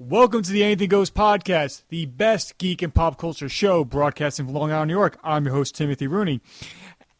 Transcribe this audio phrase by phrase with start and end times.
[0.00, 4.54] Welcome to the Anything Goes podcast, the best geek and pop culture show broadcasting from
[4.54, 5.18] Long Island, New York.
[5.24, 6.40] I'm your host, Timothy Rooney.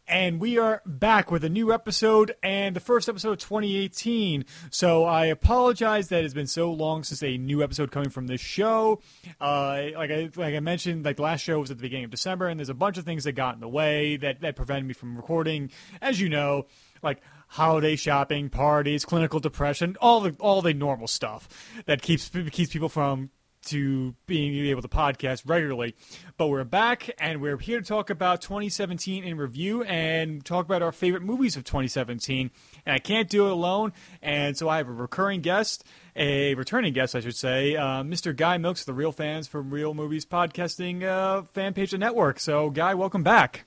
[0.07, 4.45] And we are back with a new episode and the first episode of 2018.
[4.71, 8.41] So I apologize that it's been so long since a new episode coming from this
[8.41, 9.00] show.
[9.40, 12.12] Uh, like I like I mentioned, like the last show was at the beginning of
[12.12, 14.86] December, and there's a bunch of things that got in the way that that prevented
[14.86, 15.72] me from recording.
[16.00, 16.66] As you know,
[17.02, 21.48] like holiday shopping, parties, clinical depression, all the all the normal stuff
[21.87, 23.30] that keeps keeps people from
[23.69, 25.95] to being able to podcast regularly.
[26.37, 30.83] But we're back and we're here to talk about 2017 in review and talk about
[30.83, 32.51] our favorite movies of 2017.
[32.87, 33.92] And I can't do it alone,
[34.23, 35.84] and so I have a recurring guest,
[36.17, 38.34] a returning guest, I should say, uh, Mr.
[38.34, 42.41] Guy Milks, the Real Fans from Real Movies Podcasting uh, fan page and network.
[42.41, 43.67] So, Guy, welcome back.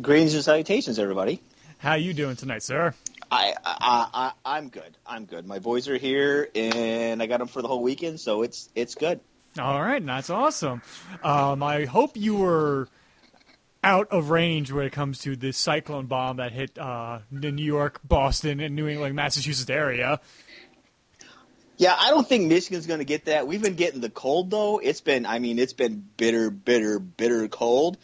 [0.00, 1.40] Greetings and salutations, everybody.
[1.84, 2.94] How you doing tonight, sir?
[3.30, 4.96] I, I, I, I'm good.
[5.06, 5.46] I'm good.
[5.46, 8.94] My boys are here, and I got them for the whole weekend, so it's it's
[8.94, 9.20] good.
[9.58, 10.80] All right, that's awesome.
[11.22, 12.88] Um, I hope you were
[13.82, 17.66] out of range when it comes to this cyclone bomb that hit uh, the New
[17.66, 20.20] York, Boston, and New England, Massachusetts area.
[21.76, 23.46] Yeah, I don't think Michigan's going to get that.
[23.46, 24.78] We've been getting the cold though.
[24.78, 27.98] It's been, I mean, it's been bitter, bitter, bitter cold.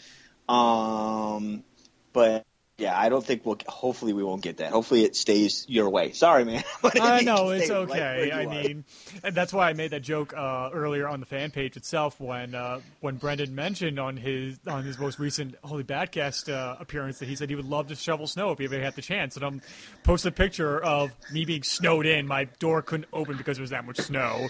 [0.51, 1.65] Um,
[2.13, 2.45] but
[2.81, 3.59] yeah, I don't think we'll.
[3.69, 4.73] Hopefully, we won't get that.
[4.73, 6.13] Hopefully, it stays your way.
[6.13, 6.65] Sorry, man.
[7.01, 8.33] I know it's okay.
[8.33, 8.85] I mean,
[9.23, 12.55] and that's why I made that joke uh, earlier on the fan page itself when
[12.55, 17.29] uh, when Brendan mentioned on his on his most recent Holy Badcast uh, appearance that
[17.29, 19.37] he said he would love to shovel snow if he ever had the chance.
[19.37, 19.61] And I'm
[20.03, 22.27] posted a picture of me being snowed in.
[22.27, 24.49] My door couldn't open because there was that much snow,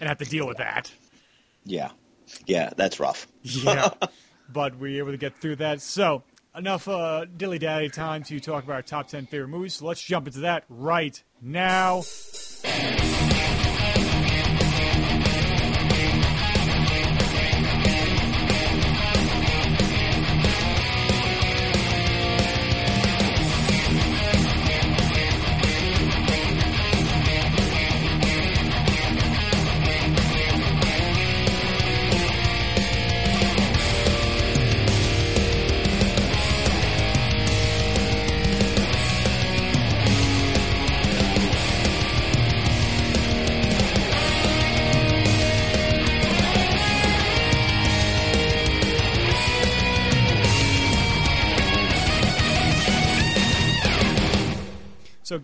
[0.00, 0.92] and I have to deal with that.
[1.64, 1.90] Yeah,
[2.46, 3.26] yeah, that's rough.
[3.42, 3.90] yeah,
[4.48, 5.80] but we were able to get through that.
[5.80, 6.22] So
[6.56, 9.74] enough uh, dilly dally time to talk about our top 10 favorite movies.
[9.74, 12.02] So let's jump into that right now.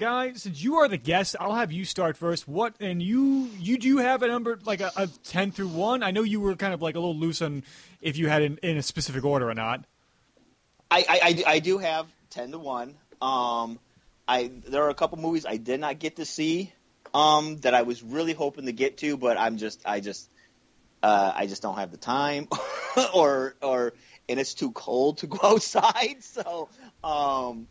[0.00, 2.48] Guy, since you are the guest, I'll have you start first.
[2.48, 6.02] What and you you do have a number like a, a ten through one?
[6.02, 7.62] I know you were kind of like a little loose on
[8.00, 9.84] if you had in, in a specific order or not.
[10.90, 12.96] I, I, I do have ten to one.
[13.22, 13.78] Um,
[14.26, 16.72] I there are a couple movies I did not get to see
[17.14, 20.28] um, that I was really hoping to get to, but I'm just I just
[21.02, 22.48] uh, I just don't have the time,
[23.14, 23.92] or or
[24.28, 26.22] and it's too cold to go outside.
[26.22, 26.68] So
[27.04, 27.66] um,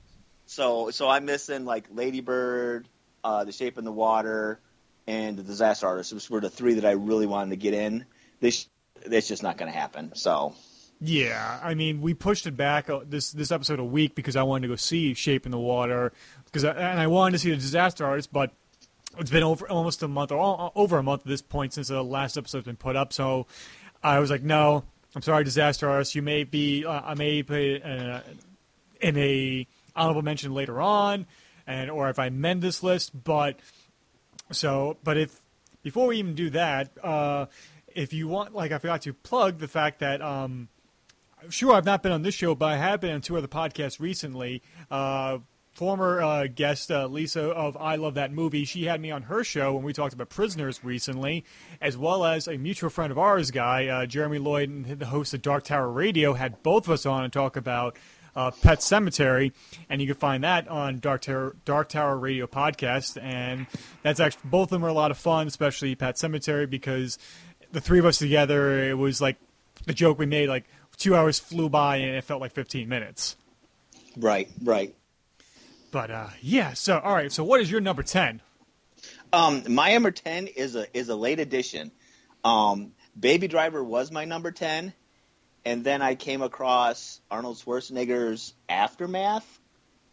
[0.49, 2.87] so so I'm missing like Lady Bird,
[3.23, 4.59] uh, The Shape in the Water,
[5.05, 6.11] and The Disaster Artist.
[6.11, 8.05] Those were the three that I really wanted to get in.
[8.39, 8.67] This
[9.03, 10.11] it's just not going to happen.
[10.15, 10.55] So.
[11.01, 14.43] Yeah, I mean, we pushed it back uh, this this episode a week because I
[14.43, 16.11] wanted to go see Shape in the Water
[16.45, 18.51] because I, and I wanted to see the Disaster Artist, but
[19.17, 22.03] it's been over almost a month or over a month at this point since the
[22.03, 23.13] last episode's been put up.
[23.13, 23.47] So
[24.03, 24.83] I was like, no,
[25.15, 26.15] I'm sorry, Disaster Artist.
[26.15, 28.19] You may be uh, I may be uh,
[28.99, 31.25] in a honorable mention later on,
[31.67, 33.11] and or if I mend this list.
[33.23, 33.59] But
[34.51, 35.39] so, but if
[35.83, 37.45] before we even do that, uh,
[37.95, 40.21] if you want, like, I forgot to plug the fact that.
[40.21, 40.69] Um,
[41.47, 43.97] Sure, I've not been on this show, but I have been on two other podcasts
[43.97, 44.61] recently.
[44.91, 45.37] Uh,
[45.71, 49.45] former uh, guest uh, Lisa of I Love That Movie, she had me on her
[49.45, 51.45] show when we talked about Prisoners recently,
[51.79, 55.33] as well as a mutual friend of ours, guy uh, Jeremy Lloyd, and the host
[55.33, 57.95] of Dark Tower Radio, had both of us on and talk about
[58.39, 59.51] uh, Pet Sematary,
[59.89, 63.21] and you can find that on Dark Tower, Dark Tower Radio podcast.
[63.21, 63.67] And
[64.01, 67.17] that's actually both of them are a lot of fun, especially Pet Sematary, because
[67.73, 69.35] the three of us together, it was like
[69.85, 70.63] the joke we made, like
[70.95, 73.35] two hours flew by and it felt like 15 minutes.
[74.15, 74.95] Right, right.
[75.91, 77.31] But uh, yeah, so all right.
[77.33, 78.41] So what is your number 10?
[79.33, 81.91] Um, my number 10 is a is a late addition.
[82.45, 84.93] Um, Baby Driver was my number 10,
[85.69, 89.45] and then I came across Arnold Schwarzenegger's Aftermath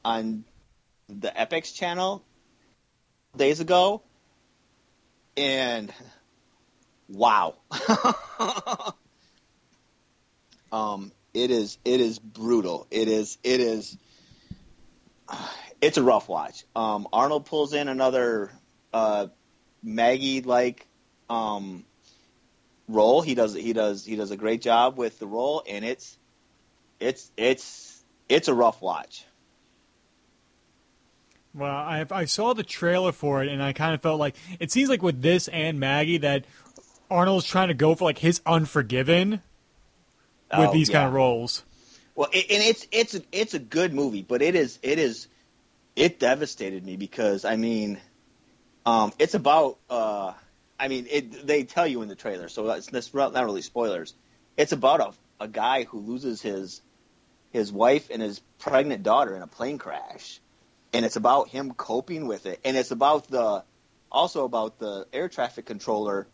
[0.05, 0.45] on
[1.09, 2.23] the Epix channel
[3.35, 4.03] days ago,
[5.35, 5.91] and
[7.09, 7.55] wow.
[10.73, 12.87] um, it is it is brutal.
[12.91, 13.97] It is it is
[15.81, 16.67] it's a rough watch.
[16.77, 18.51] Um, Arnold pulls in another
[18.93, 19.29] uh,
[19.83, 20.87] Maggie like
[21.31, 21.86] um,
[22.89, 23.23] role.
[23.23, 26.17] He does he does he does a great job with the role, and it's
[27.01, 29.25] it's it's it's a rough watch.
[31.55, 34.71] Well, I, I saw the trailer for it, and I kind of felt like it
[34.71, 36.45] seems like with this and Maggie that
[37.11, 39.41] Arnold's trying to go for like his Unforgiven
[40.57, 40.95] with Oh, these yeah.
[40.95, 41.65] kind of roles.
[42.15, 45.29] Well, it, and it's it's a, it's a good movie, but it is it is
[45.95, 47.99] it devastated me because I mean,
[48.85, 50.33] um, it's about uh,
[50.79, 54.15] I mean, it they tell you in the trailer, so that's, that's not really spoilers.
[54.57, 56.81] It's about a a guy who loses his
[57.51, 60.41] his wife and his pregnant daughter in a plane crash,
[60.93, 63.65] and it's about him coping with it, and it's about the
[64.11, 66.27] also about the air traffic controller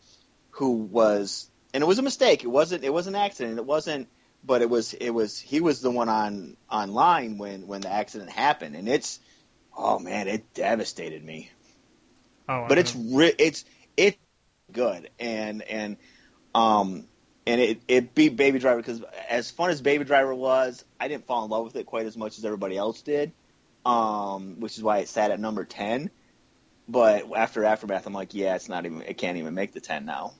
[0.50, 2.45] who was and it was a mistake.
[2.45, 3.59] It wasn't it was an accident.
[3.59, 4.09] It wasn't
[4.45, 8.31] but it was it was he was the one on online when when the accident
[8.31, 9.21] happened and it's
[9.77, 11.50] oh man it devastated me
[12.49, 13.65] Oh, but it's re- it's
[13.97, 14.19] it's
[14.73, 15.97] good and and
[16.55, 17.07] um
[17.47, 21.27] and it it beat Baby Driver because as fun as Baby Driver was I didn't
[21.27, 23.33] fall in love with it quite as much as everybody else did
[23.85, 26.11] um which is why it sat at number 10
[26.89, 30.05] but after Aftermath I'm like yeah it's not even it can't even make the 10
[30.05, 30.33] now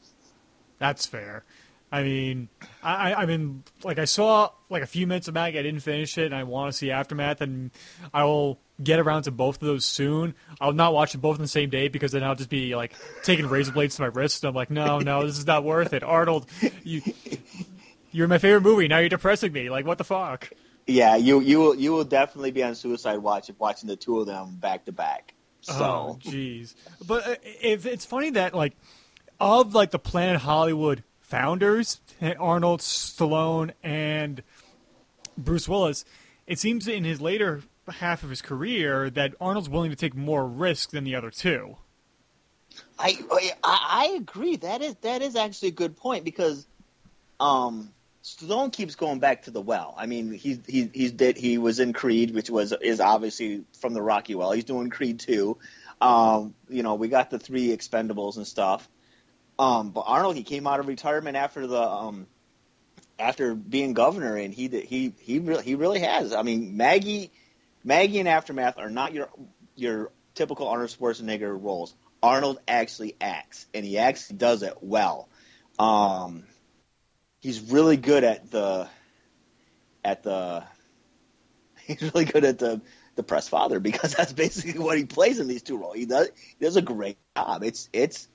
[0.79, 1.45] That's fair.
[1.93, 2.49] I mean,
[2.83, 5.59] I, I mean, like I saw like a few minutes of Maggie.
[5.59, 7.71] I didn't finish it, and I want to see Aftermath, and
[8.15, 10.35] I will get around to both of those soon.
[10.61, 12.95] I'll not watch them both on the same day because then I'll just be like
[13.23, 14.43] taking razor blades to my wrist.
[14.43, 16.03] And I'm like, no, no, this is not worth it.
[16.03, 16.47] Arnold,
[16.83, 17.03] you,
[18.11, 18.89] you're my favorite movie.
[18.89, 19.71] Now you're depressing me.
[19.71, 20.51] Like, what the fuck?
[20.87, 24.19] Yeah, you you will you will definitely be on suicide watch if watching the two
[24.19, 25.35] of them back to back.
[25.69, 26.75] Oh, So jeez.
[27.07, 28.75] But uh, if it's funny that like
[29.39, 32.01] of like the Planet Hollywood founders,
[32.39, 34.43] Arnold, Stallone, and
[35.39, 36.05] Bruce Willis,
[36.47, 40.47] it seems in his later half of his career that Arnold's willing to take more
[40.47, 41.77] risk than the other two.
[42.99, 44.57] I, I I agree.
[44.57, 46.67] That is that is actually a good point because
[47.39, 47.93] um
[48.23, 49.95] Stallone keeps going back to the well.
[49.97, 53.95] I mean, he's he he's did he was in Creed, which was is obviously from
[53.95, 54.53] the Rocky well.
[54.53, 55.59] He's doing Creed two.
[56.01, 58.89] Um, you know, we got the three Expendables and stuff.
[59.59, 62.27] Um, but Arnold, he came out of retirement after the um
[63.19, 66.33] after being governor, and he he he really he really has.
[66.33, 67.33] I mean, Maggie
[67.85, 69.29] Maggie and Aftermath are not your
[69.75, 71.95] your typical Arnold Schwarzenegger roles.
[72.23, 75.29] Arnold actually acts, and he actually does it well.
[75.79, 76.45] Um,
[77.41, 78.89] he's really good at the
[80.05, 80.65] at the
[81.87, 82.81] he's really good at the
[83.15, 85.97] the press father because that's basically what he plays in these two roles.
[85.97, 87.63] He does he does a great job.
[87.63, 88.29] It's it's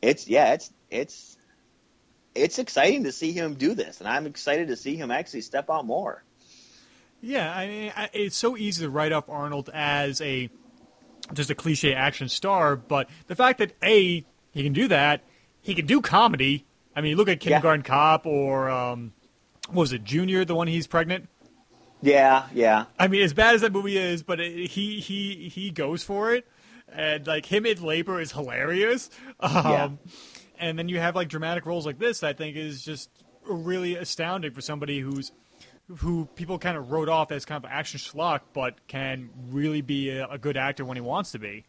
[0.00, 1.36] it's yeah it's it's
[2.34, 5.70] it's exciting to see him do this, and I'm excited to see him actually step
[5.70, 6.24] out more.
[7.24, 10.50] Yeah, I mean, I- it's so easy to write up Arnold as a
[11.32, 15.22] just a cliche action star, but the fact that a he can do that,
[15.62, 16.66] he can do comedy.
[16.94, 19.12] I mean, look at Kindergarten Cop or um,
[19.68, 21.28] what was it, Junior, the one he's pregnant.
[22.02, 22.84] Yeah, yeah.
[22.98, 26.34] I mean, as bad as that movie is, but it, he he he goes for
[26.34, 26.46] it,
[26.92, 29.08] and like him in labor is hilarious.
[29.40, 29.88] Um, Yeah.
[30.58, 32.22] And then you have like dramatic roles like this.
[32.22, 33.10] I think is just
[33.44, 35.32] really astounding for somebody who's
[35.98, 40.10] who people kind of wrote off as kind of action schlock, but can really be
[40.10, 41.64] a, a good actor when he wants to be.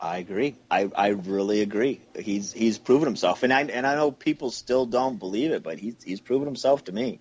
[0.00, 0.56] I agree.
[0.70, 2.00] I, I really agree.
[2.18, 5.78] He's he's proven himself, and I and I know people still don't believe it, but
[5.78, 7.20] he's he's proven himself to me.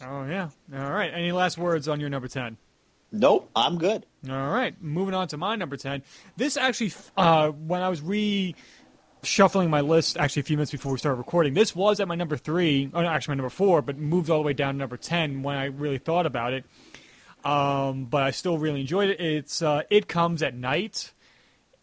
[0.00, 0.48] Oh yeah.
[0.74, 1.12] All right.
[1.12, 2.56] Any last words on your number ten?
[3.12, 4.06] Nope, I'm good.
[4.28, 6.02] All right, moving on to my number 10.
[6.38, 8.54] This actually, uh, when I was re
[9.22, 12.14] shuffling my list actually a few minutes before we started recording, this was at my
[12.14, 14.96] number three, or actually my number four, but moved all the way down to number
[14.96, 16.64] 10 when I really thought about it.
[17.44, 19.20] Um, but I still really enjoyed it.
[19.20, 21.12] It's uh, It Comes at Night.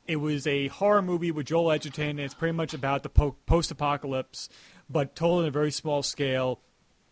[0.07, 3.35] It was a horror movie with Joel Edgerton, and it's pretty much about the po-
[3.45, 4.49] post apocalypse,
[4.89, 6.61] but told on a very small scale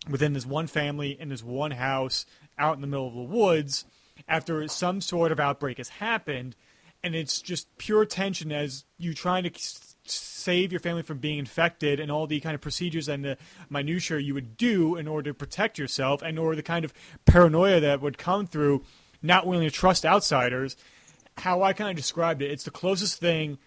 [0.10, 2.26] within this one family in this one house
[2.58, 3.86] out in the middle of the woods
[4.28, 6.56] after some sort of outbreak has happened
[7.04, 9.52] and it's just pure tension as you trying to
[10.10, 13.38] save your family from being infected and all the kind of procedures and the
[13.70, 16.94] minutiae you would do in order to protect yourself and or the kind of
[17.26, 18.84] paranoia that would come through
[19.22, 20.78] not willing to trust outsiders
[21.38, 23.58] how i kind of described it it's the closest thing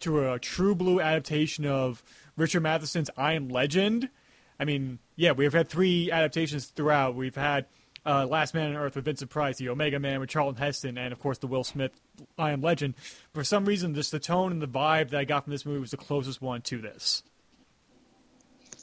[0.00, 2.02] to a true blue adaptation of
[2.36, 4.08] richard matheson's i am legend
[4.62, 7.16] I mean, yeah, we've had three adaptations throughout.
[7.16, 7.66] We've had
[8.04, 11.12] uh, Last Man on Earth with Vincent Price, The Omega Man with Charlton Heston, and
[11.12, 11.92] of course the Will Smith
[12.38, 12.94] I Am Legend.
[13.32, 15.80] For some reason, just the tone and the vibe that I got from this movie
[15.80, 17.22] was the closest one to this.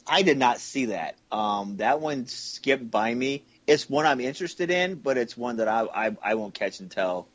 [0.06, 1.16] I did not see that.
[1.30, 3.44] Um, that one skipped by me.
[3.66, 7.28] It's one I'm interested in, but it's one that I I, I won't catch until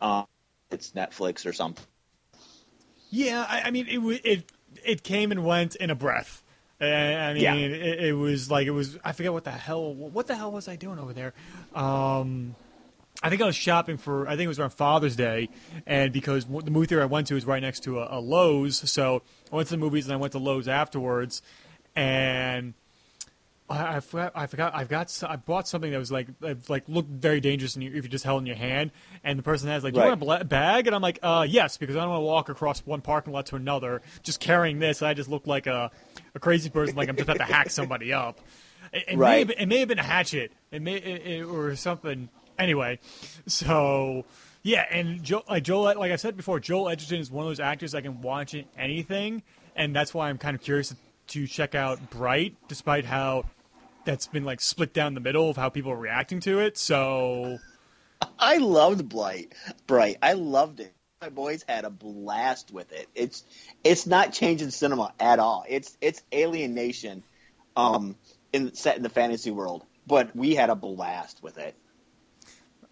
[0.00, 0.26] um,
[0.70, 1.84] it's Netflix or something.
[3.10, 4.52] Yeah, I, I mean, it, it
[4.84, 6.42] it came and went in a breath.
[6.78, 7.54] And, I mean, Yeah.
[7.54, 8.98] it, it was like it was.
[9.04, 9.94] I forget what the hell.
[9.94, 11.32] What the hell was I doing over there?
[11.74, 12.54] Um,
[13.22, 14.26] I think I was shopping for.
[14.28, 15.48] I think it was around Father's Day,
[15.86, 18.90] and because the movie theater I went to is right next to a, a Lowe's,
[18.90, 21.40] so I went to the movies and I went to Lowe's afterwards,
[21.94, 22.74] and
[23.68, 24.32] I, I forgot.
[24.34, 24.74] I forgot.
[24.74, 25.22] I've got.
[25.28, 26.28] I bought something that was like
[26.68, 28.92] like looked very dangerous in your, if you just held in your hand,
[29.24, 31.76] and the person has like, "Do you want a bag?" And I'm like, "Uh, yes,"
[31.76, 35.02] because I don't want to walk across one parking lot to another just carrying this.
[35.02, 35.90] I just look like a
[36.34, 38.40] a crazy person, like I'm just about to hack somebody up.
[38.92, 40.52] It, it may have, been- it may have been a hatchet.
[40.70, 42.28] It may it, it, or something.
[42.58, 43.00] Anyway,
[43.46, 44.24] so
[44.62, 47.60] yeah, and Joe, like Joel, like I said before, Joel Edgerton is one of those
[47.60, 49.42] actors I can watch in anything,
[49.74, 50.94] and that's why I'm kind of curious
[51.28, 53.44] to check out Bright, despite how
[54.06, 56.78] that's been like split down the middle of how people are reacting to it.
[56.78, 57.58] So
[58.38, 59.52] I loved Blight.
[59.86, 60.16] Bright.
[60.22, 60.94] I loved it.
[61.20, 63.08] My boys had a blast with it.
[63.14, 63.44] It's
[63.84, 65.64] it's not changing cinema at all.
[65.68, 67.22] It's it's alienation
[67.76, 68.16] um,
[68.52, 69.84] in set in the fantasy world.
[70.06, 71.74] But we had a blast with it.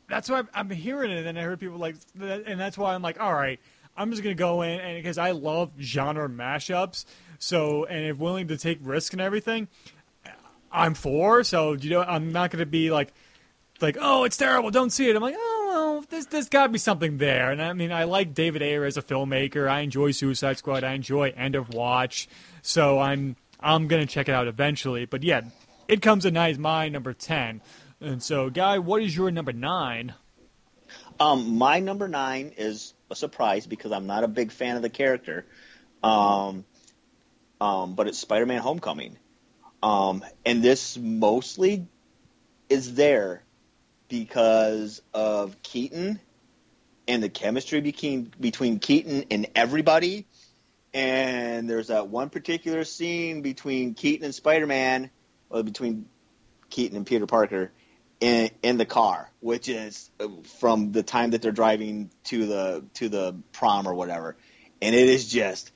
[0.08, 3.02] that's why I'm, I'm hearing it, and I heard people like, and that's why I'm
[3.02, 3.60] like, all right,
[3.96, 7.04] I'm just gonna go in, and because I love genre mashups,
[7.38, 9.68] so and if willing to take risk and everything,
[10.74, 11.44] I'm for.
[11.44, 13.12] So you know, I'm not gonna be like,
[13.80, 15.16] like, oh, it's terrible, don't see it.
[15.16, 17.50] I'm like, oh well, there's there's got to be something there.
[17.50, 19.68] And I mean, I like David Ayer as a filmmaker.
[19.68, 20.84] I enjoy Suicide Squad.
[20.84, 22.28] I enjoy End of Watch.
[22.62, 25.04] So I'm I'm gonna check it out eventually.
[25.06, 25.42] But yeah,
[25.88, 27.60] it comes night is my number ten.
[28.00, 30.14] And so, Guy, what is your number nine?
[31.18, 34.90] Um, my number nine is a surprise because I'm not a big fan of the
[34.90, 35.46] character.
[36.02, 36.64] Um,
[37.60, 39.16] um, but it's Spider-Man: Homecoming.
[39.84, 41.86] Um, and this mostly
[42.70, 43.42] is there
[44.08, 46.18] because of Keaton
[47.06, 50.24] and the chemistry between between Keaton and everybody.
[50.94, 55.10] And there's that one particular scene between Keaton and Spider-Man,
[55.50, 56.06] or between
[56.70, 57.70] Keaton and Peter Parker,
[58.20, 60.10] in in the car, which is
[60.60, 64.34] from the time that they're driving to the to the prom or whatever,
[64.80, 65.72] and it is just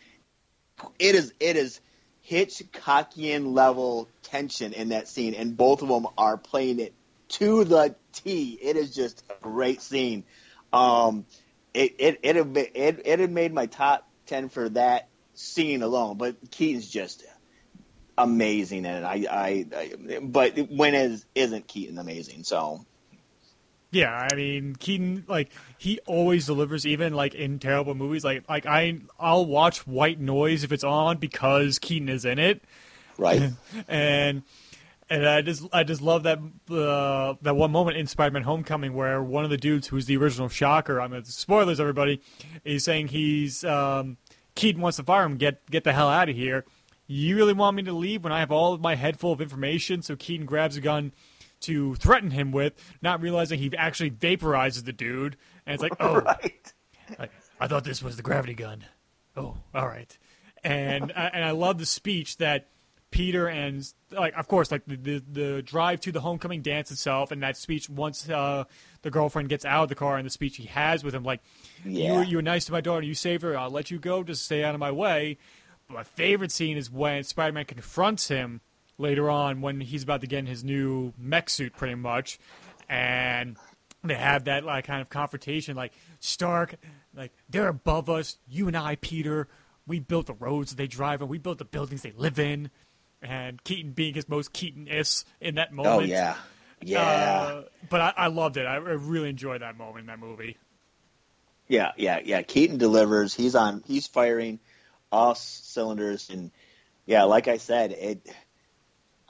[0.99, 1.83] it is it is
[2.29, 6.93] Hitchcockian level tension in that scene, and both of them are playing it
[7.29, 8.59] to the T.
[8.61, 10.25] It is just a great scene.
[10.73, 11.25] Um,
[11.73, 16.19] it it it had, it it had made my top ten for that scene alone,
[16.19, 17.25] but Keaton's just
[18.19, 19.05] amazing in it.
[19.05, 22.45] I, I, I but when is isn't Keaton amazing?
[22.45, 22.85] So
[23.91, 28.23] Yeah, I mean Keaton, like he always delivers, even like in terrible movies.
[28.25, 32.63] Like like I I'll watch White Noise if it's on because Keaton is in it,
[33.17, 33.51] right,
[33.89, 34.43] and
[35.09, 36.39] and I just I just love that
[36.71, 40.49] uh, that one moment in Spider-Man: Homecoming where one of the dudes who's the original
[40.49, 41.01] Shocker.
[41.01, 42.21] I'm mean, spoilers, everybody.
[42.65, 44.19] is saying he's um,
[44.55, 45.39] Keaton wants to fire him.
[45.39, 46.67] Get get the hell out of here.
[47.07, 49.41] You really want me to leave when I have all of my head full of
[49.41, 50.03] information?
[50.03, 51.13] So Keaton grabs a gun
[51.61, 55.37] to threaten him with, not realizing he actually vaporizes the dude.
[55.67, 56.73] And it's like, oh, right.
[57.19, 57.29] I,
[57.61, 58.85] I thought this was the gravity gun.
[59.37, 60.17] Oh, all right.
[60.65, 62.69] And I, and I love the speech that
[63.11, 67.31] Peter and like of course like the, the the drive to the homecoming dance itself
[67.31, 68.65] and that speech once uh,
[69.01, 71.41] the girlfriend gets out of the car and the speech he has with him like
[71.87, 72.17] you Yeah.
[72.19, 74.45] were you were nice to my daughter you saved her I'll let you go just
[74.45, 75.39] stay out of my way.
[75.87, 78.61] But my favorite scene is when Spider-Man confronts him
[78.99, 82.39] later on when he's about to get in his new mech suit pretty much
[82.89, 83.57] and
[84.05, 86.75] they have that like kind of confrontation like stark
[87.15, 89.49] like they're above us you and i peter
[89.87, 92.71] we built the roads they drive on we built the buildings they live in
[93.23, 96.37] and keaton being his most keaton-is in that moment Oh yeah,
[96.83, 100.19] yeah, Uh, but I, I loved it I, I really enjoyed that moment in that
[100.21, 100.57] movie
[101.69, 102.43] yeah, yeah, yeah.
[102.43, 103.35] Keaton delivers.
[103.35, 103.83] He's on.
[103.87, 104.59] He's firing
[105.13, 106.51] all cylinders, and
[107.07, 108.27] yeah, like I said, it.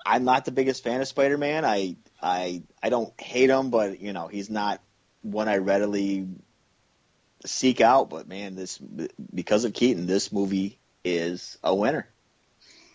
[0.05, 1.65] I'm not the biggest fan of Spider-Man.
[1.65, 4.81] I I I don't hate him, but you know he's not
[5.23, 6.27] one I readily
[7.45, 8.11] seek out.
[8.11, 12.09] But man, this because of Keaton, this movie is a winner.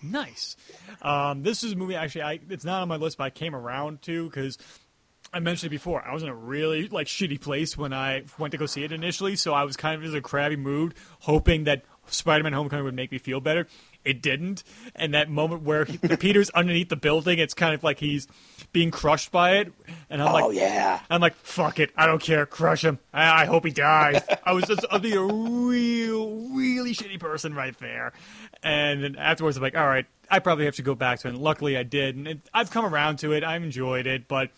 [0.01, 0.57] Nice.
[1.01, 2.23] Um, this is a movie actually.
[2.23, 4.57] I, it's not on my list, but I came around to because
[5.33, 6.05] I mentioned it before.
[6.05, 8.91] I was in a really like shitty place when I went to go see it
[8.91, 12.95] initially, so I was kind of in a crabby mood, hoping that Spider-Man: Homecoming would
[12.95, 13.67] make me feel better.
[14.05, 14.63] It didn't,
[14.95, 18.27] and that moment where he, Peter's underneath the building, it's kind of like he's
[18.73, 19.71] being crushed by it,
[20.09, 22.99] and I'm oh like, yeah, I'm like, fuck it, I don't care, crush him.
[23.13, 24.21] I, I hope he dies.
[24.43, 28.11] I was just I'd be a real, really shitty person right there.
[28.61, 31.31] And then afterwards, I'm like, all right, I probably have to go back to it.
[31.35, 33.43] And luckily, I did, and it, I've come around to it.
[33.43, 34.49] I've enjoyed it, but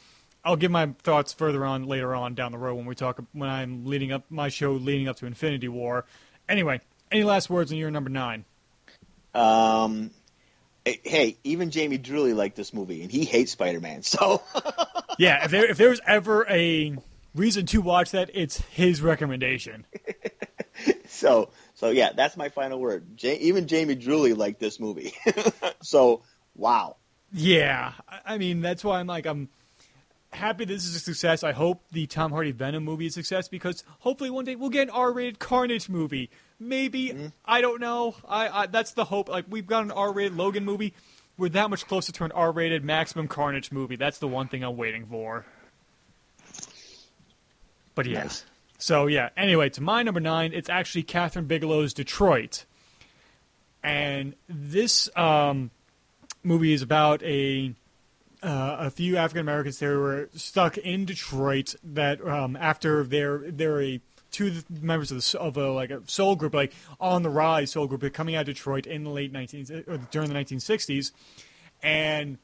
[0.43, 3.49] I'll give my thoughts further on later on down the road when we talk when
[3.49, 6.05] I'm leading up my show leading up to Infinity War.
[6.47, 8.45] Anyway, any last words on your number nine?
[9.35, 10.11] Um,
[10.85, 14.03] hey, even Jamie Drewley liked this movie, and he hates Spider Man.
[14.03, 14.41] So
[15.19, 16.95] yeah, if there if there was ever a
[17.33, 19.85] reason to watch that, it's his recommendation.
[21.07, 23.17] so so yeah, that's my final word.
[23.17, 25.13] J- even Jamie Drewley liked this movie.
[25.81, 26.21] so
[26.55, 26.95] wow.
[27.33, 27.93] Yeah,
[28.25, 29.49] I mean that's why I'm like I'm
[30.31, 31.43] happy this is a success.
[31.43, 34.69] I hope the Tom Hardy Venom movie is a success because hopefully one day we'll
[34.69, 36.29] get an R-rated Carnage movie.
[36.59, 37.27] Maybe mm-hmm.
[37.43, 38.15] I don't know.
[38.27, 39.29] I, I, that's the hope.
[39.29, 40.93] Like we've got an R-rated Logan movie.
[41.37, 43.97] We're that much closer to an R-rated Maximum Carnage movie.
[43.97, 45.45] That's the one thing I'm waiting for.
[47.93, 48.23] But yes.
[48.23, 48.45] Nice.
[48.77, 49.29] So yeah.
[49.35, 52.65] Anyway, to my number nine, it's actually Kathryn Bigelow's Detroit,
[53.83, 55.71] and this um,
[56.43, 57.73] movie is about a
[58.43, 63.81] uh, a few African Americans that were stuck in Detroit that um, after they're they're
[63.81, 64.01] a
[64.35, 67.87] two members of the of a like a soul group like on the rise soul
[67.87, 71.11] group coming out of Detroit in the late 19 or during the 1960s
[71.81, 72.37] and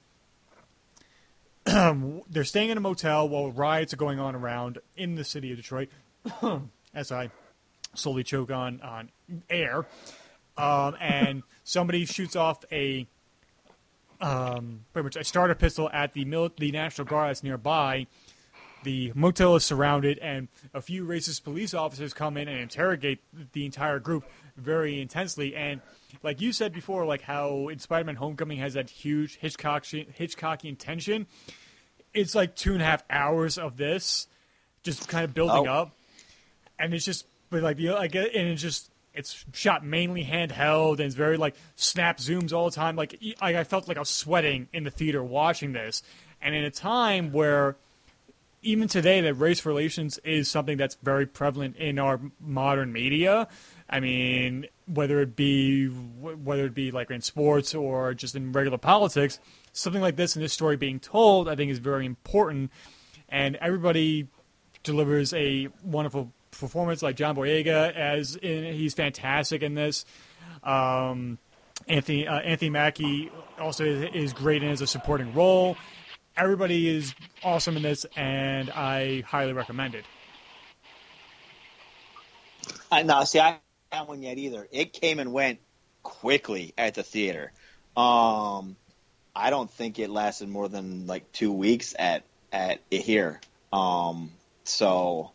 [1.65, 5.57] they're staying in a motel while riots are going on around in the city of
[5.57, 5.89] Detroit.
[6.93, 7.29] As I
[7.93, 9.09] slowly choke on on
[9.49, 9.85] air.
[10.57, 13.07] Um, and somebody shoots off a
[14.19, 18.07] um, pretty much a starter pistol at the mil- the National Guard that's nearby.
[18.83, 23.19] The motel is surrounded, and a few racist police officers come in and interrogate
[23.53, 24.25] the entire group
[24.57, 25.55] very intensely.
[25.55, 25.81] And
[26.23, 31.27] like you said before, like how in Spider-Man: Homecoming has that huge Hitchcockian, Hitchcockian tension.
[32.13, 34.27] It's like two and a half hours of this,
[34.83, 35.73] just kind of building oh.
[35.73, 35.97] up,
[36.79, 41.01] and it's just but like the like and it's just it's shot mainly handheld and
[41.01, 42.95] it's very like snap zooms all the time.
[42.95, 46.01] Like I, I felt like I was sweating in the theater watching this,
[46.41, 47.75] and in a time where
[48.61, 53.47] even today that race relations is something that's very prevalent in our modern media.
[53.89, 58.77] I mean, whether it be whether it be like in sports or just in regular
[58.77, 59.39] politics,
[59.73, 62.71] something like this and this story being told, I think is very important,
[63.29, 64.27] and everybody
[64.83, 70.05] delivers a wonderful performance like John Boyega as in, he's fantastic in this.
[70.63, 71.39] Um,
[71.87, 75.75] Anthony uh, Anthony Mackie also is, is great in as a supporting role.
[76.37, 77.13] Everybody is
[77.43, 80.05] awesome in this, and I highly recommend it.
[82.91, 83.59] I no, see, I
[83.91, 84.67] haven't one yet either.
[84.71, 85.59] It came and went
[86.03, 87.51] quickly at the theater.
[87.95, 88.75] Um,
[89.35, 93.39] I don't think it lasted more than like two weeks at at here.
[93.71, 94.31] Um,
[94.63, 95.31] so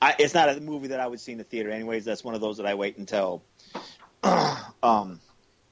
[0.00, 1.70] I, it's not a movie that I would see in the theater.
[1.70, 3.42] Anyways, that's one of those that I wait until
[4.22, 5.20] um,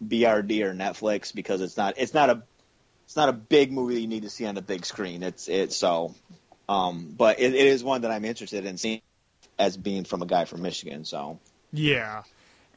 [0.04, 2.42] BRD or Netflix because it's not it's not a
[3.06, 5.22] it's not a big movie you need to see on the big screen.
[5.22, 6.14] It's it so,
[6.68, 9.00] um, but it, it is one that I'm interested in seeing
[9.58, 11.04] as being from a guy from Michigan.
[11.04, 11.38] So
[11.72, 12.24] yeah,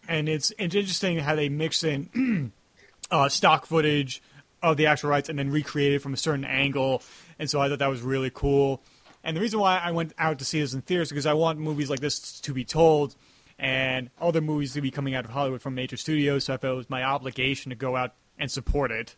[0.08, 2.52] and it's it's interesting how they mix in
[3.12, 4.22] uh, stock footage
[4.62, 7.02] of the actual rights and then recreate it from a certain angle,
[7.40, 8.82] and so I thought that was really cool.
[9.24, 11.60] And the reason why I went out to see this in theaters because I want
[11.60, 13.16] movies like this to be told
[13.58, 16.46] and other movies to be coming out of Hollywood from major studios.
[16.46, 19.16] So I felt it was my obligation to go out and support it.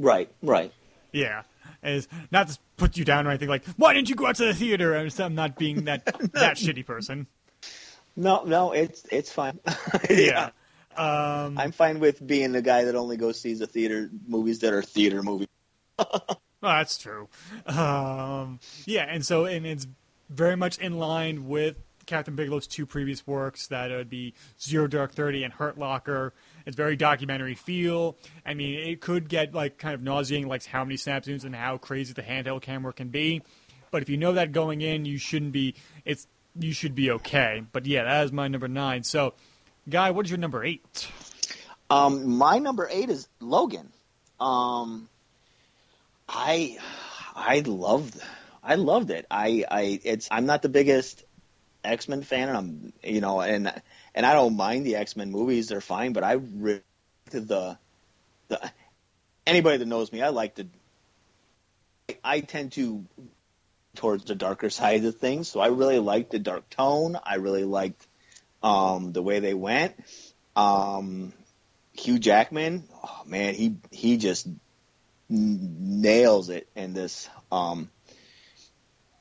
[0.00, 0.72] Right, right.
[1.12, 1.42] Yeah.
[1.82, 4.46] Is not to put you down or anything like, why didn't you go out to
[4.46, 4.96] the theater?
[4.96, 7.26] I'm not being that that shitty person.
[8.16, 9.60] No, no, it's it's fine.
[10.10, 10.50] yeah.
[10.96, 14.72] Um, I'm fine with being the guy that only goes sees the theater movies that
[14.72, 15.48] are theater movies.
[16.62, 17.26] Well, that's true.
[17.64, 19.86] Um, yeah, and so and it's
[20.28, 23.68] very much in line with Kathryn Bigelow's two previous works.
[23.68, 26.34] That would be Zero Dark Thirty and Hurt Locker.
[26.66, 28.16] It's very documentary feel.
[28.44, 31.54] I mean, it could get like kind of nauseating, like how many snap zooms and
[31.54, 33.42] how crazy the handheld camera can be.
[33.90, 35.74] But if you know that going in, you shouldn't be.
[36.04, 36.26] It's
[36.58, 37.62] you should be okay.
[37.72, 39.02] But yeah, that is my number nine.
[39.02, 39.34] So,
[39.88, 41.08] guy, what is your number eight?
[41.88, 43.90] Um, my number eight is Logan.
[44.38, 45.08] Um,
[46.28, 46.78] I
[47.34, 48.20] I loved
[48.62, 49.26] I loved it.
[49.30, 51.24] I I it's I'm not the biggest
[51.84, 53.72] X Men fan, and I'm you know and
[54.20, 56.12] and I don't mind the X Men movies; they're fine.
[56.12, 56.82] But I really
[57.30, 57.78] the
[58.48, 58.70] the
[59.46, 60.66] anybody that knows me, I like to.
[62.22, 63.06] I tend to
[63.96, 67.16] towards the darker side of things, so I really liked the dark tone.
[67.24, 68.06] I really liked
[68.62, 69.94] um, the way they went.
[70.54, 71.32] Um,
[71.94, 74.46] Hugh Jackman, oh man, he he just
[75.30, 77.88] nails it in this um,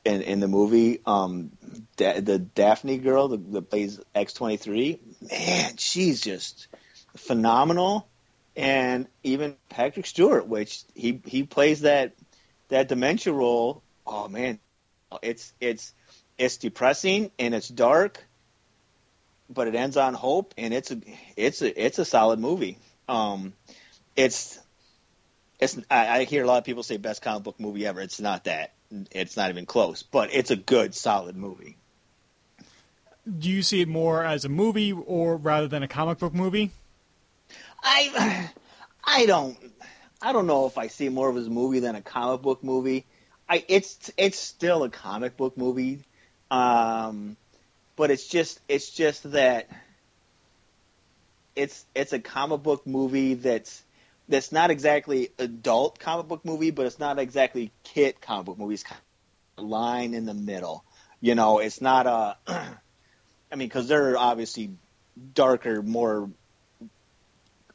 [0.05, 1.01] in in the movie.
[1.05, 1.51] Um,
[1.97, 6.67] da- the Dafne girl that, that plays X twenty three, man, she's just
[7.15, 8.07] phenomenal.
[8.55, 12.13] And even Patrick Stewart, which he he plays that
[12.69, 13.83] that dementia role.
[14.05, 14.59] Oh man,
[15.21, 15.93] it's it's
[16.37, 18.25] it's depressing and it's dark,
[19.49, 21.01] but it ends on hope, and it's a
[21.35, 22.77] it's a it's a solid movie.
[23.07, 23.53] Um,
[24.15, 24.59] it's
[25.59, 28.01] it's I, I hear a lot of people say best comic book movie ever.
[28.01, 28.73] It's not that.
[29.11, 30.03] It's not even close.
[30.03, 31.77] But it's a good, solid movie.
[33.37, 36.71] Do you see it more as a movie or rather than a comic book movie?
[37.83, 38.49] I
[39.03, 39.57] I don't
[40.21, 43.05] I don't know if I see more of a movie than a comic book movie.
[43.47, 45.99] I it's it's still a comic book movie,
[46.51, 47.37] um,
[47.95, 49.69] but it's just it's just that
[51.55, 53.83] it's it's a comic book movie that's
[54.29, 58.75] that's not exactly adult comic book movie, but it's not exactly kid comic book movie.
[58.75, 59.01] It's kind
[59.57, 60.85] of line in the middle.
[61.19, 62.37] You know, it's not a.
[63.51, 64.69] I mean, because they're obviously
[65.33, 66.29] darker, more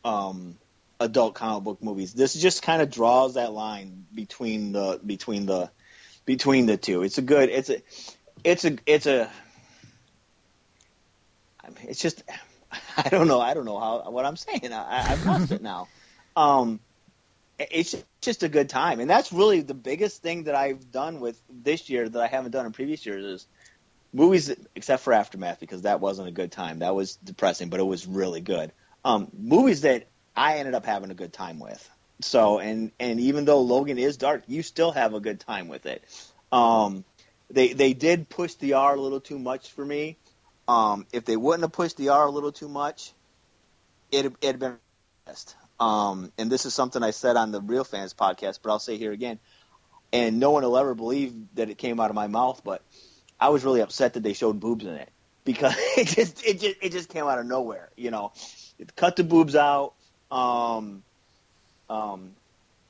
[0.04, 0.56] um,
[1.00, 2.14] adult comic book movies.
[2.14, 5.70] This just kind of draws that line between the between the
[6.24, 7.02] between the two.
[7.02, 7.48] It's a good.
[7.48, 7.82] It's a.
[8.44, 8.78] It's a.
[8.86, 9.28] It's a.
[11.64, 12.22] I mean, it's just.
[12.96, 13.40] I don't know.
[13.40, 14.72] I don't know how what I'm saying.
[14.72, 15.88] I, I've lost it now.
[16.36, 16.80] Um,
[17.58, 21.40] it's just a good time, and that's really the biggest thing that I've done with
[21.48, 23.46] this year that I haven't done in previous years is
[24.12, 26.80] movies, except for Aftermath because that wasn't a good time.
[26.80, 28.72] That was depressing, but it was really good.
[29.04, 31.90] Um, movies that I ended up having a good time with.
[32.22, 35.86] So, and and even though Logan is dark, you still have a good time with
[35.86, 36.02] it.
[36.50, 37.04] Um,
[37.50, 40.16] they they did push the R a little too much for me.
[40.66, 43.12] Um, if they wouldn't have pushed the R a little too much,
[44.10, 44.78] it it'd been
[45.26, 45.56] best.
[45.80, 48.96] Um, and this is something I said on the Real Fans podcast, but I'll say
[48.96, 49.38] here again.
[50.12, 52.82] And no one will ever believe that it came out of my mouth, but
[53.40, 55.10] I was really upset that they showed boobs in it
[55.44, 57.90] because it just it just it just came out of nowhere.
[57.96, 58.32] You know,
[58.78, 59.94] it cut the boobs out.
[60.30, 61.02] Um,
[61.90, 62.34] um,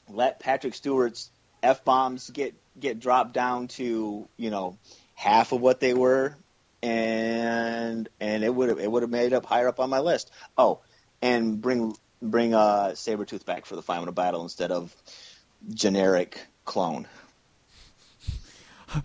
[0.08, 1.30] let Patrick Stewart's
[1.62, 4.78] f bombs get get dropped down to you know
[5.14, 6.36] half of what they were,
[6.82, 10.00] and and it would have it would have made it up higher up on my
[10.00, 10.30] list.
[10.56, 10.80] Oh,
[11.22, 14.94] and bring bring a uh, Sabretooth back for the final battle instead of
[15.72, 17.06] generic clone.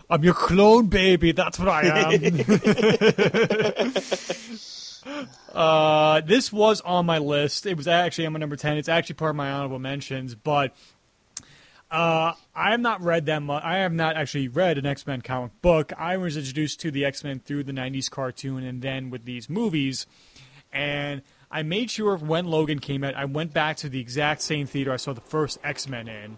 [0.09, 1.31] I'm your clone, baby.
[1.31, 2.45] That's what I am.
[5.53, 7.65] uh, this was on my list.
[7.65, 8.77] It was actually on my number 10.
[8.77, 10.75] It's actually part of my honorable mentions, but
[11.89, 13.63] uh, I have not read that much.
[13.63, 15.91] I have not actually read an X Men comic book.
[15.97, 19.49] I was introduced to the X Men through the 90s cartoon and then with these
[19.49, 20.05] movies.
[20.71, 24.67] And I made sure when Logan came out, I went back to the exact same
[24.67, 26.37] theater I saw the first X Men in.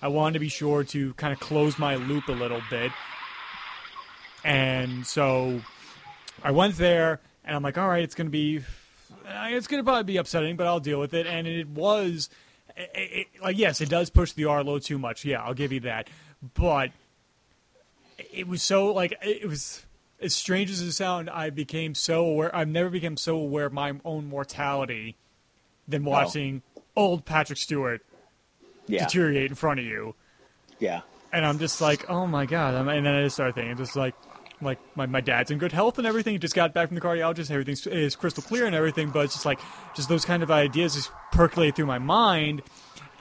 [0.00, 2.92] I wanted to be sure to kind of close my loop a little bit.
[4.44, 5.60] And so
[6.42, 8.58] I went there, and I'm like, all right, it's going to be,
[9.26, 11.26] uh, it's going to probably be upsetting, but I'll deal with it.
[11.26, 12.30] And it was,
[12.76, 15.24] it, it, like, yes, it does push the R a little too much.
[15.24, 16.08] Yeah, I'll give you that.
[16.54, 16.90] But
[18.32, 19.84] it was so, like, it was
[20.22, 22.54] as strange as it sounds, I became so aware.
[22.54, 25.16] I've never become so aware of my own mortality
[25.88, 26.10] than oh.
[26.10, 26.82] watching oh.
[26.96, 28.02] old Patrick Stewart
[28.86, 29.04] yeah.
[29.04, 30.14] deteriorate in front of you.
[30.78, 31.02] Yeah.
[31.32, 32.74] And I'm just like, oh my god.
[32.74, 34.14] And then I just started thinking, just like,
[34.60, 36.34] like my, my dad's in good health and everything.
[36.34, 37.50] He just got back from the cardiologist.
[37.50, 39.10] Everything is crystal clear and everything.
[39.10, 39.60] But it's just like,
[39.94, 42.62] just those kind of ideas just percolate through my mind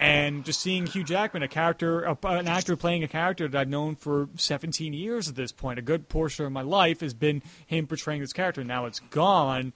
[0.01, 3.95] and just seeing Hugh Jackman, a character, an actor playing a character that I've known
[3.95, 7.85] for 17 years at this point, a good portion of my life has been him
[7.85, 8.63] portraying this character.
[8.63, 9.73] Now it's gone,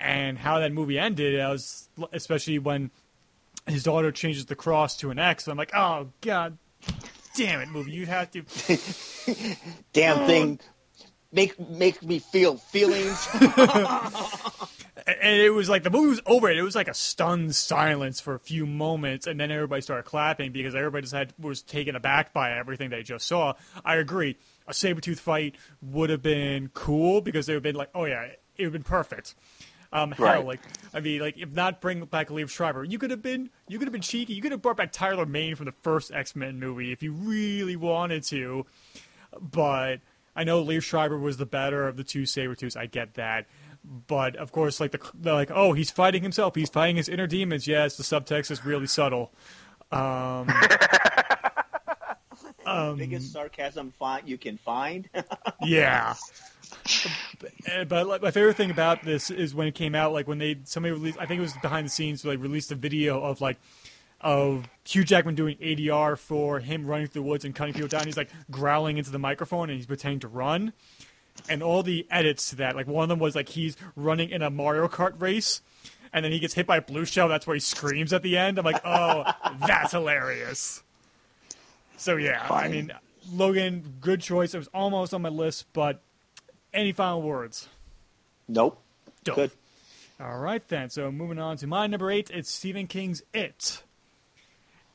[0.00, 2.90] and how that movie ended, I was especially when
[3.66, 5.46] his daughter changes the cross to an X.
[5.48, 6.56] I'm like, oh god,
[7.36, 8.44] damn it, movie, you have to.
[9.92, 10.26] damn oh.
[10.26, 10.60] thing,
[11.30, 13.28] make make me feel feelings.
[15.06, 16.50] and it was like the movie was over.
[16.50, 20.52] It was like a stunned silence for a few moments, and then everybody started clapping
[20.52, 23.54] because everybody just had was taken aback by everything they just saw.
[23.84, 24.36] I agree.
[24.66, 28.04] A saber tooth fight would have been cool because they would have been like, oh
[28.04, 29.34] yeah, it would have been perfect.
[29.92, 30.46] Um, hell, right.
[30.46, 30.60] like
[30.94, 33.88] I mean, like if not bring back Liev Schreiber, you could have been you could
[33.88, 34.32] have been cheeky.
[34.34, 37.12] You could have brought back Tyler Mane from the first X Men movie if you
[37.12, 38.66] really wanted to.
[39.38, 40.00] But
[40.34, 42.76] I know Liev Schreiber was the better of the two saber tooths.
[42.76, 43.46] I get that.
[43.84, 46.54] But of course, like the like, oh, he's fighting himself.
[46.54, 47.66] He's fighting his inner demons.
[47.66, 49.32] Yes, the subtext is really subtle.
[49.90, 50.48] Um,
[52.66, 55.08] um, biggest sarcasm font you can find.
[55.62, 56.14] yeah.
[57.88, 60.58] But like, my favorite thing about this is when it came out, like when they
[60.64, 63.58] somebody released, I think it was behind the scenes, like released a video of like
[64.20, 68.04] of Hugh Jackman doing ADR for him running through the woods and cutting people down.
[68.04, 70.72] He's like growling into the microphone and he's pretending to run
[71.48, 72.76] and all the edits to that.
[72.76, 75.62] Like one of them was like he's running in a Mario Kart race,
[76.12, 77.28] and then he gets hit by a blue shell.
[77.28, 78.58] That's where he screams at the end.
[78.58, 79.24] I'm like, oh,
[79.66, 80.82] that's hilarious.
[81.96, 82.64] So yeah, Fine.
[82.64, 82.92] I mean,
[83.32, 84.54] Logan, good choice.
[84.54, 86.00] It was almost on my list, but
[86.72, 87.68] any final words?
[88.48, 88.80] Nope.
[89.24, 89.36] Dope.
[89.36, 89.50] Good.
[90.20, 90.90] All right then.
[90.90, 93.82] So moving on to my number eight, it's Stephen King's It.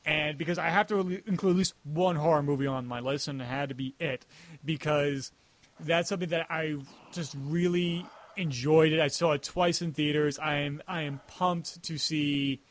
[0.06, 3.42] And because I have to include at least one horror movie on my list, and
[3.42, 4.26] it had to be It,
[4.64, 5.32] because
[5.80, 6.78] that's something that I
[7.12, 9.00] just really enjoyed it.
[9.00, 10.40] I saw it twice in theaters.
[10.40, 12.62] I am I am pumped to see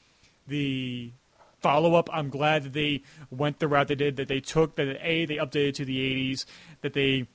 [0.46, 1.12] the
[1.60, 2.08] follow up.
[2.12, 4.16] I'm glad that they went the route they did.
[4.16, 6.44] That they took that a they updated to the 80s.
[6.82, 7.26] That they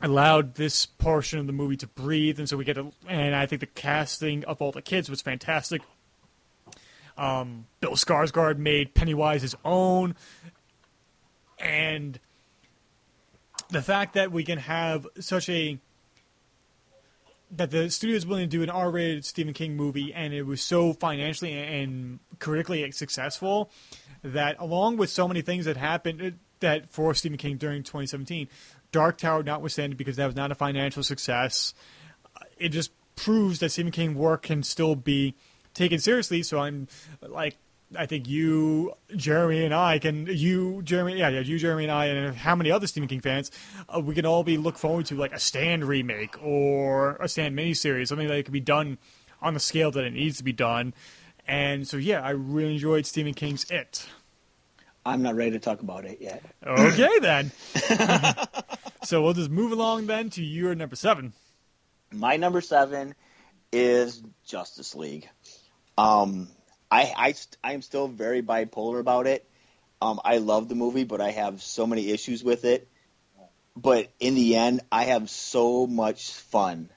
[0.00, 3.46] allowed this portion of the movie to breathe, and so we get a, and I
[3.46, 5.82] think the casting of all the kids was fantastic.
[7.16, 10.16] Um, Bill Skarsgård made Pennywise his own,
[11.58, 12.18] and
[13.72, 15.78] the fact that we can have such a
[17.54, 20.62] that the studio is willing to do an R-rated Stephen King movie, and it was
[20.62, 23.70] so financially and critically successful
[24.22, 26.30] that, along with so many things that happened uh,
[26.60, 28.48] that for Stephen King during 2017,
[28.90, 31.74] Dark Tower notwithstanding, because that was not a financial success,
[32.36, 35.34] uh, it just proves that Stephen King work can still be
[35.74, 36.42] taken seriously.
[36.42, 36.88] So I'm
[37.20, 37.56] like,
[37.96, 42.06] I think you, Jeremy, and I can you, Jeremy, yeah, yeah, you, Jeremy, and I,
[42.06, 43.50] and how many other Stephen King fans,
[43.94, 47.56] uh, we can all be look forward to like a Stand remake or a Stand
[47.56, 48.98] miniseries, something that could be done
[49.40, 50.94] on the scale that it needs to be done.
[51.46, 54.06] And so, yeah, I really enjoyed Stephen King's It.
[55.04, 56.44] I'm not ready to talk about it yet.
[56.64, 57.50] Okay, then.
[59.04, 61.32] so we'll just move along then to your number seven.
[62.12, 63.14] My number seven
[63.72, 65.28] is Justice League.
[65.98, 66.48] Um,
[66.92, 69.48] I, I, I am still very bipolar about it.
[70.02, 72.86] Um, I love the movie, but I have so many issues with it.
[73.74, 76.90] But in the end, I have so much fun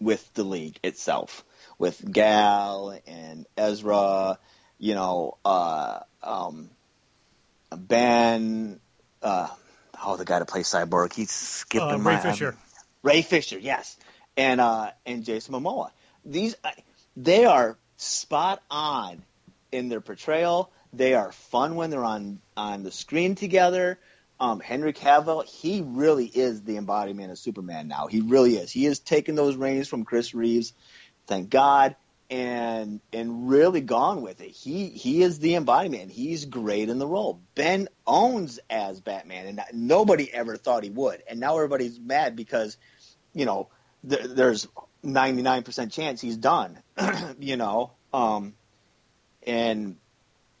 [0.00, 1.44] with the league itself,
[1.78, 4.40] with Gal and Ezra,
[4.78, 6.70] you know, uh, um,
[7.70, 8.80] Ben,
[9.22, 9.48] uh,
[10.04, 12.48] oh, the guy to play Cyborg, he's skipping uh, my Ray Fisher.
[12.48, 12.58] Um,
[13.04, 13.96] Ray Fisher, yes,
[14.36, 15.90] and uh, and Jason Momoa.
[16.24, 16.56] These
[17.16, 19.22] they are spot on
[19.72, 20.70] in their portrayal.
[20.92, 23.98] They are fun when they're on on the screen together.
[24.40, 28.06] Um, Henry Cavill, he really is the embodiment of Superman now.
[28.06, 28.70] He really is.
[28.70, 30.72] He has taken those reins from Chris Reeves.
[31.26, 31.96] Thank God
[32.30, 34.50] and and really gone with it.
[34.50, 36.10] He he is the embodiment.
[36.10, 37.40] He's great in the role.
[37.54, 41.22] Ben owns as Batman, and nobody ever thought he would.
[41.28, 42.76] And now everybody's mad because,
[43.32, 43.68] you know,
[44.08, 44.68] th- there's
[45.04, 46.78] 99% chance he's done.
[47.38, 48.54] you know, um,
[49.46, 49.96] and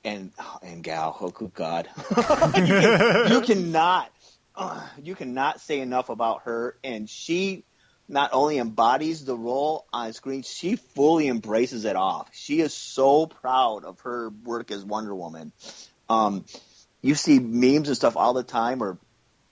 [0.04, 2.14] and and Gal, oh good God, you,
[2.66, 4.10] can, you cannot
[4.54, 7.64] uh, you cannot say enough about her, and she
[8.08, 12.30] not only embodies the role on screen, she fully embraces it off.
[12.32, 15.52] She is so proud of her work as Wonder Woman.
[16.08, 16.46] Um,
[17.02, 18.98] you see memes and stuff all the time, or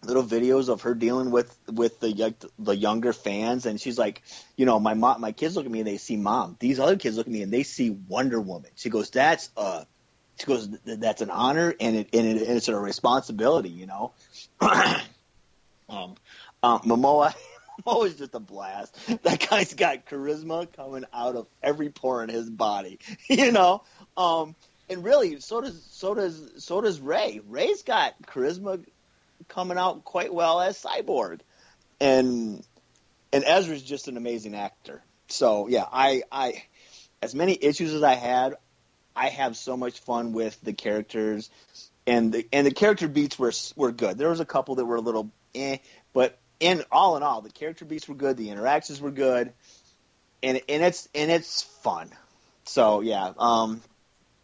[0.04, 4.22] little videos of her dealing with with the the younger fans, and she's like,
[4.56, 6.56] you know, my mom, my kids look at me and they see mom.
[6.58, 8.70] These other kids look at me and they see Wonder Woman.
[8.76, 9.84] She goes, that's uh
[10.38, 14.12] she goes, that's an honor and it and, it, and it's a responsibility, you know.
[14.60, 16.14] um,
[16.62, 17.34] um, Momoa
[17.86, 18.94] always just a blast.
[19.22, 23.82] That guy's got charisma coming out of every pore in his body, you know.
[24.16, 24.54] Um,
[24.88, 27.40] and really, so does so does so does Ray.
[27.46, 28.84] Ray's got charisma
[29.48, 31.40] coming out quite well as Cyborg,
[32.00, 32.64] and
[33.32, 35.02] and Ezra's just an amazing actor.
[35.28, 36.62] So yeah, I I
[37.22, 38.54] as many issues as I had,
[39.14, 41.50] I have so much fun with the characters,
[42.06, 44.18] and the and the character beats were were good.
[44.18, 45.78] There was a couple that were a little eh,
[46.12, 49.52] but in all in all, the character beats were good, the interactions were good,
[50.42, 52.10] and and it's and it's fun.
[52.64, 53.82] So yeah, um,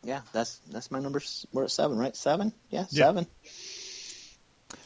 [0.05, 1.21] yeah, that's that's my number.
[1.53, 2.17] We're at seven, right?
[2.17, 3.05] Seven, yeah, yeah.
[3.07, 3.27] seven.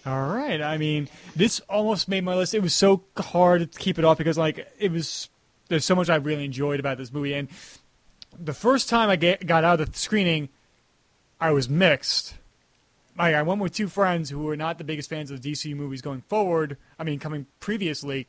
[0.04, 0.60] All right.
[0.60, 2.54] I mean, this almost made my list.
[2.54, 5.28] It was so hard to keep it off because like it was.
[5.68, 7.48] There's so much I really enjoyed about this movie, and
[8.38, 10.48] the first time I get, got out of the screening,
[11.40, 12.34] I was mixed
[13.18, 16.02] I, I went with two friends who were not the biggest fans of DC movies
[16.02, 16.76] going forward.
[16.98, 18.26] I mean, coming previously,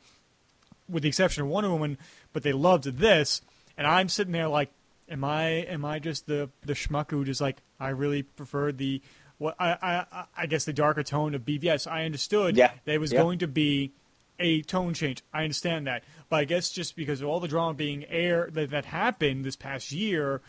[0.88, 1.98] with the exception of Wonder Woman,
[2.32, 3.42] but they loved this,
[3.76, 4.70] and I'm sitting there like,
[5.08, 9.02] am I am I just the the schmuck who just like I really prefer the
[9.38, 11.90] what I I I guess the darker tone of BVS.
[11.90, 12.72] I understood yeah.
[12.84, 13.22] that it was yeah.
[13.22, 13.92] going to be
[14.38, 15.22] a tone change.
[15.32, 18.70] I understand that, but I guess just because of all the drama being air that,
[18.70, 20.42] that happened this past year,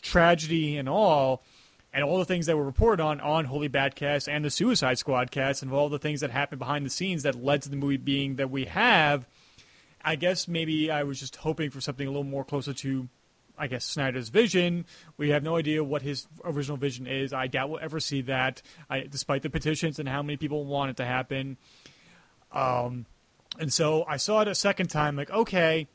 [0.00, 1.42] tragedy and all,
[1.92, 5.30] and all the things that were reported on on Holy Badcast and the Suicide Squad
[5.30, 7.96] cast, and all the things that happened behind the scenes that led to the movie
[7.96, 9.26] being that we have.
[10.04, 13.08] I guess maybe I was just hoping for something a little more closer to,
[13.58, 14.86] I guess, Snyder's vision.
[15.16, 17.32] We have no idea what his original vision is.
[17.32, 20.90] I doubt we'll ever see that, I, despite the petitions and how many people want
[20.90, 21.56] it to happen.
[22.50, 23.06] Um,
[23.58, 25.86] and so I saw it a second time, like, okay,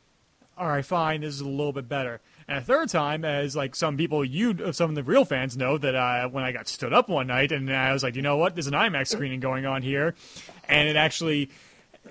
[0.58, 2.20] all right, fine, this is a little bit better.
[2.48, 5.78] and a third time as like some people you some of the real fans know
[5.78, 8.38] that uh, when I got stood up one night and I was like, you know
[8.38, 10.16] what, there's an IMAX screening going on here,
[10.68, 11.50] and it actually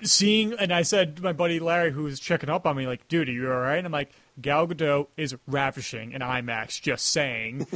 [0.03, 3.09] seeing and I said to my buddy Larry who was checking up on me like,
[3.09, 3.79] dude, are you all right?
[3.79, 6.81] And I'm like, Gal Gadot is ravishing in IMAX.
[6.81, 7.67] Just saying,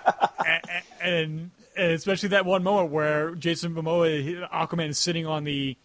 [0.46, 0.62] and,
[1.00, 5.76] and, and especially that one moment where Jason Momoa, Aquaman, is sitting on the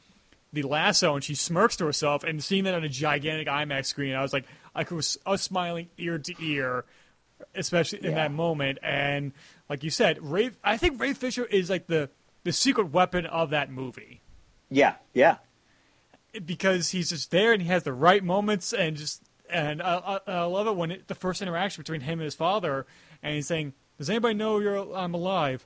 [0.52, 4.16] the lasso and she smirks to herself and seeing that on a gigantic IMAX screen,
[4.16, 6.86] I was like, I was, I was smiling ear to ear,
[7.54, 8.16] especially in Yeah.
[8.16, 8.80] that moment.
[8.82, 9.32] And
[9.70, 12.10] like you said, Ray, I think Ray Fisher is like the
[12.46, 14.22] the secret weapon of that movie
[14.72, 15.36] Yeah, yeah,
[16.46, 20.32] because he's just there and he has the right moments and just and I, I,
[20.32, 22.86] I love it when it, the first interaction between him and his father
[23.24, 25.66] and he's saying, "Does anybody know you're I'm alive?"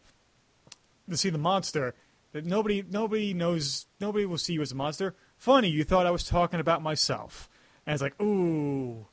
[1.10, 1.94] To see the monster
[2.34, 5.16] that nobody nobody knows nobody will see you as a monster.
[5.38, 7.50] Funny, you thought I was talking about myself,
[7.86, 9.06] and it's like, ooh,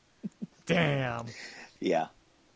[0.66, 1.26] damn.
[1.80, 2.06] yeah,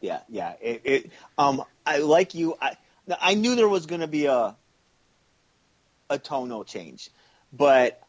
[0.01, 0.55] yeah, yeah.
[0.61, 2.57] It, it um, I like you.
[2.61, 2.77] I
[3.21, 4.57] I knew there was going to be a
[6.11, 7.11] a tonal change,
[7.53, 8.01] but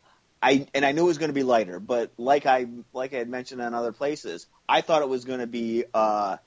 [0.46, 1.80] I and I knew it was going to be lighter.
[1.80, 5.40] But like I like I had mentioned on other places, I thought it was going
[5.40, 6.38] to be uh,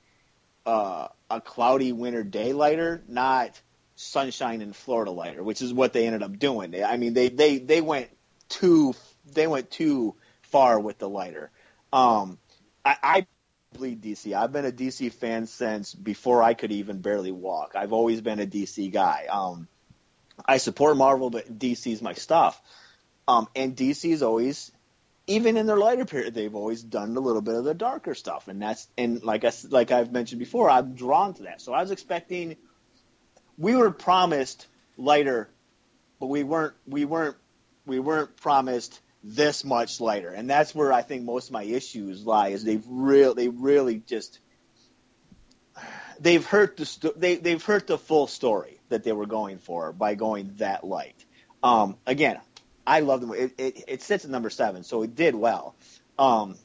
[0.65, 3.61] uh, a cloudy winter day lighter, not
[3.97, 6.71] sunshine in Florida lighter, which is what they ended up doing.
[6.71, 8.09] They, I mean, they they they went
[8.49, 8.95] too
[9.33, 11.51] they went too far with the lighter.
[11.93, 12.39] Um,
[12.85, 13.27] I, I
[13.73, 14.33] bleed DC.
[14.33, 17.73] I've been a DC fan since before I could even barely walk.
[17.75, 19.27] I've always been a DC guy.
[19.29, 19.67] Um,
[20.47, 22.63] I support Marvel, but DC's my stuff.
[23.29, 24.73] Um, and DC's always,
[25.27, 28.49] even in their lighter period, they've always done a little bit of the darker stuff,
[28.49, 31.61] and that's and like I like I've mentioned before, I'm drawn to that.
[31.61, 32.57] So I was expecting,
[33.59, 35.51] we were promised lighter,
[36.19, 37.37] but we weren't we weren't
[37.85, 42.25] we weren't promised this much lighter, and that's where I think most of my issues
[42.25, 42.49] lie.
[42.49, 44.38] Is they've real they really just
[46.19, 49.93] they've hurt the sto- they they've hurt the full story that they were going for
[49.93, 51.27] by going that light.
[51.62, 52.41] Um, again,
[52.88, 53.33] I love them.
[53.35, 55.77] It, it, it sits at number seven, so it did well.
[56.18, 56.57] Um,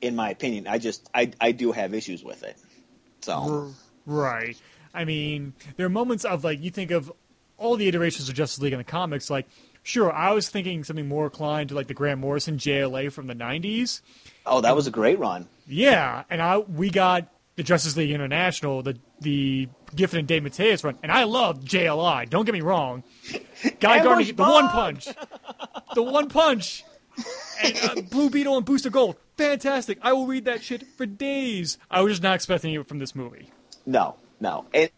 [0.00, 2.56] in my opinion, I just I I do have issues with it.
[3.20, 3.74] So
[4.06, 4.56] Right.
[4.94, 7.12] I mean, there are moments of like you think of
[7.58, 9.28] all the iterations of Justice League in the comics.
[9.28, 9.46] Like,
[9.82, 13.34] sure, I was thinking something more inclined to like the Grant Morrison JLA from the
[13.34, 14.02] '90s.
[14.46, 15.48] oh, that was a great run.
[15.66, 20.96] Yeah, and I we got the Justice League International, the the Giffen and DeMatteis run,
[21.02, 22.28] and I love JLI.
[22.28, 23.02] Don't get me wrong.
[23.80, 25.08] Guy Gardner, the one punch,
[25.94, 26.84] the one punch,
[27.62, 29.98] and uh, Blue Beetle and Booster Gold, fantastic.
[30.02, 31.78] I will read that shit for days.
[31.90, 33.50] I was just not expecting it from this movie.
[33.86, 34.90] No, no, and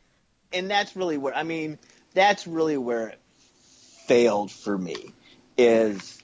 [0.53, 1.79] and that's really where I mean
[2.15, 3.21] that's really where it
[4.07, 5.13] failed for me
[5.57, 6.23] is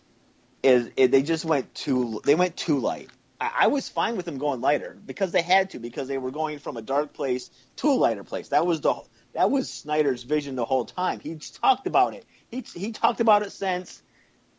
[0.62, 3.10] is, is they just went too they went too light.
[3.40, 6.31] I, I was fine with them going lighter because they had to because they were
[6.31, 8.48] going from a dark place to a lighter place.
[8.48, 8.94] That was the
[9.35, 11.20] that was Snyder's vision the whole time.
[11.20, 12.24] He talked about it.
[12.51, 14.03] He he talked about it since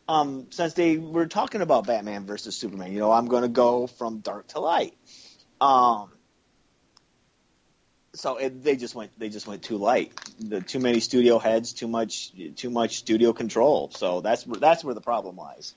[0.08, 2.92] um since they were talking about Batman versus Superman.
[2.92, 4.96] You know, I'm going to go from dark to light.
[5.60, 6.10] Um
[8.12, 10.12] so it, they just went they just went too light.
[10.40, 13.90] The too many studio heads, too much too much studio control.
[13.94, 15.74] So that's where that's where the problem lies.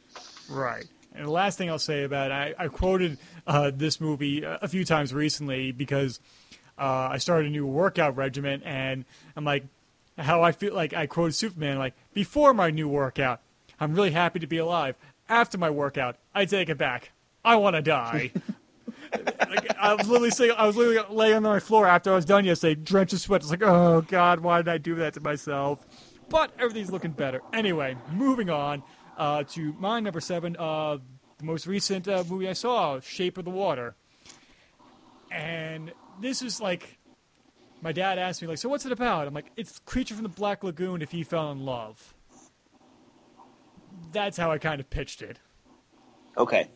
[0.50, 0.86] Right.
[1.16, 4.68] And the last thing I'll say about it, I, I quoted uh, this movie a,
[4.68, 6.20] few times recently because
[6.78, 9.66] uh, I started a new workout regimen, and I'm like,
[10.18, 13.42] how I feel like I quoted Superman, like, before my new workout,
[13.80, 14.96] I'm really happy to be alive.
[15.30, 17.12] After my workout, I take it back.
[17.46, 18.32] I want to die.
[19.14, 22.26] like, I was literally saying, I was literally laying on my floor after I was
[22.26, 23.42] done yesterday, drenched in sweat.
[23.42, 25.86] It's like, oh God, why did I do that to myself?
[26.30, 27.42] But everything's looking better.
[27.54, 28.82] Anyway, moving on
[29.18, 30.98] uh, to my number seven, uh,
[31.38, 33.96] the most recent uh, movie I saw, Shape of the Water.
[35.32, 36.98] And this is like,
[37.82, 39.28] my dad asked me, like, so what's it about?
[39.28, 42.14] I'm like, it's Creature from the Black Lagoon if he fell in love.
[44.12, 45.40] That's how I kind of pitched it.
[46.38, 46.68] Okay.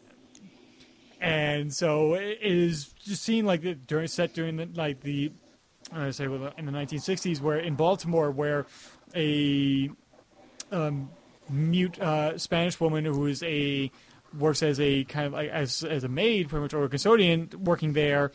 [1.19, 5.31] and so it is just seen like the, during set during the like the
[5.91, 8.65] I say in the 1960s, where in Baltimore, where
[9.15, 9.89] a
[10.71, 11.09] um,
[11.49, 13.91] mute uh, Spanish woman who is a
[14.37, 17.49] works as a kind of like as as a maid, pretty much, or a custodian
[17.57, 18.31] working there,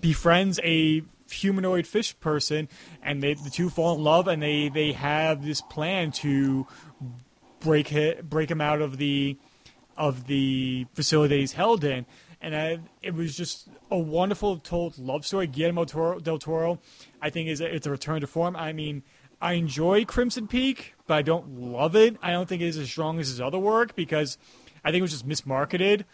[0.00, 2.68] befriends a humanoid fish person,
[3.02, 6.66] and they the two fall in love, and they they have this plan to
[7.60, 9.36] break break him out of the
[9.96, 12.06] of the facility he's held in.
[12.40, 15.46] And I, it was just a wonderful told love story.
[15.46, 15.84] Guillermo
[16.18, 16.80] del Toro,
[17.20, 18.56] I think, is a, it's a return to form.
[18.56, 19.04] I mean,
[19.40, 22.16] I enjoy Crimson Peak, but I don't love it.
[22.22, 24.38] I don't think it is as strong as his other work because
[24.82, 26.06] I think it was just mismarketed.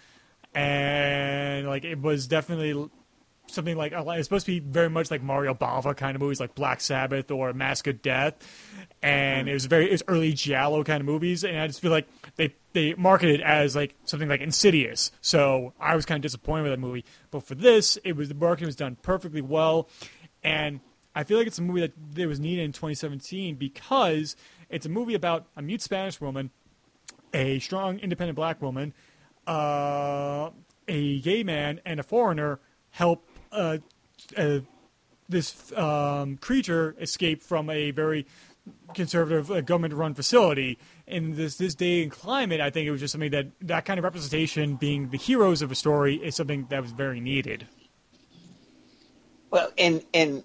[0.56, 2.90] and like it was definitely
[3.46, 6.56] something like it's supposed to be very much like Mario Bava kind of movies, like
[6.56, 8.34] Black Sabbath or Mask of Death,
[9.00, 11.92] and it was very it was early giallo kind of movies, and I just feel
[11.92, 16.22] like they they marketed it as like something like Insidious, so I was kind of
[16.22, 17.04] disappointed with that movie.
[17.30, 19.88] But for this, it was the marketing was done perfectly well,
[20.42, 20.80] and
[21.18, 24.36] I feel like it's a movie that, that was needed in 2017 because
[24.70, 26.50] it's a movie about a mute Spanish woman,
[27.32, 28.94] a strong independent black woman,
[29.46, 30.50] uh,
[30.86, 32.60] a gay man, and a foreigner
[32.90, 33.78] help uh,
[34.36, 34.58] uh,
[35.28, 38.26] this um, creature escape from a very
[38.94, 40.78] conservative uh, government-run facility.
[41.06, 43.98] In this this day and climate, I think it was just something that that kind
[43.98, 47.66] of representation, being the heroes of a story, is something that was very needed.
[49.50, 50.42] Well, and and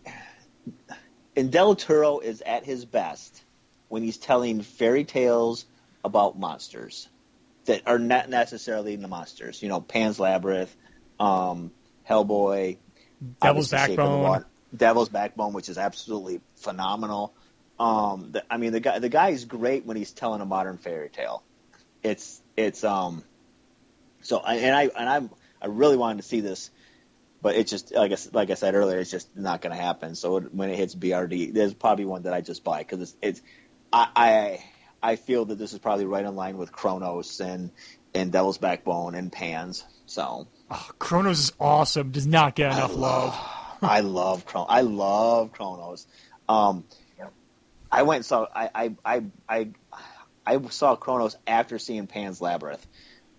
[1.36, 3.43] and Del Toro is at his best
[3.94, 5.68] when he's telling fairy tales
[6.04, 7.08] about monsters
[7.66, 9.62] that are not necessarily the monsters.
[9.62, 10.76] You know, Pan's Labyrinth,
[11.20, 11.70] um,
[12.10, 12.78] Hellboy,
[13.40, 17.36] Devil's Backbone, Devil's Backbone, which is absolutely phenomenal.
[17.80, 20.80] Um, the, I mean, the guy the guy is great when he's telling a modern
[20.80, 21.44] fairy tale.
[22.02, 23.24] It's it's um,
[24.22, 25.30] so and I and I'm
[25.62, 26.72] I really wanted to see this,
[27.44, 30.16] but it's just like I, like I said earlier, it's just not going to happen.
[30.16, 33.42] So when it hits BRD, there's probably one that I just buy because it's it's
[33.94, 34.64] I, I
[35.12, 37.72] I feel that this is probably right in line with Cronos and
[38.14, 39.86] and Devil's Backbone and Pans.
[40.06, 42.12] So oh, Cronos is awesome.
[42.12, 43.40] Does not get enough I love.
[43.82, 46.08] I love Chron- I love Cronos.
[46.50, 46.86] Um,
[47.92, 49.68] I went and saw I, I I I
[50.46, 52.86] I saw Cronos after seeing Pan's Labyrinth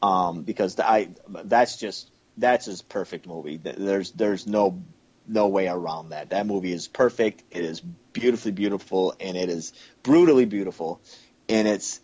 [0.01, 3.57] um, because I that's just that's his perfect movie.
[3.57, 4.85] There's there's no
[5.27, 6.31] no way around that.
[6.31, 7.43] That movie is perfect.
[7.51, 9.73] It is beautifully beautiful and it is
[10.03, 11.01] brutally beautiful,
[11.49, 12.01] and it's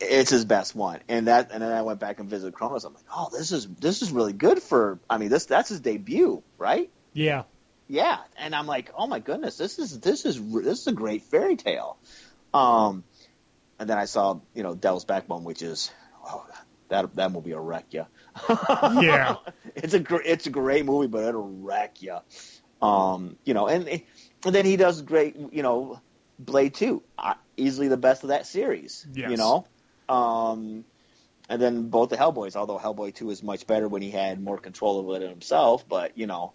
[0.00, 1.00] it's his best one.
[1.08, 2.84] And that and then I went back and visited Cronos.
[2.84, 4.98] I'm like, oh, this is this is really good for.
[5.08, 6.90] I mean, this that's his debut, right?
[7.12, 7.44] Yeah.
[7.86, 11.22] Yeah, and I'm like, oh my goodness, this is this is this is a great
[11.22, 11.98] fairy tale.
[12.54, 13.04] Um,
[13.78, 15.90] and then I saw you know Devil's Backbone, which is
[16.24, 16.46] oh,
[16.94, 18.06] that that movie will wreck you.
[18.48, 19.36] Yeah.
[19.76, 22.18] it's a gr- it's a great movie, but it'll wreck you.
[22.80, 25.36] Um, you know, and and then he does great.
[25.52, 26.00] You know,
[26.38, 29.06] Blade Two, uh, easily the best of that series.
[29.12, 29.30] Yes.
[29.30, 29.66] You know,
[30.08, 30.84] um,
[31.48, 32.56] and then both the Hellboys.
[32.56, 36.16] Although Hellboy Two is much better when he had more control over it himself, but
[36.18, 36.52] you know,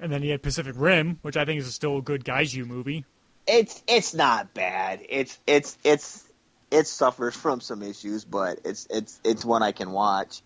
[0.00, 3.04] And then he had Pacific Rim, which I think is still a good kaiju movie.
[3.46, 5.00] it's it's not bad.
[5.08, 6.24] It's it's it's
[6.70, 10.42] it suffers from some issues, but it's it's it's one I can watch.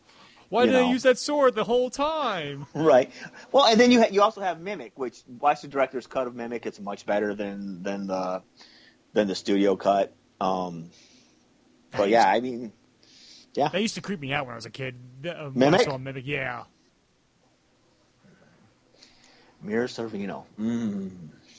[0.49, 0.87] Why did know.
[0.87, 2.67] I use that sword the whole time?
[2.75, 3.11] Right.
[3.53, 6.35] Well, and then you ha- you also have Mimic, which watch the director's cut of
[6.35, 6.67] Mimic.
[6.67, 8.43] It's much better than than the
[9.15, 10.13] than the studio cut.
[10.41, 10.91] Um,
[11.91, 12.73] but yeah, I mean,
[13.55, 14.97] yeah, That used to creep me out when I was a kid.
[15.25, 15.87] Uh, Mimic?
[15.87, 16.65] Mimic, yeah.
[19.63, 20.45] Mira Sorvino.
[20.61, 21.11] Mm.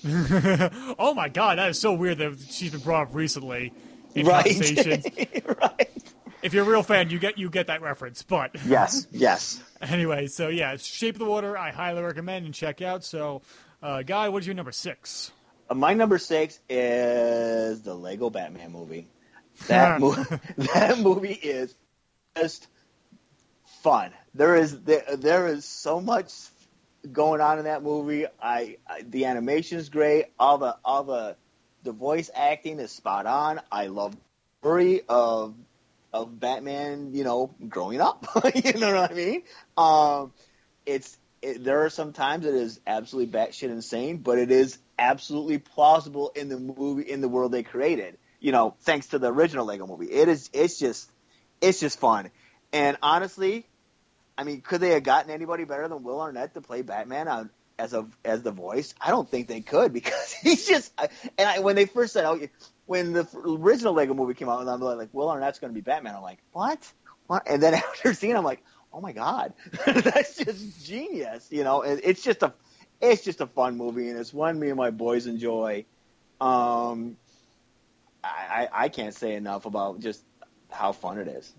[0.99, 3.73] oh my god, that is so weird that she's been brought up recently
[4.15, 4.45] in Right.
[4.45, 5.05] conversations.
[5.61, 6.03] right.
[6.41, 8.23] if you're a real fan, you get you get that reference.
[8.23, 9.07] But Yes.
[9.11, 9.61] Yes.
[9.81, 13.03] anyway, so yeah, Shape of the Water, I highly recommend and check out.
[13.03, 13.41] So,
[13.81, 15.31] uh, Guy, what is your number six?
[15.69, 19.07] Uh, my number six is the Lego Batman movie.
[19.67, 20.23] That movie,
[20.57, 21.75] that movie is
[22.35, 22.67] just
[23.83, 24.11] fun.
[24.33, 26.33] There is there, there is so much
[27.11, 28.25] going on in that movie.
[28.41, 30.27] I, I the animation is great.
[30.39, 31.35] All the all the
[31.83, 33.61] the voice acting is spot on.
[33.71, 34.15] I love
[34.61, 35.55] story of
[36.11, 37.13] of Batman.
[37.13, 38.25] You know, growing up.
[38.55, 39.43] you know what I mean?
[39.77, 40.33] Um,
[40.85, 45.57] it's it, there are some times it is absolutely batshit insane, but it is absolutely
[45.57, 48.17] plausible in the movie in the world they created.
[48.39, 50.11] You know, thanks to the original Lego movie.
[50.11, 51.09] It is it's just
[51.61, 52.29] it's just fun.
[52.71, 53.67] And honestly,
[54.37, 57.49] I mean, could they have gotten anybody better than Will Arnett to play Batman on,
[57.79, 58.93] as a as the voice?
[59.01, 60.93] I don't think they could because he's just.
[61.37, 62.39] And I, when they first said, "Oh,
[62.85, 65.81] when the original Lego movie came out, and I'm like, Will Arnett's going to be
[65.81, 66.91] Batman," I'm like, "What?
[67.27, 68.63] What?" And then after seeing, it, I'm like,
[68.93, 69.53] "Oh my god,
[69.85, 72.53] that's just genius!" You know, it's just a
[73.01, 75.85] it's just a fun movie, and it's one me and my boys enjoy.
[76.39, 77.17] Um,
[78.23, 80.23] I I can't say enough about just
[80.71, 81.53] how fun it is.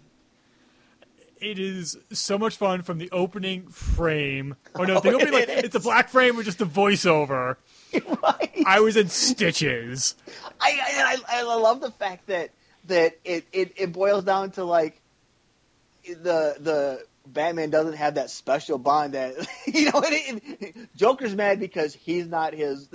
[1.44, 4.56] It is so much fun from the opening frame.
[4.74, 7.56] Oh no, the Oh, opening like it it's a black frame with just a voiceover.
[8.22, 8.62] right.
[8.66, 10.14] I was in stitches.
[10.58, 12.50] I, I I I love the fact that
[12.86, 15.00] that it, it, it boils down to like
[16.06, 19.34] the the Batman doesn't have that special bond that
[19.66, 20.02] you know.
[20.02, 22.88] And it, Joker's mad because he's not his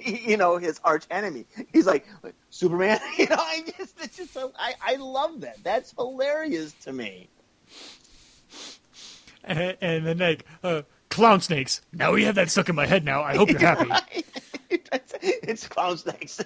[0.00, 1.46] you know his arch enemy.
[1.72, 2.06] He's like
[2.50, 3.00] Superman.
[3.18, 5.56] You know, I just it's just so I I love that.
[5.64, 7.28] That's hilarious to me.
[9.56, 11.80] and, and then like uh, clown snakes.
[11.92, 13.04] Now we have that stuck in my head.
[13.04, 14.24] Now I hope you're happy.
[14.70, 16.40] it's clown snakes.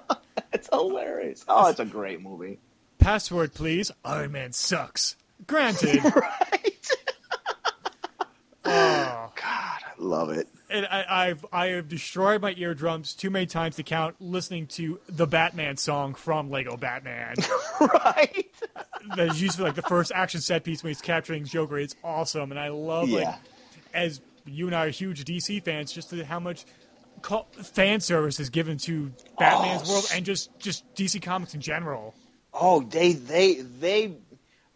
[0.52, 1.44] it's hilarious.
[1.48, 2.58] Oh, it's a great movie.
[2.98, 3.90] Password, please.
[4.04, 5.16] Iron Man sucks.
[5.46, 6.02] Granted.
[6.02, 6.90] right.
[8.64, 9.32] Oh.
[9.36, 10.48] God, I love it.
[10.76, 15.00] And I, I've I have destroyed my eardrums too many times to count listening to
[15.08, 17.36] the Batman song from Lego Batman.
[17.80, 18.46] right.
[19.16, 21.78] that is used for like the first action set piece when he's capturing Joker.
[21.78, 23.34] It's awesome, and I love like
[23.94, 26.64] as you and I are huge DC fans, just to how much
[27.62, 32.14] fan service is given to Batman's Oh, world and just just DC Comics in general.
[32.52, 34.16] Oh, they they they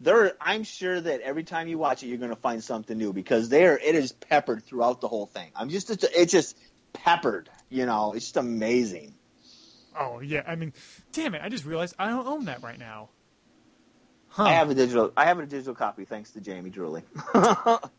[0.01, 3.13] they're I'm sure that every time you watch it you're going to find something new
[3.13, 5.51] because there it is peppered throughout the whole thing.
[5.55, 6.57] I'm just it's, it's just
[6.93, 8.13] peppered, you know.
[8.13, 9.13] It's just amazing.
[9.97, 10.73] Oh yeah, I mean,
[11.11, 11.41] damn it!
[11.43, 13.09] I just realized I don't own that right now.
[14.29, 14.43] Huh.
[14.43, 17.03] I have a digital I have a digital copy thanks to Jamie Drooly.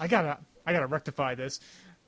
[0.00, 1.60] I gotta I gotta rectify this.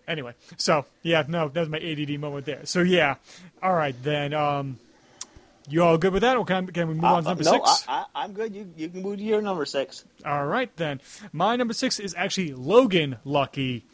[0.09, 2.67] Anyway, so yeah, no, that was my ADD moment there.
[2.67, 3.15] So yeah,
[3.63, 4.35] all right then.
[4.35, 4.79] Um,
[5.69, 7.65] you all good with that, or can, can we move on to number Uh, no,
[7.65, 7.85] six?
[7.89, 8.55] I, I'm good.
[8.55, 10.05] You you can move to your number six.
[10.25, 11.01] All right then.
[11.33, 13.87] My number six is actually Logan Lucky,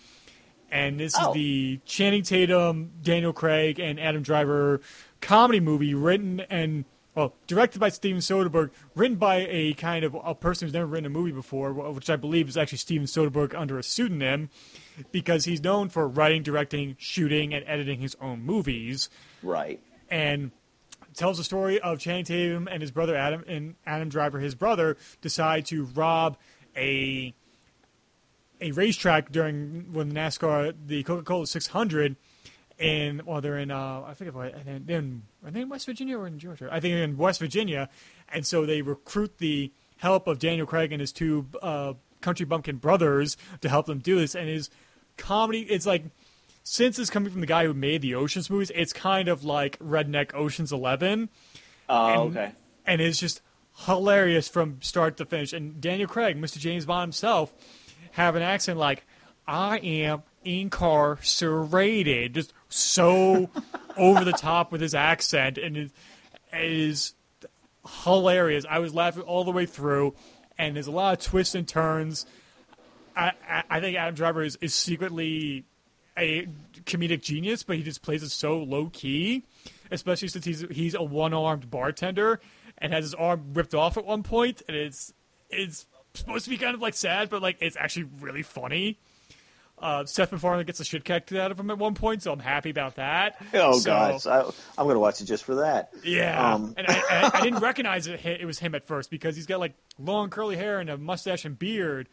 [0.70, 1.28] and this Oh.
[1.30, 4.80] is the Channing Tatum, Daniel Craig, and Adam Driver
[5.20, 10.34] comedy movie written and well directed by Steven Soderbergh, written by a kind of a
[10.36, 13.76] person who's never written a movie before, which I believe is actually Steven Soderbergh under
[13.78, 14.50] a pseudonym,
[15.10, 19.10] because he's known for writing, directing, shooting, and editing his own movies
[19.42, 19.80] Right.
[20.08, 20.52] and
[21.18, 24.96] tells the story of Channing Tatum and his brother Adam and Adam Driver, his brother,
[25.20, 26.38] decide to rob
[26.76, 27.34] a
[28.60, 32.16] a racetrack during when NASCAR the Coca Cola 600,
[32.78, 36.18] and well they're in uh, I think what they're in are they in West Virginia
[36.18, 36.68] or in Georgia?
[36.70, 37.88] I think they're in West Virginia,
[38.32, 42.76] and so they recruit the help of Daniel Craig and his two uh, country bumpkin
[42.76, 44.70] brothers to help them do this, and his
[45.16, 46.04] comedy it's like
[46.70, 49.78] since it's coming from the guy who made the Ocean's movies, it's kind of like
[49.78, 51.28] redneck Ocean's Eleven,
[51.88, 52.52] Oh, And- okay.
[52.86, 53.40] and it's just
[53.86, 55.52] hilarious from start to finish.
[55.54, 56.58] And Daniel Craig, Mr.
[56.58, 57.52] James Bond himself,
[58.12, 59.04] have an accent like,
[59.46, 63.48] "I am incarcerated," just so
[63.96, 65.90] over the top with his accent, and it
[66.52, 67.14] is
[68.04, 68.64] hilarious.
[68.68, 70.14] I was laughing all the way through,
[70.58, 72.26] and there's a lot of twists and turns.
[73.16, 75.64] I, I, I think Adam Driver is, is secretly
[76.18, 76.46] a
[76.84, 79.44] comedic genius, but he just plays it so low key,
[79.90, 82.40] especially since he's he's a one armed bartender
[82.78, 85.12] and has his arm ripped off at one point, and it's
[85.50, 88.98] it's supposed to be kind of like sad, but like it's actually really funny.
[89.80, 92.40] Uh, Seth MacFarlane gets the shit kicked out of him at one point, so I'm
[92.40, 93.40] happy about that.
[93.54, 94.40] Oh So- gosh, I,
[94.76, 95.90] I'm going to watch it just for that.
[96.02, 98.26] yeah, Um, and I, I, I didn't recognize it.
[98.26, 101.44] It was him at first because he's got like long curly hair and a mustache
[101.44, 102.08] and beard.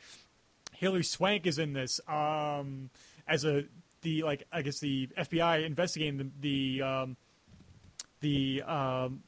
[0.74, 2.92] Hilary Swank is in this um,
[3.28, 3.64] as a
[4.06, 7.18] the like I guess the FBI investigating the the um,
[8.22, 9.24] the um,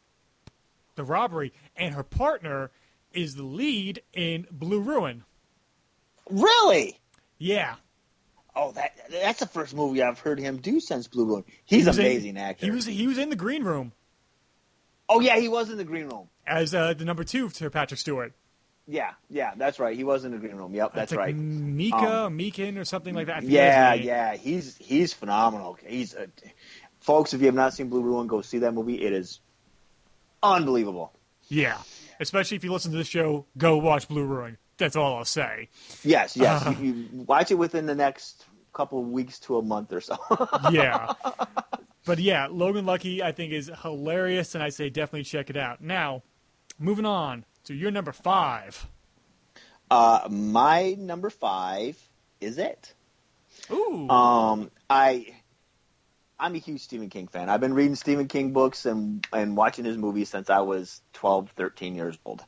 [0.95, 2.71] the robbery, and her partner
[3.11, 5.23] is the lead in Blue Ruin.
[6.30, 6.99] Really?
[7.38, 7.75] Yeah,
[8.55, 11.43] Oh, that that's the first movie I've heard him do since Blue Ruin.
[11.65, 12.65] He's He an in- amazing actor.
[12.65, 13.91] he was he was in the green room
[15.09, 16.28] oh yeah, he was in the green room.
[16.45, 18.34] as uh, the number two to Patrick Stewart.
[18.88, 19.95] Yeah, yeah, that's right.
[19.97, 20.73] He was in the green room.
[20.73, 21.35] Yep, that's like right.
[21.35, 23.43] Mika, Meekin, or something like that.
[23.43, 25.77] Yeah, yeah, he's he's phenomenal.
[25.85, 26.29] He's a,
[27.01, 27.33] folks.
[27.33, 29.03] If you have not seen Blue Ruin, go see that movie.
[29.03, 29.41] It is
[30.41, 31.13] unbelievable.
[31.49, 31.77] Yeah.
[32.19, 34.57] Especially if you listen to this show, go watch Blue Ruin.
[34.77, 35.69] That's all I'll say.
[36.03, 36.65] Yes, yes.
[36.65, 36.75] Uh.
[36.79, 40.17] you, you watch it within the next couple of weeks to a month or so.
[40.71, 41.13] Yeah.
[42.05, 45.81] but yeah, Logan Lucky, I think, is hilarious, and I say definitely check it out.
[45.81, 46.23] Now,
[46.79, 48.88] moving on to your number five.
[49.91, 51.97] uh, my number five
[52.39, 52.93] is it.
[53.72, 54.09] Ooh.
[54.09, 55.36] Um, I
[56.39, 57.49] I'm a huge Stephen King fan.
[57.49, 61.51] I've been reading Stephen King books and and watching his movies since I was 12,
[61.51, 62.43] 13 years old.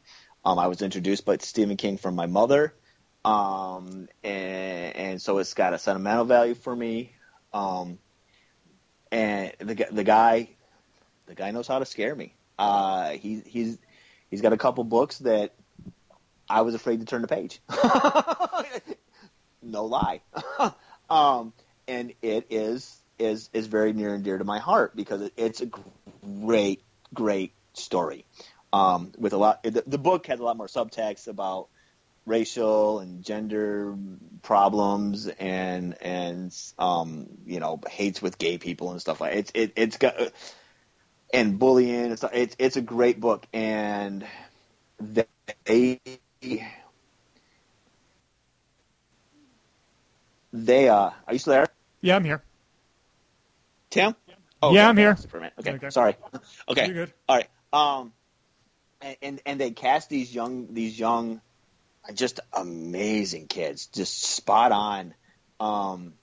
[0.45, 2.73] Um, I was introduced by Stephen King from my mother,
[3.25, 7.11] um, and, and so it's got a sentimental value for me.
[7.53, 7.99] Um,
[9.11, 10.49] and the the guy,
[11.25, 12.35] the guy knows how to scare me.
[12.57, 13.77] Uh, he, he's
[14.29, 15.53] he's got a couple books that
[16.49, 17.59] I was afraid to turn the page.
[19.61, 20.21] no lie.
[21.09, 21.53] um,
[21.87, 25.61] and it is is is very near and dear to my heart because it, it's
[25.61, 25.69] a
[26.41, 26.81] great
[27.13, 28.25] great story.
[28.71, 31.69] Um, with a lot, the, the book has a lot more subtext about
[32.25, 33.95] racial and gender
[34.43, 39.73] problems and and um, you know hates with gay people and stuff like it's it,
[39.75, 40.15] it's got
[41.33, 42.11] and bullying.
[42.11, 44.25] It's it's it's a great book and
[44.99, 45.25] they
[50.53, 51.67] they uh, are you still there,
[52.01, 52.41] Yeah, I'm here.
[53.89, 54.15] Tim?
[54.69, 55.15] Yeah, I'm here.
[55.15, 55.53] For a minute.
[55.59, 55.89] Okay, Okay.
[55.89, 56.15] sorry.
[56.69, 57.13] Okay, You're good.
[57.27, 57.49] all right.
[57.73, 58.13] Um,
[59.01, 61.41] and, and and they cast these young these young,
[62.13, 65.13] just amazing kids, just spot on.
[65.59, 66.13] Um,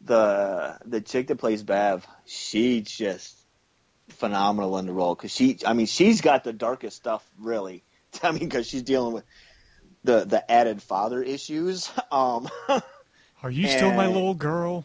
[0.00, 3.41] the the chick that plays Bev, she's just
[4.10, 7.84] phenomenal in the role because she, I mean, she's got the darkest stuff really.
[8.22, 9.24] I mean, because she's dealing with
[10.04, 11.90] the the added father issues.
[12.12, 12.46] Um,
[13.42, 14.84] Are you still my little girl?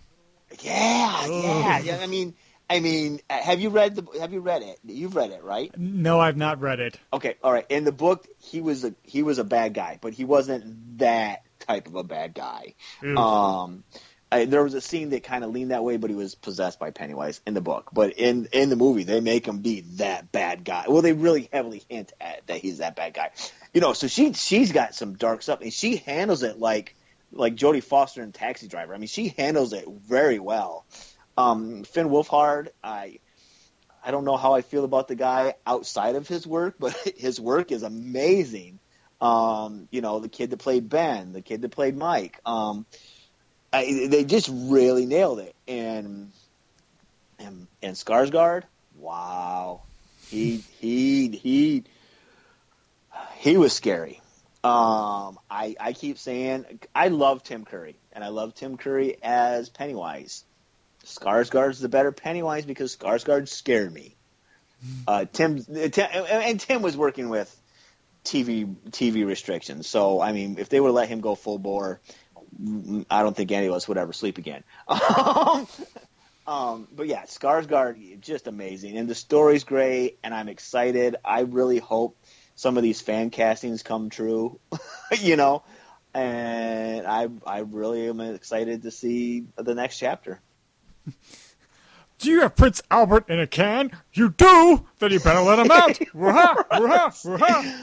[0.62, 2.00] yeah, yeah, yeah.
[2.02, 2.36] I mean,
[2.70, 4.20] I mean, have you read the?
[4.20, 4.80] Have you read it?
[4.86, 5.78] You've read it, right?
[5.78, 6.98] No, I've not read it.
[7.14, 7.66] Okay, all right.
[7.70, 11.44] In the book, he was a he was a bad guy, but he wasn't that
[11.60, 12.76] type of a bad guy.
[13.02, 13.18] Ew.
[13.18, 13.84] Um,
[14.32, 16.80] I, there was a scene that kind of leaned that way, but he was possessed
[16.80, 17.90] by Pennywise in the book.
[17.94, 20.86] But in in the movie, they make him be that bad guy.
[20.88, 23.32] Well, they really heavily hint at that he's that bad guy.
[23.74, 26.96] You know, so she she's got some dark stuff, and she handles it like
[27.32, 28.94] like Jodie Foster in Taxi Driver.
[28.94, 30.86] I mean, she handles it very well.
[31.38, 33.20] Um, Finn Wolfhard, I
[34.04, 37.40] I don't know how I feel about the guy outside of his work, but his
[37.40, 38.80] work is amazing.
[39.20, 42.40] Um, you know, the kid that played Ben, the kid that played Mike.
[42.46, 42.86] Um,
[43.72, 45.56] I, they just really nailed it.
[45.68, 46.32] And
[47.40, 48.64] and, and Skarsgård,
[48.98, 49.82] wow,
[50.30, 51.84] he he he
[53.36, 54.22] he was scary.
[54.64, 56.66] Um, I I keep saying
[56.96, 60.44] I love Tim Curry, and I love Tim Curry as Pennywise.
[61.06, 64.16] Skarsgård's the better Pennywise because Skarsgård scared me.
[65.08, 67.56] Uh, Tim, Tim and Tim was working with
[68.24, 72.02] TV TV restrictions, so I mean, if they would let him go full bore,
[73.10, 74.64] I don't think any of us would ever sleep again.
[74.88, 75.68] um,
[76.48, 81.18] um, but yeah, Skarsgård just amazing, and the story's great, and I'm excited.
[81.24, 82.18] I really hope
[82.56, 84.60] some of these fan castings come true,
[85.20, 85.64] you know,
[86.14, 90.40] and I I really am excited to see the next chapter.
[92.20, 93.92] Do you have Prince Albert in a can?
[94.12, 94.84] You do?
[94.98, 96.00] Then you better let him out.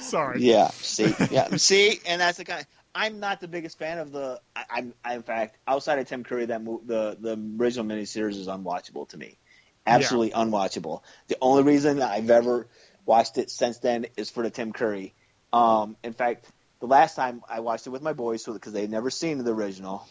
[0.00, 0.42] Sorry.
[0.42, 2.66] Yeah, see, yeah, see, and that's the kind.
[2.94, 4.40] I'm not the biggest fan of the.
[4.54, 8.36] I, I'm, I, in fact, outside of Tim Curry, that mo- the the original miniseries
[8.36, 9.38] is unwatchable to me,
[9.86, 11.02] absolutely unwatchable.
[11.28, 12.68] The only reason I've ever
[13.04, 15.14] watched it since then is for the Tim Curry.
[15.52, 16.46] Um, in fact,
[16.80, 19.52] the last time I watched it with my boys, so because they'd never seen the
[19.52, 20.06] original.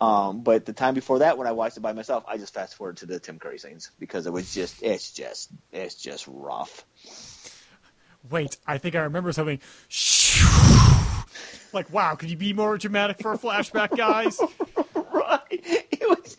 [0.00, 2.76] Um, but the time before that, when I watched it by myself, I just fast
[2.76, 6.84] forward to the Tim Curry scenes because it was just, it's just, it's just rough.
[8.30, 9.60] Wait, I think I remember something.
[11.72, 14.40] Like, wow, could you be more dramatic for a flashback, guys?
[14.94, 15.42] right.
[15.50, 16.36] It was.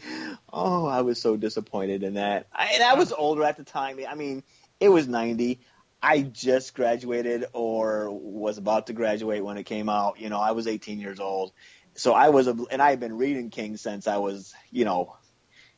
[0.52, 2.48] Oh, I was so disappointed in that.
[2.54, 4.00] I, and I was older at the time.
[4.08, 4.44] I mean,
[4.80, 5.60] it was ninety.
[6.02, 10.20] I just graduated or was about to graduate when it came out.
[10.20, 11.52] You know, I was eighteen years old,
[11.94, 15.16] so I was, a, and I had been reading King since I was, you know,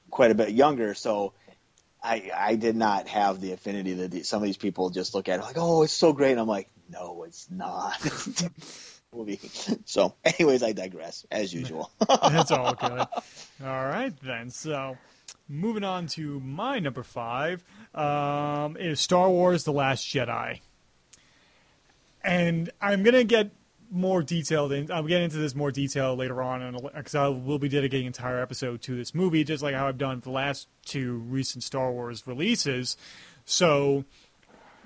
[0.09, 0.93] quite a bit younger.
[0.93, 1.33] So.
[2.03, 5.29] I, I did not have the affinity that the, some of these people just look
[5.29, 6.31] at it like, oh, it's so great.
[6.31, 8.01] And I'm like, no, it's not.
[9.13, 9.39] movie.
[9.85, 11.91] So, anyways, I digress as usual.
[12.07, 12.91] That's all good.
[13.63, 14.49] All right, then.
[14.49, 14.97] So,
[15.49, 20.61] moving on to my number five um, is Star Wars The Last Jedi.
[22.23, 23.51] And I'm to get
[23.91, 24.89] more detailed in.
[24.91, 28.41] I'll get into this more detail later on because I will be dedicating an entire
[28.41, 31.91] episode to this movie, just like how I've done for the last two recent Star
[31.91, 32.95] Wars releases.
[33.43, 34.05] So,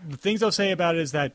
[0.07, 1.34] the things I'll say about it is that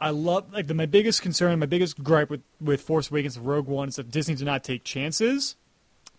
[0.00, 3.46] I love like the, my biggest concern, my biggest gripe with with Force Awakens and
[3.46, 5.56] Rogue One is that Disney did not take chances.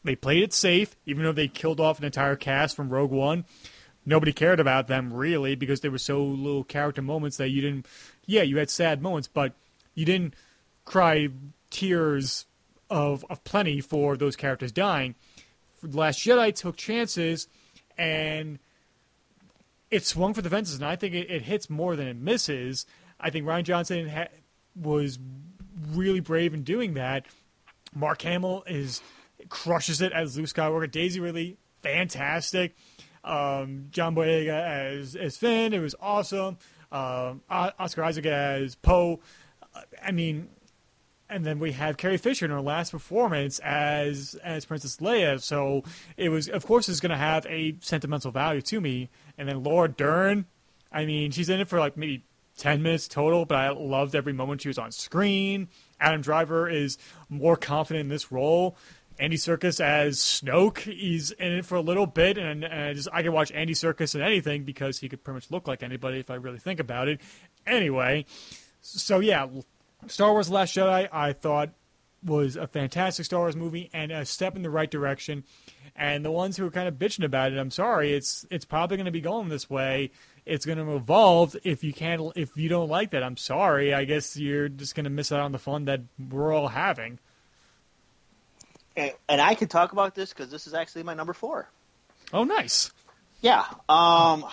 [0.04, 3.46] They played it safe, even though they killed off an entire cast from Rogue One.
[4.06, 7.88] Nobody cared about them really because they were so little character moments that you didn't.
[8.26, 9.54] Yeah, you had sad moments, but
[9.96, 10.36] you didn't
[10.86, 11.30] cry
[11.70, 12.46] tears
[12.90, 15.16] of of plenty for those characters dying.
[15.82, 17.48] The Last Jedi took chances,
[17.98, 18.60] and
[19.90, 22.86] it swung for the fences, and I think it, it hits more than it misses.
[23.22, 24.28] I think Rian Johnson ha-
[24.76, 25.20] was
[25.92, 27.26] really brave in doing that.
[27.94, 29.02] Mark Hamill is
[29.50, 30.90] crushes it as Luke Skywalker.
[30.90, 32.76] Daisy Ridley, fantastic.
[33.24, 36.58] Um, John Boyega as as Finn, it was awesome.
[36.92, 39.20] Um, Oscar Isaac as Poe.
[39.74, 40.50] Uh, I mean,
[41.30, 45.42] and then we have Carrie Fisher in her last performance as as Princess Leia.
[45.42, 45.84] So
[46.18, 49.10] it was, of course, is going to have a sentimental value to me.
[49.38, 50.46] And then Laura Dern,
[50.92, 52.26] I mean, she's in it for like maybe
[52.62, 55.68] ten minutes total, but I loved every moment she was on screen.
[56.00, 58.78] Adam Driver is more confident in this role.
[59.20, 63.10] Andy Serkis as Snoke, he's in it for a little bit, and, and I just
[63.12, 66.20] I can watch Andy Serkis in anything because he could pretty much look like anybody
[66.20, 67.20] if I really think about it.
[67.66, 68.26] Anyway,
[68.82, 69.48] so yeah,
[70.06, 71.72] Star Wars: Last Jedi, I thought
[72.24, 75.44] was a fantastic Star Wars movie and a step in the right direction.
[75.96, 78.98] And the ones who are kind of bitching about it, I'm sorry, it's it's probably
[78.98, 80.12] going to be going this way.
[80.46, 81.56] It's going to evolve.
[81.64, 83.94] If you can't, if you don't like that, I'm sorry.
[83.94, 87.20] I guess you're just going to miss out on the fun that we're all having.
[88.96, 91.70] And, and I could talk about this because this is actually my number four.
[92.34, 92.92] Oh, nice.
[93.42, 93.64] Yeah.
[93.90, 94.46] Um,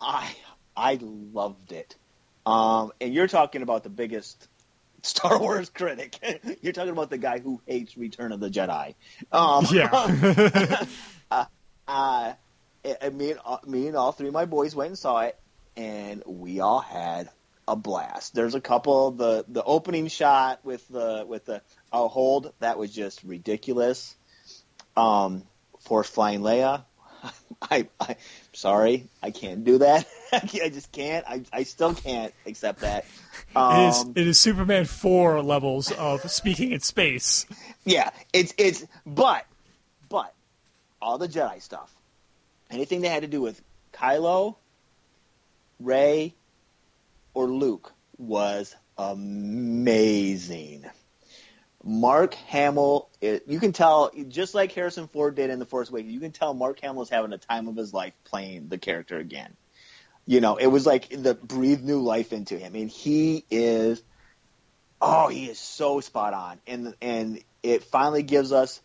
[0.00, 0.34] I
[0.76, 1.96] I loved it.
[2.44, 4.48] Um, and you're talking about the biggest
[5.02, 6.18] Star Wars critic.
[6.62, 8.94] you're talking about the guy who hates Return of the Jedi.
[9.32, 9.90] Um, Yeah.
[11.30, 11.44] uh,
[11.88, 12.32] uh,
[13.00, 15.38] and me and uh, me and all three of my boys went and saw it,
[15.76, 17.28] and we all had
[17.68, 18.34] a blast.
[18.34, 21.62] There's a couple the the opening shot with the with the
[21.92, 24.14] I'll hold that was just ridiculous.
[24.96, 25.42] Um,
[25.80, 26.84] Force flying Leia.
[27.62, 28.16] I, I
[28.52, 30.06] sorry, I can't do that.
[30.32, 31.24] I, can't- I just can't.
[31.28, 33.04] I, I still can't accept that.
[33.56, 37.46] it is Um, it is Superman four levels of speaking in space.
[37.84, 39.46] Yeah, it's it's but
[40.08, 40.34] but
[41.00, 41.94] all the Jedi stuff,
[42.70, 43.60] anything that had to do with
[43.92, 44.56] Kylo,
[45.80, 46.34] Rey,
[47.34, 50.84] or Luke was amazing.
[51.84, 56.20] Mark Hamill, you can tell, just like Harrison Ford did in The Force Awakens, you
[56.20, 59.56] can tell Mark Hamill is having a time of his life playing the character again.
[60.26, 64.02] You know, it was like the breathe new life into him, and he is
[65.00, 68.80] Oh, he is so spot on, and and it finally gives us.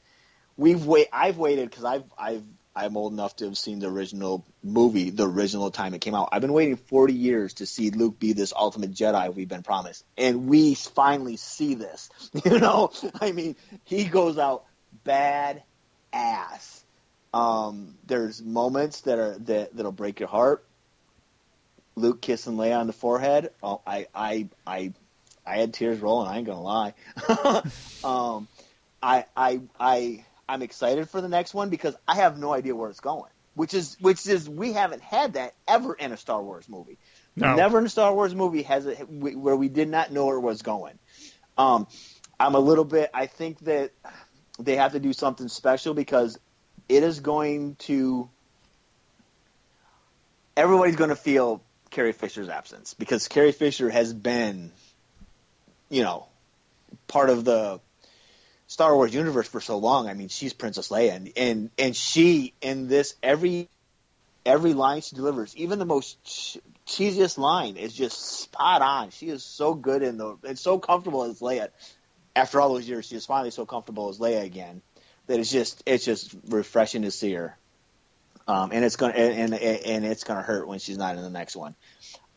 [0.57, 1.07] We've wait.
[1.13, 2.43] I've waited because I've I've
[2.75, 6.29] I'm old enough to have seen the original movie, the original time it came out.
[6.31, 10.05] I've been waiting 40 years to see Luke be this ultimate Jedi we've been promised,
[10.17, 12.09] and we finally see this.
[12.45, 13.55] You know, I mean,
[13.85, 14.63] he goes out
[15.03, 15.63] bad
[16.13, 16.83] ass.
[17.33, 20.65] Um, there's moments that are that that'll break your heart.
[21.95, 23.51] Luke kissing Leia on the forehead.
[23.61, 24.93] Oh, I I I
[25.45, 26.29] I had tears rolling.
[26.29, 26.93] I ain't gonna lie.
[28.03, 28.47] um,
[29.01, 32.89] I I I I'm excited for the next one because I have no idea where
[32.89, 33.31] it's going.
[33.53, 36.97] Which is which is we haven't had that ever in a Star Wars movie.
[37.37, 37.55] No.
[37.55, 40.41] Never in a Star Wars movie has it where we did not know where it
[40.41, 40.99] was going.
[41.57, 41.87] Um,
[42.37, 43.09] I'm a little bit.
[43.13, 43.91] I think that
[44.59, 46.37] they have to do something special because
[46.89, 48.29] it is going to.
[50.57, 54.73] Everybody's going to feel Carrie Fisher's absence because Carrie Fisher has been,
[55.89, 56.27] you know,
[57.07, 57.79] part of the
[58.71, 60.07] Star Wars universe for so long.
[60.07, 63.67] I mean, she's Princess Leia, and and, and she in this every
[64.45, 66.57] every line she delivers, even the most ch-
[66.87, 69.09] cheesiest line, is just spot on.
[69.09, 71.67] She is so good in the and so comfortable as Leia.
[72.33, 74.81] After all those years, she is finally so comfortable as Leia again
[75.27, 77.57] that it's just it's just refreshing to see her.
[78.47, 81.29] Um, and it's gonna and, and and it's gonna hurt when she's not in the
[81.29, 81.75] next one.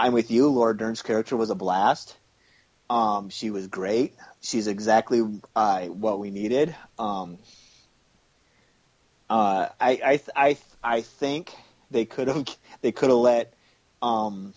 [0.00, 0.48] I'm with you.
[0.48, 2.16] Laura Dern's character was a blast.
[2.90, 4.14] Um, she was great.
[4.40, 5.22] She's exactly
[5.56, 6.74] uh, what we needed.
[6.98, 7.38] Um,
[9.30, 11.54] uh, I, I, I, I think
[11.90, 12.44] they could have
[12.82, 13.54] they could have let
[14.02, 14.54] um,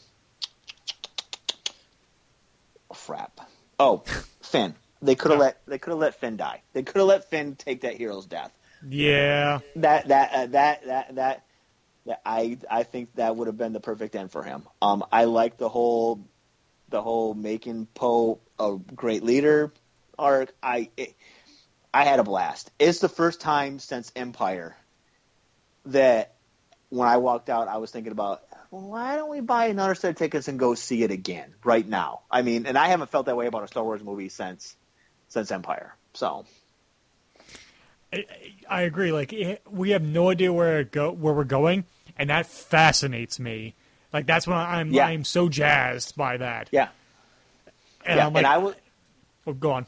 [2.93, 3.31] frap.
[3.79, 4.03] Oh,
[4.43, 4.75] Finn.
[5.01, 6.63] They could have let they could have let Finn die.
[6.73, 8.51] They could have let Finn take that hero's death.
[8.87, 9.59] Yeah.
[9.77, 11.43] That that uh, that that that.
[12.05, 14.63] that I I think that would have been the perfect end for him.
[14.81, 16.25] Um, I like the whole
[16.89, 19.73] the whole making Poe a great leader
[20.17, 20.53] arc.
[20.61, 21.15] I it,
[21.93, 22.71] I had a blast.
[22.79, 24.75] It's the first time since Empire
[25.85, 26.35] that
[26.89, 30.17] when I walked out, I was thinking about why don't we buy another set of
[30.17, 32.21] tickets and go see it again right now?
[32.29, 34.75] I mean, and I haven't felt that way about a Star Wars movie since
[35.29, 35.95] since Empire.
[36.13, 36.45] So
[38.11, 38.25] I,
[38.69, 39.11] I agree.
[39.11, 39.33] Like
[39.69, 41.85] we have no idea where go where we're going,
[42.17, 43.75] and that fascinates me.
[44.13, 45.07] Like that's when I'm Yeah.
[45.07, 46.69] I'm so jazzed by that.
[46.71, 46.89] yeah,
[48.05, 48.25] And yeah.
[48.27, 48.75] I'm like, and I would.
[49.45, 49.85] oh, go on.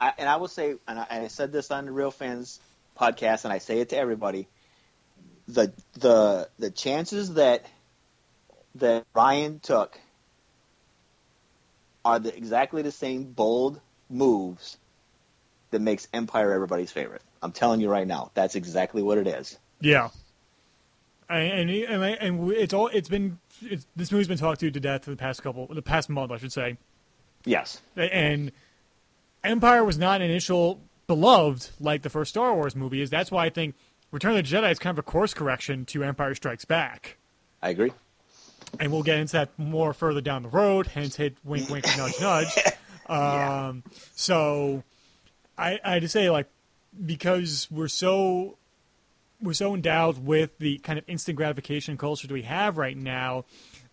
[0.00, 2.58] I, and I will say, and I, and I said this on the Real Fans
[2.98, 4.48] podcast, and I say it to everybody:
[5.46, 7.64] the the the chances that
[8.76, 9.98] that Rian took
[12.04, 13.80] are the, exactly the same bold
[14.10, 14.76] moves
[15.70, 17.22] that makes Empire everybody's favorite.
[17.42, 19.58] I'm telling you right now, that's exactly what it is.
[19.80, 20.10] Yeah.
[21.32, 24.70] And and and, I, and it's all it's been it's, this movie's been talked to
[24.70, 26.76] to death for the past couple the past month I should say.
[27.44, 27.80] Yes.
[27.96, 28.52] And
[29.44, 33.10] Empire was not an initial beloved like the first Star Wars movie is.
[33.10, 33.74] That's why I think
[34.12, 37.16] Return of the Jedi is kind of a course correction to Empire Strikes Back.
[37.62, 37.92] I agree.
[38.78, 40.86] and we'll get into that more further down the road.
[40.86, 42.56] Hence, hit wink, wink, nudge, nudge.
[43.08, 43.82] Um,
[44.14, 44.84] So,
[45.58, 46.46] I I just say like
[47.04, 48.56] because we're so
[49.42, 53.44] we're so endowed with the kind of instant gratification culture that we have right now.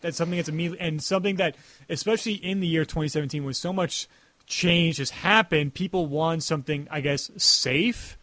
[0.01, 1.55] That's something that's immediately and something that,
[1.89, 4.07] especially in the year 2017, was so much
[4.45, 5.73] change has happened.
[5.73, 8.17] People want something, I guess, safe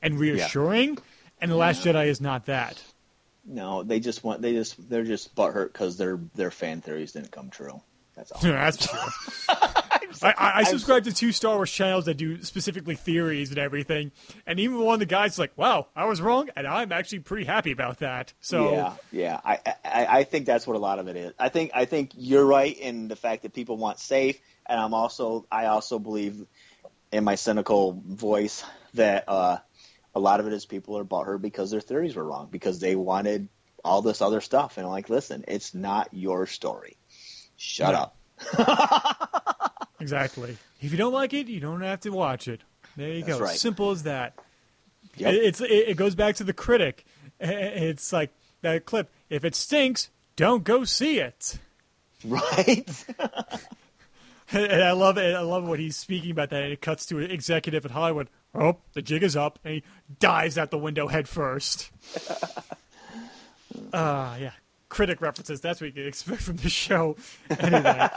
[0.00, 0.98] and reassuring,
[1.40, 1.92] and the Last Yeah.
[1.92, 2.82] Jedi is not that.
[3.44, 7.30] No, they just want they just they're just butthurt because their their fan theories didn't
[7.30, 7.80] come true.
[8.14, 8.40] That's all.
[8.42, 8.98] That's true.
[10.22, 14.12] I, I, I subscribe to two Star Wars channels that do specifically theories and everything,
[14.46, 17.44] and even one of the guys like, "Wow, I was wrong," and I'm actually pretty
[17.44, 18.32] happy about that.
[18.40, 19.40] So yeah, yeah.
[19.44, 21.32] I, I I think that's what a lot of it is.
[21.38, 24.94] I think I think you're right in the fact that people want safe, and I'm
[24.94, 26.46] also I also believe
[27.12, 29.58] in my cynical voice that uh,
[30.14, 32.96] a lot of it is people are butthurt because their theories were wrong because they
[32.96, 33.48] wanted
[33.84, 36.96] all this other stuff, and I'm like, listen, it's not your story.
[37.56, 38.16] Shut up.
[40.00, 40.56] exactly.
[40.80, 42.60] If you don't like it, you don't have to watch it.
[42.96, 43.44] There you That's go.
[43.44, 43.56] right.
[43.56, 44.34] Simple as that.
[45.16, 45.34] Yep.
[45.34, 47.04] It, it's it, it goes back to the critic.
[47.40, 48.30] It's like
[48.62, 49.10] that clip.
[49.30, 51.58] If it stinks, don't go see it.
[52.24, 53.04] right.
[54.50, 55.36] And I love it.
[55.36, 56.62] I love what he's speaking about that.
[56.62, 58.30] And it cuts to an executive at Hollywood.
[58.54, 59.82] Oh, the jig is up, and he
[60.20, 61.90] dives out the window head first.
[63.92, 64.52] Ah, yeah.
[64.88, 65.60] Critic references.
[65.60, 67.16] That's what you can expect from the show.
[67.58, 68.08] Anyway.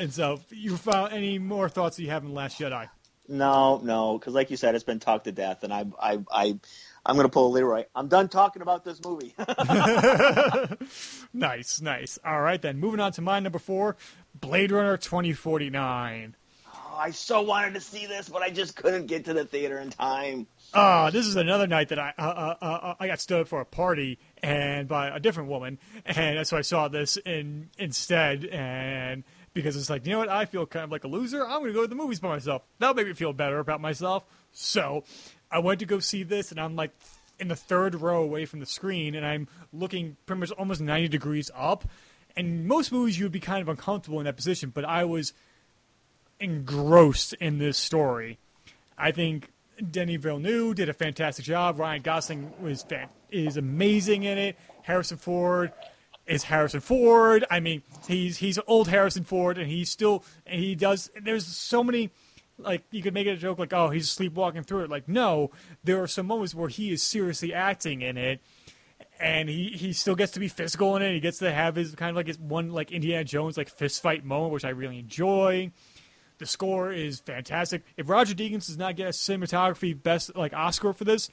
[0.00, 2.88] And so, you found any more thoughts that you have in the Last Jedi?
[3.28, 6.58] No, no, because like you said, it's been talked to death, and I, I, I,
[7.06, 7.84] I'm going to pull a Leroy.
[7.94, 9.34] I'm done talking about this movie.
[11.32, 12.18] Nice, nice.
[12.24, 12.80] All right, then.
[12.80, 13.96] Moving on to my number four
[14.34, 16.34] Blade Runner 2049.
[16.66, 19.78] Oh, I so wanted to see this, but I just couldn't get to the theater
[19.78, 20.48] in time.
[20.74, 23.60] Oh, this is another night that I uh, uh, uh, I got stood up for
[23.60, 29.24] a party and by a different woman, and so I saw this in instead, and
[29.54, 31.44] because it's like you know what, I feel kind of like a loser.
[31.44, 32.62] I'm going to go to the movies by myself.
[32.78, 34.24] That'll make me feel better about myself.
[34.52, 35.04] So
[35.50, 36.92] I went to go see this, and I'm like
[37.38, 41.08] in the third row away from the screen, and I'm looking pretty much almost 90
[41.08, 41.84] degrees up.
[42.36, 45.32] And most movies you would be kind of uncomfortable in that position, but I was
[46.38, 48.38] engrossed in this story.
[48.96, 49.50] I think
[49.90, 51.78] Denis Villeneuve did a fantastic job.
[51.78, 54.56] Ryan Gosling was fan- is amazing in it.
[54.82, 55.72] Harrison Ford
[56.26, 57.44] is Harrison Ford.
[57.50, 61.10] I mean, he's he's old Harrison Ford, and he's still and he does.
[61.20, 62.10] There's so many
[62.62, 64.90] like you could make it a joke like, oh, he's sleepwalking through it.
[64.90, 65.50] Like, no,
[65.84, 68.40] there are some moments where he is seriously acting in it.
[69.18, 71.12] And he, he still gets to be physical in it.
[71.12, 74.02] He gets to have his kind of like his one like Indiana Jones like fist
[74.02, 75.72] fight moment, which I really enjoy.
[76.38, 77.84] The score is fantastic.
[77.98, 81.28] If Roger Deakins does not get a cinematography best like Oscar for this,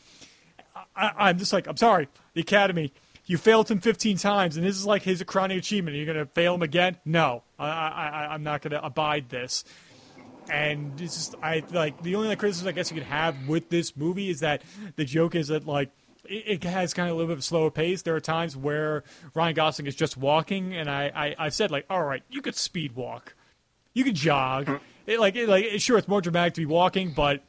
[0.95, 2.91] I, I'm just like, I'm sorry, the Academy.
[3.27, 5.95] You failed him 15 times, and this is like his crowning achievement.
[5.95, 6.97] Are you going to fail him again?
[7.05, 9.65] No, I, I, I, I'm not going to abide this.
[10.49, 13.69] And it's just, I like the only like, criticism I guess you could have with
[13.69, 14.61] this movie is that
[14.95, 15.91] the joke is that like
[16.23, 18.01] it, has kind of a little bit of a slower pace.
[18.01, 19.03] There are times where
[19.33, 22.55] Ryan Gosling is just walking, and I, I, I've said like, all right, you could
[22.55, 23.35] speed walk,
[23.93, 24.67] you could jog.
[24.67, 24.79] Mm.
[25.05, 27.43] It, like, it, like sure, it's more dramatic to be walking, but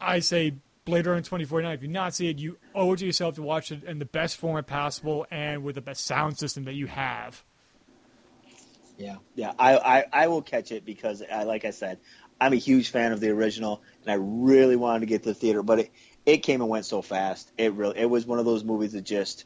[0.00, 0.54] I say
[0.90, 1.72] Blade Runner 2049.
[1.72, 4.04] If you not see it, you owe it to yourself to watch it in the
[4.04, 7.44] best format possible and with the best sound system that you have.
[8.98, 9.52] Yeah, yeah.
[9.58, 11.98] I, I, I will catch it because, I, like I said,
[12.40, 15.34] I'm a huge fan of the original, and I really wanted to get to the
[15.34, 15.90] theater, but it,
[16.26, 17.50] it came and went so fast.
[17.56, 19.44] It really, it was one of those movies that just,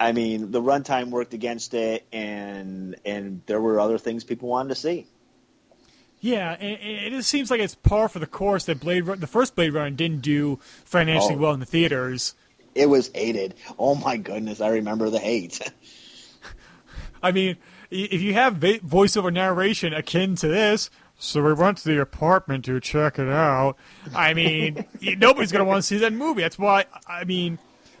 [0.00, 4.70] I mean, the runtime worked against it, and and there were other things people wanted
[4.70, 5.06] to see.
[6.20, 9.54] Yeah, and it seems like it's par for the course that Blade Run- the first
[9.54, 11.38] Blade Runner didn't do financially Oh.
[11.38, 12.34] well in the theaters.
[12.74, 13.54] It was hated.
[13.78, 15.60] Oh my goodness, I remember the hate.
[17.22, 17.56] I mean,
[17.90, 22.78] if you have voiceover narration akin to this, so we went to the apartment to
[22.80, 23.76] check it out.
[24.14, 24.84] I mean,
[25.18, 26.42] nobody's going to want to see that movie.
[26.42, 27.58] That's why, I mean,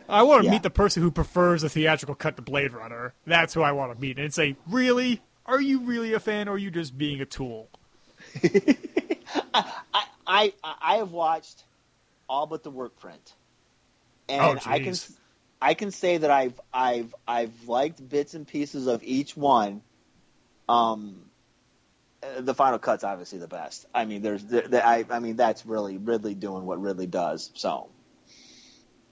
[0.08, 0.52] I want to Yeah.
[0.52, 3.14] meet the person who prefers the theatrical cut to Blade Runner.
[3.26, 5.20] That's who I want to meet and say, really?
[5.46, 7.68] Are you really a fan or are you just being a tool?
[9.54, 11.64] I I I have watched
[12.28, 13.34] all but the work print,
[14.28, 14.94] and Oh, I can.
[15.60, 19.82] I can say that I've I've I've liked bits and pieces of each one.
[20.68, 21.22] Um,
[22.22, 23.86] uh, the final cut's obviously the best.
[23.94, 27.50] I mean, there's the, the, I I mean that's really Ridley doing what Ridley does.
[27.54, 27.88] So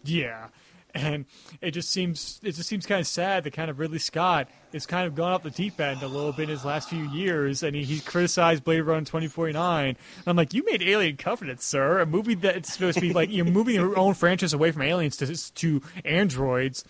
[0.04, 0.48] Yeah,
[0.96, 1.26] and
[1.60, 4.86] it just seems it just seems kind of sad that kind of Ridley Scott has
[4.86, 7.62] kind of gone up the deep end a little bit in his last few years,
[7.62, 9.88] and he, he's criticized Blade Runner 2049.
[9.88, 13.30] And I'm like, you made Alien Covenant, sir, a movie that's supposed to be like
[13.30, 16.84] you're moving your own franchise away from aliens to to androids.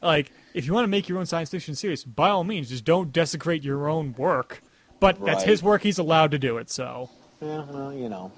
[0.00, 2.84] Like, if you want to make your own science fiction series, by all means, just
[2.84, 4.60] don't desecrate your own work.
[4.98, 6.70] But that's his work; he's allowed to do it.
[6.70, 7.10] So.
[7.40, 8.32] yeah, well, you know.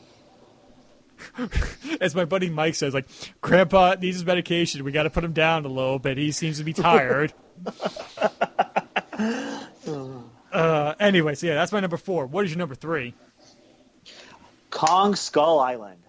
[2.01, 3.07] as my buddy Mike says, like,
[3.41, 4.85] Grandpa needs his medication.
[4.85, 6.19] We got to put him down a little bit.
[6.19, 7.33] He seems to be tired.
[10.53, 12.27] uh, anyway, so yeah, that's my number four.
[12.27, 13.15] What is your number three?
[14.71, 16.01] Kong Skull Island.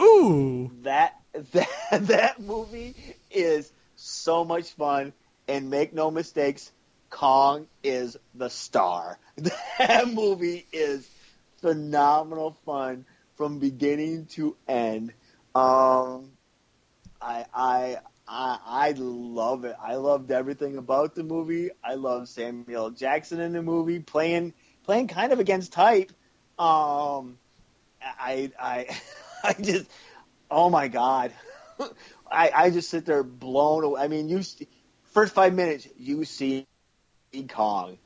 [0.00, 1.14] Ooh, That
[1.52, 1.68] that
[2.00, 2.94] that movie
[3.30, 5.12] is so much fun,
[5.48, 6.70] and make no mistakes,
[7.10, 9.18] Kong is the star.
[9.78, 11.08] That movie is
[11.60, 13.06] phenomenal fun
[13.36, 15.12] from beginning to end.
[15.54, 16.32] Um,
[17.20, 19.76] I I I I love it.
[19.82, 21.70] I loved everything about the movie.
[21.82, 24.54] I love Samuel Jackson in the movie playing
[24.84, 26.12] playing kind of against type.
[26.58, 27.38] Um,
[28.00, 29.00] I I
[29.44, 29.90] I just
[30.50, 31.32] oh my god.
[32.30, 34.02] I I just sit there blown away.
[34.02, 34.42] I mean, you
[35.12, 36.66] first 5 minutes you see
[37.48, 37.98] Kong.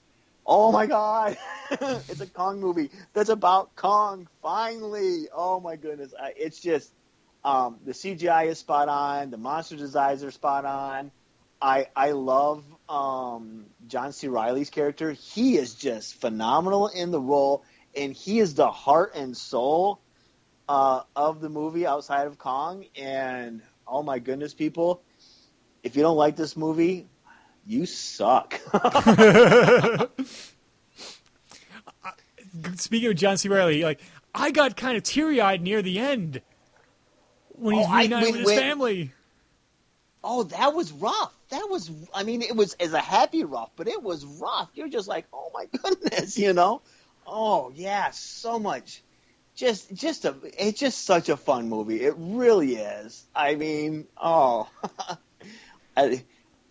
[0.46, 1.36] Oh my god.
[1.70, 5.28] it's a Kong movie that's about Kong finally.
[5.34, 6.14] Oh my goodness.
[6.20, 6.92] I, it's just
[7.44, 9.30] um, the CGI is spot on.
[9.30, 11.12] The monster designs are spot on.
[11.60, 14.28] I I love um, John C.
[14.28, 15.12] Reilly's character.
[15.12, 17.64] He is just phenomenal in the role,
[17.96, 20.02] and he is the heart and soul
[20.68, 22.86] uh, of the movie outside of Kong.
[22.96, 25.02] And oh my goodness, people,
[25.82, 27.08] if you don't like this movie,
[27.66, 28.60] you suck.
[32.76, 33.48] speaking of John C.
[33.48, 34.00] Reilly, like
[34.34, 36.40] I got kind of teary eyed near the end
[37.50, 39.12] when he's Oh, reunited with his when- family.
[40.24, 41.32] oh, that was rough.
[41.50, 44.68] That was, I mean, it was as a happy rough, but it was rough.
[44.74, 46.82] You're just like, oh my goodness, you know?
[47.26, 49.02] Oh yeah, so much.
[49.54, 52.02] Just, just a, it's just such a fun movie.
[52.02, 53.24] It really is.
[53.34, 54.68] I mean, oh,
[55.96, 56.22] I,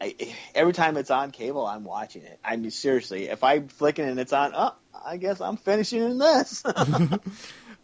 [0.05, 2.39] I, every time it's on cable, I'm watching it.
[2.43, 4.75] I mean, seriously, if I'm flicking and it's on, oh,
[5.05, 6.63] I guess I'm finishing in this.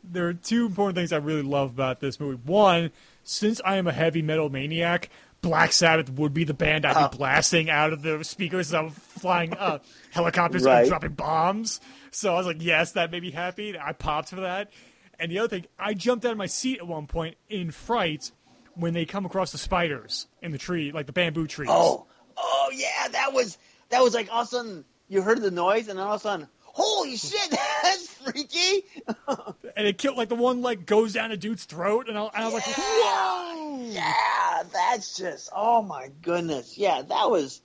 [0.04, 2.42] There are two important things I really love about this movie.
[2.44, 2.92] One,
[3.24, 5.10] since I am a heavy metal maniac,
[5.42, 7.18] Black Sabbath would be the band I'd be Oh.
[7.18, 9.78] blasting out of the speakers as I'm flying uh,
[10.10, 10.80] helicopters Right.
[10.80, 11.80] and dropping bombs.
[12.10, 13.78] So I was like, yes, that made me happy.
[13.78, 14.72] I popped for that.
[15.20, 18.32] And the other thing, I jumped out of my seat at one point in fright
[18.74, 21.70] when they come across the spiders in the tree, like the bamboo trees.
[21.72, 22.08] Oh,
[22.38, 23.58] oh yeah, that was
[23.90, 26.22] that was like all of a sudden you heard the noise and then all of
[26.22, 27.50] a sudden, holy shit,
[27.84, 28.86] that's freaky.
[29.78, 32.32] And it killed, like, the one, like, goes down a dude's throat, and I, and
[32.36, 33.80] I was like, whoa!
[33.90, 36.78] Yeah, that's just oh my goodness.
[36.78, 37.62] Yeah, that was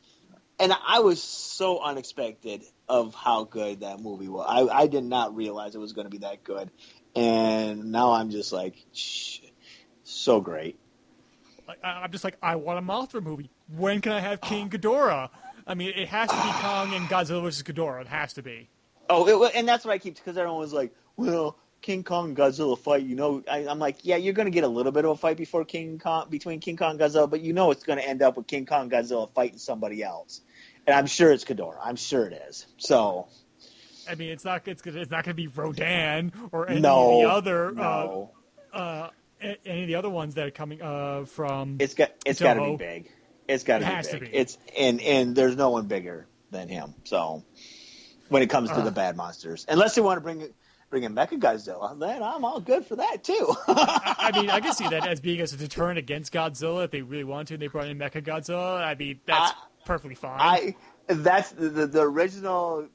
[0.59, 4.47] and I was so unexpected of how good that movie was.
[4.49, 6.71] I, I did not realize it was going to be that good.
[7.15, 9.41] And now I'm just like, shh,
[10.05, 10.79] so great.
[11.83, 13.51] I- I'm just like, I want a Mothra movie.
[13.75, 15.31] When can I have King Ghidorah?
[15.67, 18.03] I mean, it has to be Kong and Godzilla versus Ghidorah.
[18.03, 18.69] It has to be.
[19.11, 22.37] Oh, it, and that's what I keep because everyone was like, "Well, King Kong and
[22.37, 25.05] Godzilla fight." You know, I, I'm like, "Yeah, you're going to get a little bit
[25.05, 27.83] of a fight before King Kong between King Kong and Godzilla, but you know it's
[27.83, 30.41] going to end up with King Kong and Godzilla fighting somebody else."
[30.87, 31.81] And I'm sure it's Ghidorah.
[31.83, 32.67] I'm sure it is.
[32.79, 33.27] So
[34.09, 37.45] I mean, it's not it's, it's not going to be Rodan or any no, of
[37.45, 38.31] the other no,
[38.73, 39.11] uh, uh,
[39.65, 41.77] any of the other ones that are coming uh, from.
[41.81, 43.11] it's got it's got to be big.
[43.49, 44.35] It's got It to be big.
[44.35, 46.95] It's and and there's no one bigger than him.
[47.05, 47.45] So
[48.29, 48.85] when it comes to Uh.
[48.85, 50.53] the bad monsters, unless they want to bring
[50.91, 53.55] bring in Mecha Godzilla, then I'm all good for that too.
[53.69, 57.03] I mean, I can see that as being as a deterrent against Godzilla if they
[57.03, 57.55] really want to.
[57.55, 58.81] and They brought in Mecha Godzilla.
[58.83, 60.39] I mean, that's I- perfectly fine.
[60.41, 60.75] I
[61.09, 62.89] that's the the, the original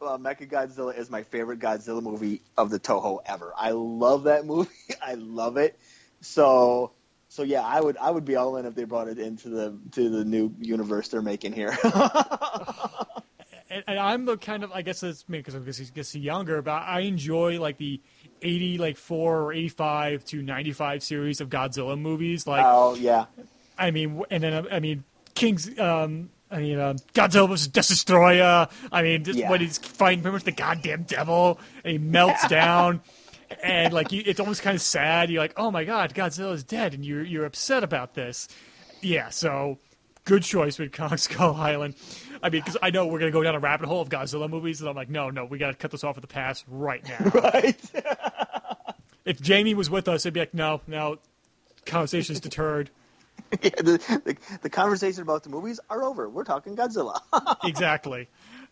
[0.00, 3.52] uh, Mecha Godzilla is my favorite Godzilla movie of the Toho ever.
[3.56, 4.70] I love that movie.
[5.02, 5.78] I love it.
[6.20, 6.92] So
[7.28, 9.78] so yeah, I would I would be all in if they brought it into the
[9.92, 11.76] to the new universe they're making here.
[13.70, 16.62] and, and I'm the kind of I guess it's me because I'm guess guess younger,
[16.62, 18.00] but I enjoy like the
[18.42, 22.46] eighty like four or eighty five to ninety five series of Godzilla movies.
[22.46, 23.26] Like oh yeah,
[23.78, 25.04] I mean, and then uh, I mean
[25.34, 25.78] King's.
[25.78, 28.70] Um, I mean, uh, Godzilla versus Destoroyah.
[28.90, 29.50] I mean, just Yeah.
[29.50, 33.02] when he's fighting pretty much the goddamn devil, and he melts down,
[33.62, 35.30] and like you, it's almost kind of sad.
[35.30, 38.48] You're like, oh my god, Godzilla's dead, and you're you're upset about this.
[39.00, 39.78] Yeah, so
[40.24, 41.94] good choice with Kong Skull Island.
[42.42, 44.80] I mean, because I know we're gonna go down a rabbit hole of Godzilla movies,
[44.80, 47.30] and I'm like, no, no, we gotta cut this off at the pass right now.
[47.34, 47.80] right.
[49.24, 51.18] if Jamie was with us, it'd be like, no, no,
[51.86, 52.90] conversation's deterred.
[53.62, 56.28] yeah, the, the the conversation about the movies are over.
[56.28, 57.18] We're talking Godzilla.
[57.64, 58.28] exactly.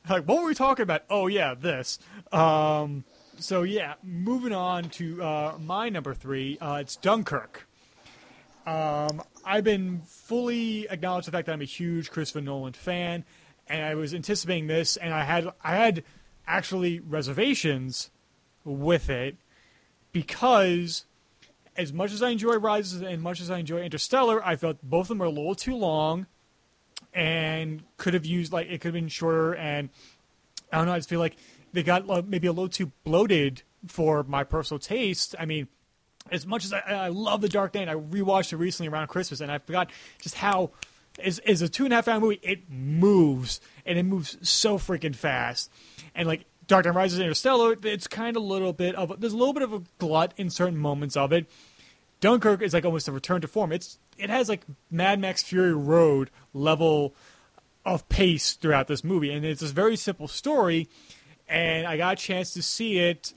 [0.08, 1.02] Like, what were we talking about?
[1.08, 1.98] Oh yeah, this.
[2.30, 3.04] Um,
[3.38, 6.58] so yeah, moving on to uh, my number three.
[6.58, 7.68] Uh, it's Dunkirk.
[8.66, 13.24] Um, I've been fully acknowledged the fact that I'm a huge Christopher Nolan fan,
[13.68, 16.04] and I was anticipating this, and I had I had
[16.46, 18.10] actually reservations
[18.64, 19.36] with it
[20.12, 21.04] because
[21.76, 24.78] as much as I enjoy Rises and as much as I enjoy Interstellar, I felt
[24.82, 26.26] both of them are a little too long
[27.12, 29.90] and could have used like it could have been shorter and
[30.72, 31.36] I don't know, I just feel like
[31.72, 35.68] they got uh, maybe a little too bloated for my personal taste, I mean,
[36.30, 39.40] as much as I, I love The Dark Knight, I rewatched it recently around Christmas,
[39.40, 39.90] and I forgot
[40.20, 40.70] just how
[41.22, 42.40] is is a two and a half hour movie.
[42.42, 45.70] It moves and it moves so freaking fast,
[46.14, 49.36] and like Dark Knight Rises, Interstellar, it's kind of a little bit of there's a
[49.36, 51.46] little bit of a glut in certain moments of it.
[52.20, 53.72] Dunkirk is like almost a return to form.
[53.72, 57.14] It's it has like Mad Max Fury Road level
[57.84, 60.88] of pace throughout this movie, and it's a very simple story.
[61.48, 63.32] And I got a chance to see it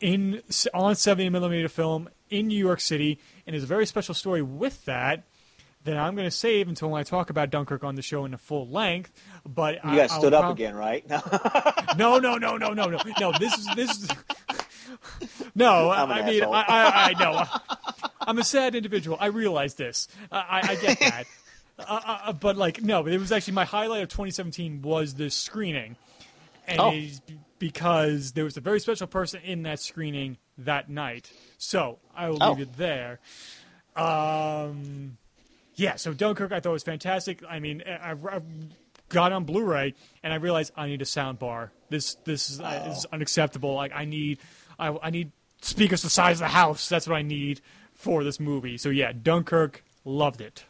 [0.00, 0.42] in
[0.74, 4.84] on 70 millimeter film in New York City, and there's a very special story with
[4.86, 5.24] that
[5.84, 8.34] that I'm going to save until when I talk about Dunkirk on the show in
[8.34, 9.10] a full length.
[9.44, 11.08] But you got stood up again, right?
[11.96, 13.32] no, no, no, no, no, no, no.
[13.38, 14.08] This is this is.
[15.54, 17.44] No, I mean, I, I, I know.
[18.20, 19.16] I'm a sad individual.
[19.20, 20.08] I realize this.
[20.30, 21.24] I, I get that.
[21.78, 25.96] Uh, uh, but like, no, it was actually my highlight of 2017 was the screening,
[26.66, 26.94] and oh
[27.58, 31.30] because there was a very special person in that screening that night.
[31.58, 32.62] So I will leave oh.
[32.62, 33.20] it there.
[33.94, 35.16] Um,
[35.76, 37.42] yeah, so Dunkirk I thought was fantastic.
[37.48, 38.40] I mean, I, I
[39.08, 39.94] got on Blu-ray
[40.24, 41.70] and I realized I need a sound bar.
[41.88, 42.64] This this is, oh.
[42.64, 43.74] uh, is unacceptable.
[43.74, 44.40] Like I need
[44.76, 46.88] I, I need speakers the size of the house.
[46.88, 47.60] That's what I need
[47.94, 48.76] for this movie.
[48.76, 50.64] So yeah, Dunkirk loved it.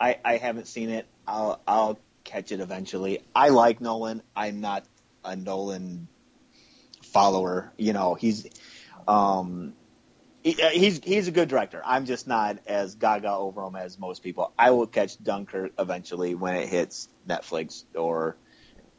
[0.00, 1.06] I I haven't seen it.
[1.26, 3.20] I'll I'll catch it eventually.
[3.34, 4.22] I like Nolan.
[4.34, 4.84] I'm not
[5.24, 6.08] a Nolan
[7.02, 7.72] follower.
[7.78, 8.46] You know, he's
[9.08, 9.72] um,
[10.42, 11.80] he, uh, he's he's a good director.
[11.84, 14.52] I'm just not as gaga over him as most people.
[14.58, 18.36] I will catch Dunkirk eventually when it hits Netflix or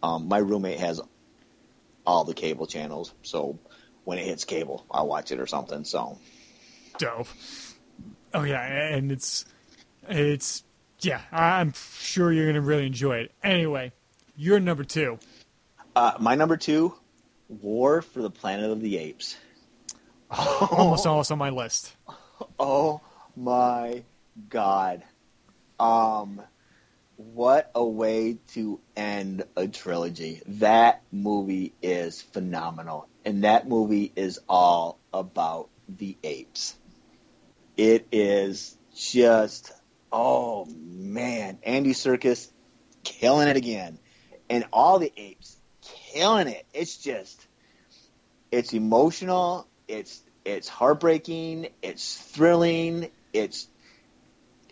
[0.02, 1.02] um, my roommate has
[2.06, 3.60] all the cable channels, so
[4.06, 5.84] when it hits cable, I'll watch it or something.
[5.84, 6.18] So
[6.98, 7.28] dope.
[8.34, 8.62] Oh yeah,
[8.96, 9.46] and it's
[10.08, 10.64] it's
[11.00, 11.22] yeah.
[11.32, 13.32] I'm sure you're gonna really enjoy it.
[13.44, 13.92] Anyway,
[14.36, 15.20] you're number two.
[15.96, 16.94] Uh, my number two,
[17.50, 19.38] War for the Planet of the Apes.
[20.30, 21.96] Almost almost on my list.
[22.60, 23.02] Oh
[23.36, 24.04] my
[24.48, 25.04] god.
[25.80, 26.40] Um
[27.16, 30.44] what a way to end a trilogy.
[30.46, 33.08] That movie is phenomenal.
[33.26, 36.76] And that movie is all about the apes.
[37.76, 39.72] It is just
[40.12, 42.50] oh man, Andy Serkis
[43.04, 44.00] killing it again.
[44.50, 45.58] And all the apes
[46.14, 46.66] killing it.
[46.74, 47.46] It's just,
[48.52, 49.68] it's emotional.
[49.88, 51.68] It's it's heartbreaking.
[51.82, 53.10] It's thrilling.
[53.34, 53.68] It's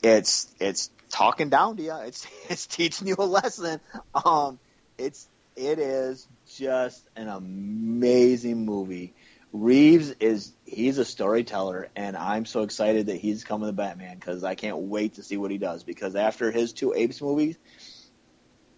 [0.02, 1.96] it's it's talking down to you.
[2.04, 3.80] It's it's teaching you a lesson.
[4.14, 4.60] Um,
[4.98, 9.14] it's it is just an amazing movie.
[9.62, 14.44] Reeves is he's a storyteller, and I'm so excited that he's coming to Batman because
[14.44, 15.84] I can't wait to see what he does.
[15.84, 17.58] Because after his two Apes movies,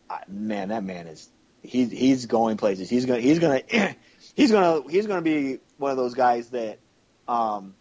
[0.08, 1.30] I, man, that man is
[1.64, 2.90] he's he's going places.
[2.90, 3.64] He's gonna he's gonna
[4.36, 6.78] he's gonna he's gonna be one of those guys that
[7.28, 7.74] um,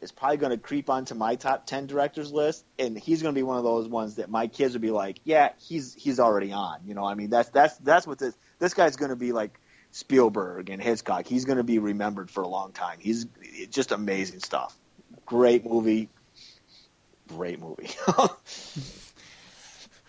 [0.00, 3.58] is probably to creep onto my top ten directors list, and he's to be one
[3.58, 6.78] of those ones that my kids would be like, yeah, he's he's already on.
[6.86, 9.60] You know, I mean, that's that's that's what this this guy's to be like.
[9.94, 11.24] Spielberg and Hitchcock.
[11.24, 12.98] He's going to be remembered for a long time.
[12.98, 13.26] He's
[13.70, 14.76] just amazing stuff.
[15.24, 16.08] Great movie.
[17.28, 17.88] Great movie.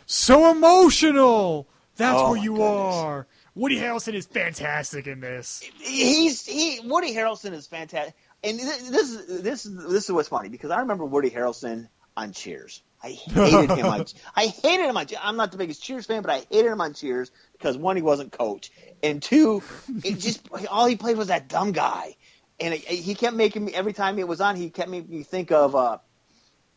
[0.08, 1.68] so emotional.
[1.98, 3.28] That's oh, where you are.
[3.54, 5.62] Woody Harrelson is fantastic in this.
[5.80, 6.80] He's he.
[6.84, 10.80] Woody Harrelson is fantastic, and this is this is this is what's funny because I
[10.80, 12.82] remember Woody Harrelson on Cheers.
[13.06, 14.06] I hated him on.
[14.36, 15.06] I hated him on.
[15.22, 18.02] I'm not the biggest Cheers fan, but I hated him on Cheers because one, he
[18.02, 18.72] wasn't coach,
[19.04, 19.62] and two,
[20.04, 22.16] it just all he played was that dumb guy,
[22.60, 24.56] and it, he kept making me every time it was on.
[24.56, 26.00] He kept making me think of uh,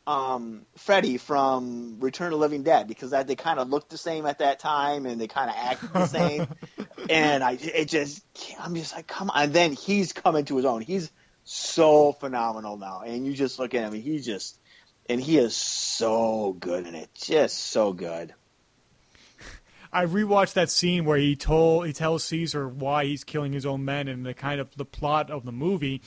[0.06, 3.98] um, Freddy from Return of the Living Dead because that they kind of looked the
[3.98, 6.46] same at that time and they kind of acted the same.
[7.10, 8.22] and I, it just,
[8.58, 9.44] I'm just like, come on.
[9.44, 10.80] And then he's coming to his own.
[10.82, 11.10] He's
[11.44, 13.02] so phenomenal now.
[13.04, 14.58] And you just look at him, and he's just,
[15.08, 18.34] and he is so good in it, just so good.
[19.92, 23.84] I rewatched that scene where he told he tells Caesar why he's killing his own
[23.84, 26.02] men and the kind of the plot of the movie,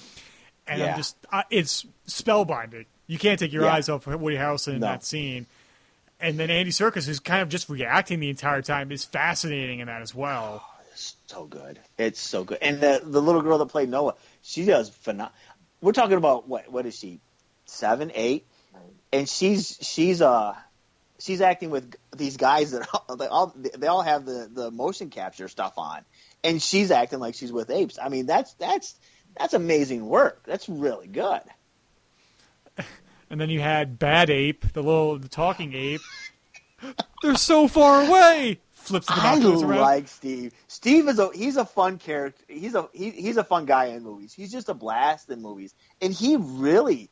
[0.67, 0.91] and yeah.
[0.91, 2.85] I'm just I, it's spellbinding.
[3.07, 3.73] You can't take your yeah.
[3.73, 4.87] eyes off Woody Harrelson in no.
[4.87, 5.47] that scene.
[6.19, 9.87] And then Andy Serkis, who's kind of just reacting the entire time, is fascinating in
[9.87, 10.63] that as well.
[10.63, 11.79] Oh, it's so good.
[11.97, 12.59] It's so good.
[12.61, 14.13] And the the little girl that played Noah,
[14.43, 15.33] she does phenomenal.
[15.81, 16.71] We're talking about what?
[16.71, 17.19] What is she?
[17.65, 18.45] Seven, eight,
[19.13, 20.55] and she's she's uh
[21.19, 25.09] she's acting with these guys that all, they all they all have the the motion
[25.09, 26.01] capture stuff on,
[26.43, 27.97] and she's acting like she's with apes.
[28.01, 28.95] I mean, that's that's
[29.37, 30.43] that's amazing work.
[30.45, 31.41] That's really good
[33.29, 36.01] and then you had Bad Ape, the little the talking ape.
[37.21, 38.59] They're so far away.
[38.71, 40.53] flips the I like Steve.
[40.67, 42.43] Steve is a he's a fun character.
[42.47, 44.33] He's a he, he's a fun guy in movies.
[44.33, 47.09] He's just a blast in movies, and he really,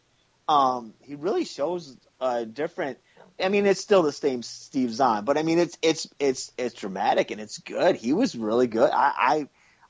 [0.49, 2.97] um, he really shows a different.
[3.39, 6.73] I mean, it's still the same Steve Zahn, but I mean, it's it's it's it's
[6.73, 7.95] dramatic and it's good.
[7.95, 8.89] He was really good.
[8.89, 9.13] I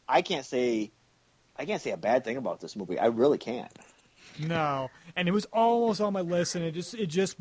[0.07, 0.91] I, I can't say,
[1.55, 2.99] I can't say a bad thing about this movie.
[2.99, 3.71] I really can't.
[4.37, 7.37] No, and it was almost on my list, and it just it just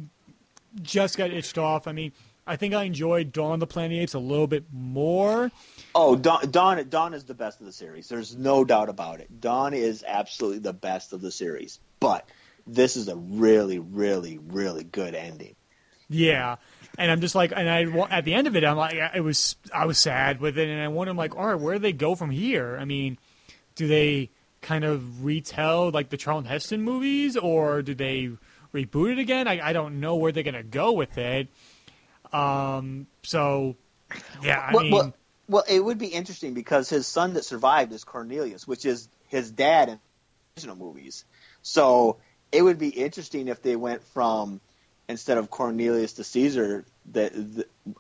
[0.81, 1.89] just got itched off.
[1.89, 2.13] I mean,
[2.47, 5.51] I think I enjoyed Dawn of the Planet of the Apes a little bit more.
[5.93, 8.09] Oh, Dawn, Dawn, Dawn is the best of the series.
[8.09, 9.41] There's no doubt about it.
[9.41, 11.81] Dawn is absolutely the best of the series.
[11.99, 12.29] But
[12.69, 15.57] this is a really, really, really good ending.
[16.09, 16.57] Yeah,
[16.97, 19.57] and I'm just like, and I at the end of it, I'm like, it was
[19.73, 21.93] I was sad with it, and I wonder, I'm like, all right, where do they
[21.93, 22.79] go from here?
[22.81, 23.19] I mean,
[23.75, 24.31] do they
[24.63, 28.31] kind of retell like the Charlton Heston movies, or do they
[28.73, 29.49] reboot it again?
[29.49, 31.49] I, I don't know where they're gonna go with it.
[32.33, 33.77] Um, so
[34.43, 35.15] yeah, I well, mean, well,
[35.49, 39.51] well, it would be interesting because his son that survived is Cornelius, which is his
[39.51, 41.25] dad in the original movies.
[41.63, 42.19] So
[42.53, 44.61] it would be interesting if they went from
[45.09, 47.33] instead of Cornelius to Caesar, that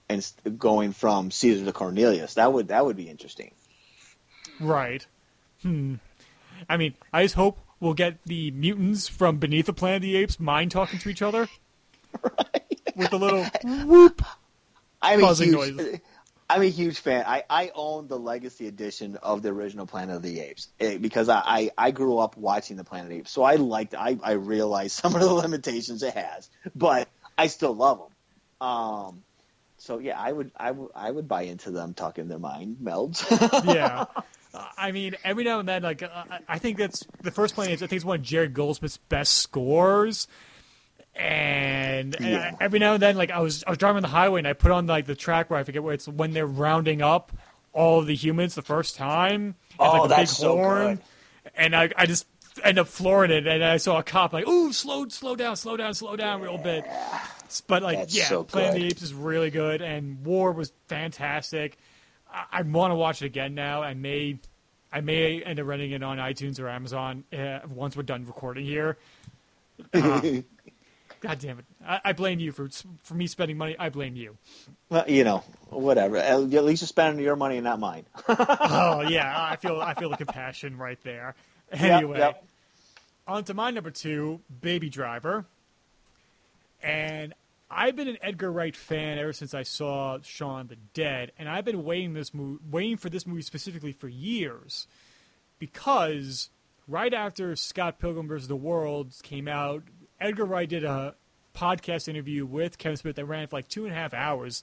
[0.09, 2.35] and going from Caesar to Cornelius.
[2.35, 3.53] That would that would be interesting.
[4.61, 5.07] Right.
[5.63, 5.97] Hmm.
[6.69, 10.17] I mean, I just hope we'll get the mutants from Beneath the Planet of the
[10.17, 11.49] Apes mind talking to each other.
[12.23, 12.81] Right.
[12.97, 13.45] With a little
[13.85, 14.23] whoop.
[15.03, 16.01] A Causing huge, noises.
[16.51, 17.25] I'm a huge fan.
[17.27, 21.29] I, I own the Legacy edition of the original Planet of the Apes eh, because
[21.29, 23.95] I, I, I grew up watching the Planet of the Apes, so I liked.
[23.95, 28.67] I I realize some of the limitations it has, but I still love them.
[28.67, 29.23] Um,
[29.77, 33.25] so yeah, I would I would I would buy into them talking their mind melds.
[33.75, 34.07] yeah.
[34.55, 37.55] Uh, I mean, every now and then, like uh, I- I think that's the first
[37.55, 37.89] Planet of the Apes.
[37.89, 40.27] I think it's one of Jared Goldsmith's best scores.
[41.19, 42.53] And, and Yeah.
[42.59, 44.47] I- every now and then, like I was I was driving on the highway and
[44.49, 47.33] I put on like the track where I forget where it's when they're rounding up
[47.73, 49.55] all of the humans the first time.
[49.71, 51.53] It's Oh, like a that's big so horn, good.
[51.57, 52.27] and I I just
[52.65, 53.47] end up flooring it.
[53.47, 56.59] And I saw a cop like, "Ooh, slow slow down, slow down, slow down, real
[56.59, 56.85] bit."
[57.67, 58.87] But like, That's yeah, so Planet of the.
[58.87, 61.79] Apes is really good, and War was fantastic.
[62.33, 63.83] I, I want to watch it again now.
[63.83, 64.39] I may,
[64.93, 68.67] I may end up renting it on iTunes or Amazon uh, once we're done recording
[68.67, 68.99] here.
[69.95, 70.21] Uh,
[71.21, 71.65] God damn it!
[71.85, 72.69] I, I blame you for
[73.03, 73.77] for me spending money.
[73.79, 74.37] I blame you.
[74.89, 75.39] Well, you know,
[75.71, 76.17] whatever.
[76.17, 78.05] At least you're spending your money and not mine.
[78.29, 81.35] Oh yeah, I feel I feel the compassion right there.
[81.73, 82.45] Yep, Anyway, yep.
[83.27, 85.45] on to my number two, Baby Driver.
[86.83, 87.35] And
[87.71, 91.65] I've been an Edgar Wright fan ever since I saw Shaun the Dead, and I've
[91.65, 94.87] been waiting this movie, waiting for this movie specifically for years,
[95.59, 96.49] because
[96.87, 98.49] right after Scott Pilgrim vs.
[98.49, 99.83] the World came out,
[100.21, 101.15] Edgar Wright did a
[101.55, 104.63] podcast interview with Kevin Smith that ran for like two and a half hours,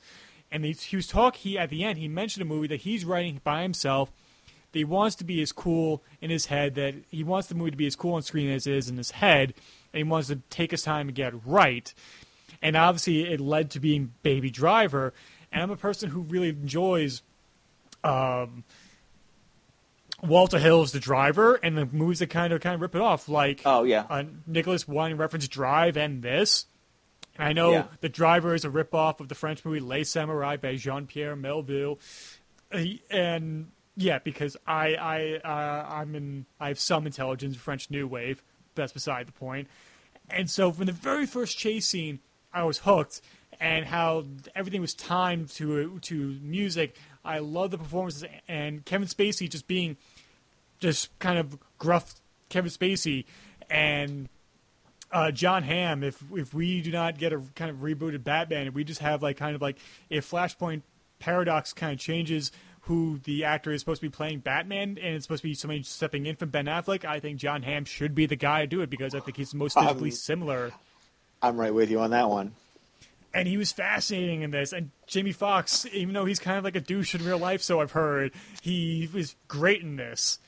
[0.52, 1.52] and he, he was talking.
[1.52, 4.12] He at the end he mentioned a movie that he's writing by himself.
[4.72, 6.76] That he wants to be as cool in his head.
[6.76, 8.98] That he wants the movie to be as cool on screen as it is in
[8.98, 9.54] his head,
[9.94, 11.94] and he wants to take his time and get right.
[12.62, 15.14] And obviously, it led to being Baby Driver.
[15.52, 17.22] And I'm a person who really enjoys
[18.04, 18.64] um,
[20.24, 23.28] Walter Hill's The Driver and the movies that kind of kind of rip it off,
[23.30, 24.06] like Oh yeah.
[24.10, 26.66] uh, Nicolas Winding Refn's Drive and this.
[27.38, 27.84] And I know Yeah.
[28.02, 32.00] The Driver is a ripoff of the French movie Le Samouraï by Jean Pierre Melville,
[32.74, 38.08] Uh, and yeah, because I I uh, I'm in I have some intelligence French New
[38.08, 38.42] Wave.
[38.76, 39.68] That's beside the point.
[40.30, 42.20] And so from the very first chase scene,
[42.54, 43.22] I was hooked,
[43.60, 44.26] and how
[44.56, 46.96] everything was timed to to music.
[47.26, 49.98] I love the performances and Kevin Spacey just being
[50.80, 52.16] just kind of gruff
[52.50, 53.26] Kevin Spacey
[53.70, 54.30] and
[55.12, 56.04] uh, Jon Hamm.
[56.04, 59.24] If if we do not get a kind of rebooted Batman, and we just have
[59.24, 59.78] like kind of like
[60.10, 60.82] if Flashpoint
[61.20, 65.26] Paradox kind of changes who the actor is supposed to be playing Batman, and it's
[65.26, 68.28] supposed to be somebody stepping in from Ben Affleck, I think Jon Hamm should be
[68.28, 70.72] the guy to do it because I think he's most physically Um, similar.
[71.42, 72.54] I'm right with you on that one.
[73.36, 74.72] And he was fascinating in this.
[74.72, 77.82] And Jamie Foxx, even though he's kind of like a douche in real life, so
[77.82, 78.32] I've heard,
[78.62, 80.40] he was great in this.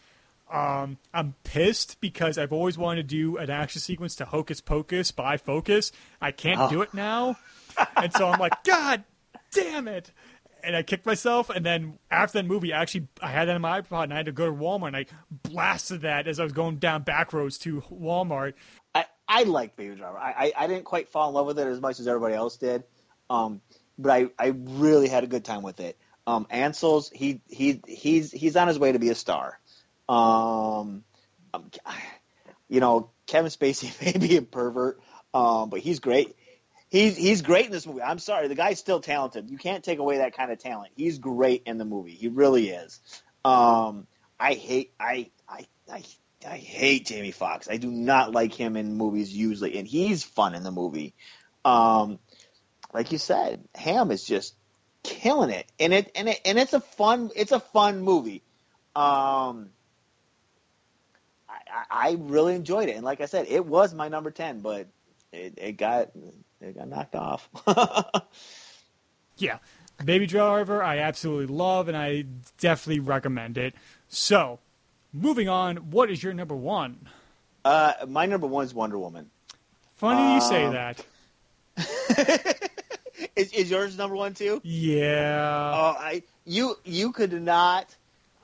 [0.52, 5.12] Um, I'm pissed because I've always wanted to do an action sequence to Hocus Pocus
[5.12, 5.92] by Focus.
[6.22, 6.70] I can't Oh.
[6.70, 7.36] do it now.
[7.98, 9.04] and so I'm like, God
[9.52, 10.14] damn it.
[10.64, 11.50] And I kicked myself.
[11.50, 14.18] And then after that movie, I actually I had that in my iPod and I
[14.18, 17.34] had to go to Walmart and I blasted that as I was going down back
[17.34, 18.54] roads to Walmart.
[18.96, 20.18] I, I like Baby Driver.
[20.18, 22.58] I, I, I didn't quite fall in love with it as much as everybody else
[22.58, 22.84] did,
[23.30, 23.62] um,
[23.98, 25.98] but I, I really had a good time with it.
[26.26, 29.60] Um, Ansel's he he he's he's on his way to be a star.
[30.10, 31.04] Um,
[31.54, 31.70] um,
[32.70, 35.00] you know Kevin Spacey may be a pervert,
[35.34, 36.36] um, but he's great.
[36.90, 38.02] he's he's great in this movie.
[38.02, 39.50] I'm sorry, the guy's still talented.
[39.50, 40.92] You can't take away that kind of talent.
[40.96, 42.12] He's great in the movie.
[42.12, 43.00] He really is.
[43.46, 44.08] Um,
[44.40, 46.04] I hate I I I
[46.48, 47.68] I hate Jamie Foxx.
[47.70, 51.14] I do not like him in movies usually, and he's fun in the movie.
[51.66, 52.20] Um,
[52.94, 54.56] like you said, Hamm is just
[55.04, 58.44] killing it, and it and it and it's a fun it's a fun movie.
[58.96, 59.70] Um,
[61.50, 64.88] I, I really enjoyed it, and like I said, it was my number ten, but
[65.32, 66.12] it, it got
[66.62, 67.50] it got knocked off.
[69.38, 69.60] yeah,
[70.04, 72.26] Baby Driver, I absolutely love, and I
[72.58, 73.76] definitely recommend it.
[74.10, 74.60] So,
[75.14, 77.08] moving on, what is your number one?
[77.64, 79.30] Uh, my number one is Wonder Woman.
[79.96, 81.06] Funny um, you say um, that.
[83.36, 84.62] is, is yours number one too?
[84.64, 85.72] Yeah.
[85.74, 87.94] Oh, I you you could not.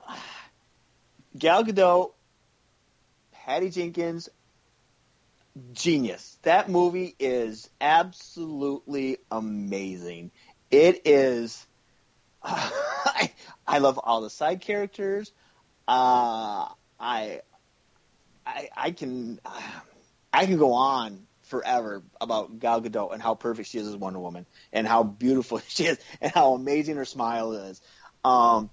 [1.38, 2.12] Gal Gadot,
[3.32, 4.28] Patty Jenkins,
[5.72, 6.38] genius.
[6.42, 10.30] That movie is absolutely amazing.
[10.70, 11.66] It is.
[12.42, 12.70] Uh,
[13.06, 13.32] I,
[13.66, 15.32] I love all the side characters.
[15.86, 17.40] Uh, I,
[18.46, 19.40] I, I can,
[20.32, 24.18] I can go on forever about Gal Gadot and how perfect she is as Wonder
[24.18, 27.80] Woman and how beautiful she is and how amazing her smile is.
[28.24, 28.70] Um,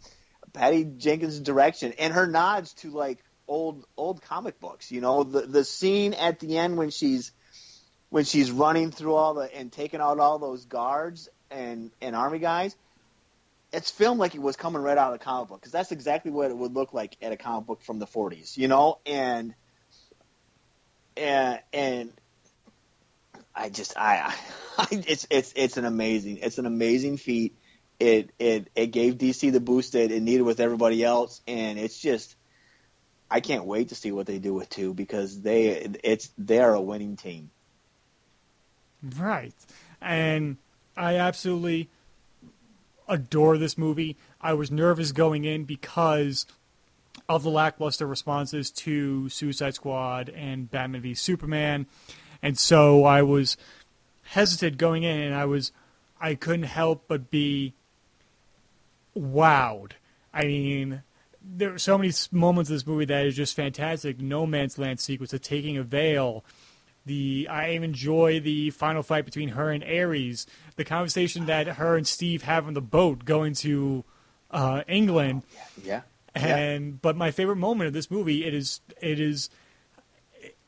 [0.53, 4.91] Patty Jenkins' direction and her nods to like old old comic books.
[4.91, 7.31] You know, the the scene at the end when she's
[8.09, 12.39] when she's running through all the and taking out all those guards and and army
[12.39, 12.75] guys.
[13.73, 16.31] It's filmed like it was coming right out of the comic book because that's exactly
[16.31, 18.99] what it would look like at a comic book from the 40s, you know.
[19.05, 19.53] And
[21.15, 22.13] and and
[23.55, 24.33] I just I,
[24.77, 27.57] I it's it's it's an amazing it's an amazing feat.
[27.99, 31.99] It it it gave DC the boost that it needed with everybody else, and it's
[31.99, 32.35] just
[33.29, 35.69] I can't wait to see what they do with two because they
[36.03, 37.51] it's they're a winning team.
[39.17, 39.53] Right,
[40.01, 40.57] and
[40.97, 41.89] I absolutely
[43.11, 44.17] adore this movie.
[44.39, 46.47] I was nervous going in because
[47.29, 51.85] of the lackluster responses to Suicide Squad and Batman v Superman,
[52.41, 53.57] and so I was
[54.23, 55.71] hesitant going in, and I was
[56.19, 57.73] I couldn't help but be
[59.15, 59.91] wowed.
[60.33, 61.03] I mean,
[61.43, 64.19] there are so many moments in this movie that is just fantastic.
[64.19, 66.43] No Man's Land sequence, the taking a Veld.
[67.05, 70.45] The I enjoy the final fight between her and Ares.
[70.75, 74.03] The conversation that her and Steve have on the boat going to
[74.51, 75.43] uh, England.
[75.83, 76.01] Yeah.
[76.35, 76.97] And yeah.
[77.01, 79.49] but my favorite moment of this movie it is it is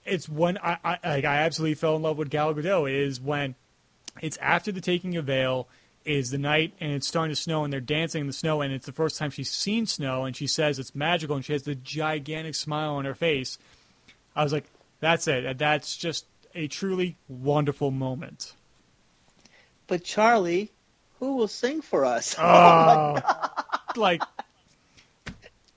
[0.05, 3.55] it's when I I, like, I absolutely fell in love with Gal Gadot is when
[4.22, 5.68] it's after the taking of Veld
[6.05, 8.73] is the night and it's starting to snow and they're dancing in the snow and
[8.73, 11.64] it's the first time she's seen snow and she says it's magical and she has
[11.64, 13.57] the gigantic smile on her face.
[14.35, 14.65] I was like,
[15.03, 15.57] that's it.
[15.57, 16.25] That's just
[16.55, 18.53] a truly wonderful moment.
[19.85, 20.71] But Charlie,
[21.19, 22.35] who will sing for us?
[22.39, 23.21] Oh,
[23.97, 24.21] like,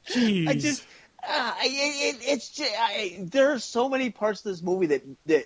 [0.09, 0.48] jeez.
[0.48, 0.85] I just,
[1.28, 5.03] uh, it, it, it's just, I, there are so many parts of this movie that
[5.27, 5.44] that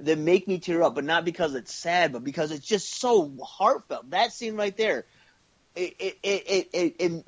[0.00, 3.32] that make me tear up, but not because it's sad, but because it's just so
[3.42, 4.10] heartfelt.
[4.10, 5.06] That scene right there,
[5.74, 7.24] it, it, it, it, it,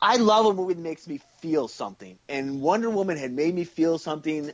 [0.00, 3.64] I love a movie that makes me feel something, and Wonder Woman had made me
[3.64, 4.52] feel something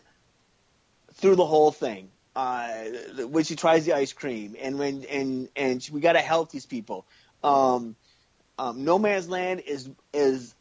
[1.21, 2.11] through the whole thing.
[2.35, 2.85] Uh,
[3.29, 6.51] when she tries the ice cream, and when and and she, we got to help
[6.51, 7.05] these people.
[7.43, 7.97] Um,
[8.59, 10.55] um, no Man's Land is is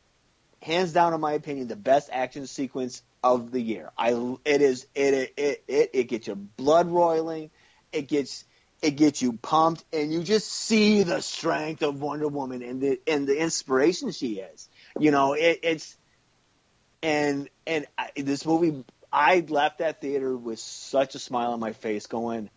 [0.61, 3.91] hands down, in my opinion, the best action sequence of the year.
[3.97, 4.11] I
[4.45, 7.51] it is it it it, it gets your blood roiling,
[7.91, 8.45] it gets
[8.81, 12.99] it gets you pumped, and you just see the strength of Wonder Woman and the
[13.07, 14.69] and the inspiration she is.
[14.97, 15.97] You know, it, it's
[17.03, 21.73] and and I, this movie, I left that theater with such a smile on my
[21.73, 22.49] face, going,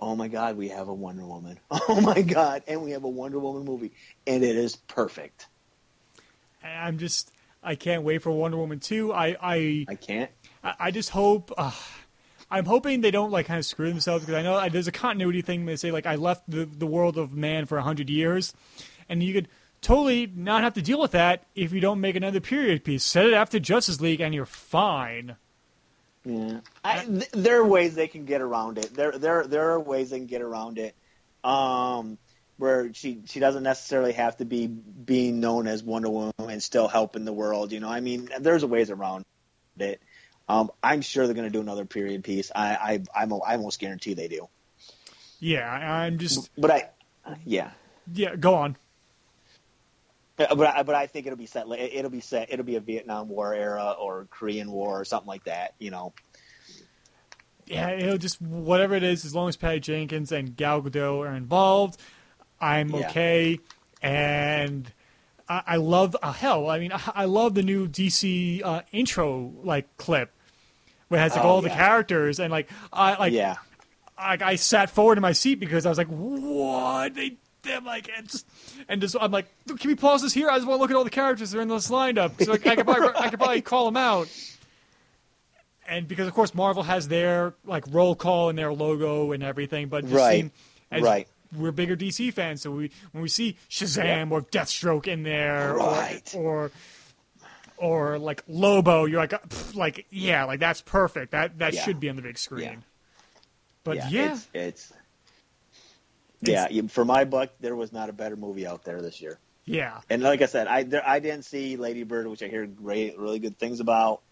[0.00, 1.58] "Oh my God, we have a Wonder Woman!
[1.88, 3.92] Oh my God, and we have a Wonder Woman movie,
[4.26, 5.46] and it is perfect."
[6.64, 7.30] I'm just
[7.62, 9.12] I can't wait for Wonder Woman two.
[9.12, 10.30] I I I can't.
[10.64, 11.52] I, I just hope.
[11.56, 11.72] Uh,
[12.50, 15.42] I'm hoping they don't like kind of screw themselves because I know there's a continuity
[15.42, 15.64] thing.
[15.64, 18.54] They say like I left the the world of man for hundred years,
[19.08, 19.48] and you could
[19.80, 23.04] totally not have to deal with that if you don't make another period piece.
[23.04, 25.36] Set it after Justice League, and you're fine.
[26.24, 28.94] Yeah, I, th- there are ways they can get around it.
[28.94, 30.94] There there there are ways they can get around it.
[31.42, 32.18] Um,
[32.58, 36.86] where she she doesn't necessarily have to be being known as Wonder Woman and still
[36.86, 37.72] helping the world.
[37.72, 39.24] You know, I mean, there's ways around
[39.78, 40.00] it.
[40.48, 42.52] Um, I'm sure they're going to do another period piece.
[42.54, 44.48] I, I I'm I almost guarantee they do.
[45.40, 46.50] Yeah, I'm just.
[46.56, 47.72] But I, yeah.
[48.12, 48.76] Yeah, go on.
[50.56, 51.66] But I, but I think it'll be set.
[51.70, 52.52] It'll be set.
[52.52, 55.74] It'll be a Vietnam War era or Korean War or something like that.
[55.78, 56.12] You know.
[57.66, 61.34] yeah, know, just whatever it is, as long as Patty Jenkins and Gal Gadot are
[61.34, 62.00] involved,
[62.60, 63.08] I'm Yeah.
[63.08, 63.58] okay.
[64.02, 64.92] And
[65.48, 66.68] I, I love uh, hell.
[66.68, 70.32] I mean, I, I love the new DC uh, intro like clip
[71.08, 73.56] where it has like Oh, all the characters and like I like yeah.
[74.16, 77.36] I, I sat forward in my seat because I was like, what they.
[77.66, 78.46] I'm like, and just,
[78.88, 80.48] and just, I'm like, can we pause this here?
[80.50, 82.52] I just want to look at all the characters that are in this lineup, so
[82.52, 84.28] like, I could probably, I could probably call them out.
[85.86, 89.88] And because of course Marvel has their like roll call and their logo and everything,
[89.88, 90.36] but just Right.
[90.42, 90.52] seem-
[90.90, 91.26] as Right.
[91.56, 96.22] we're bigger DC fans, so we when we see Shazam or Deathstroke in there, Right.
[96.34, 96.70] or,
[97.78, 101.32] or or like Lobo, you're like, pff, like yeah, like that's perfect.
[101.32, 101.82] That that Yeah.
[101.84, 102.62] should be on the big screen.
[102.64, 102.76] Yeah.
[103.84, 104.92] But yeah, yeah, It's, it's
[106.42, 106.68] yeah.
[106.88, 109.38] For my buck, there was not a better movie out there this year.
[109.64, 112.66] yeah, And like I said, I there, I didn't see Lady Bird, which I hear
[112.66, 114.22] great, really good things about.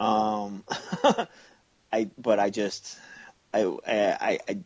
[0.00, 0.64] Um,
[1.92, 2.98] I but I just
[3.52, 4.60] I I I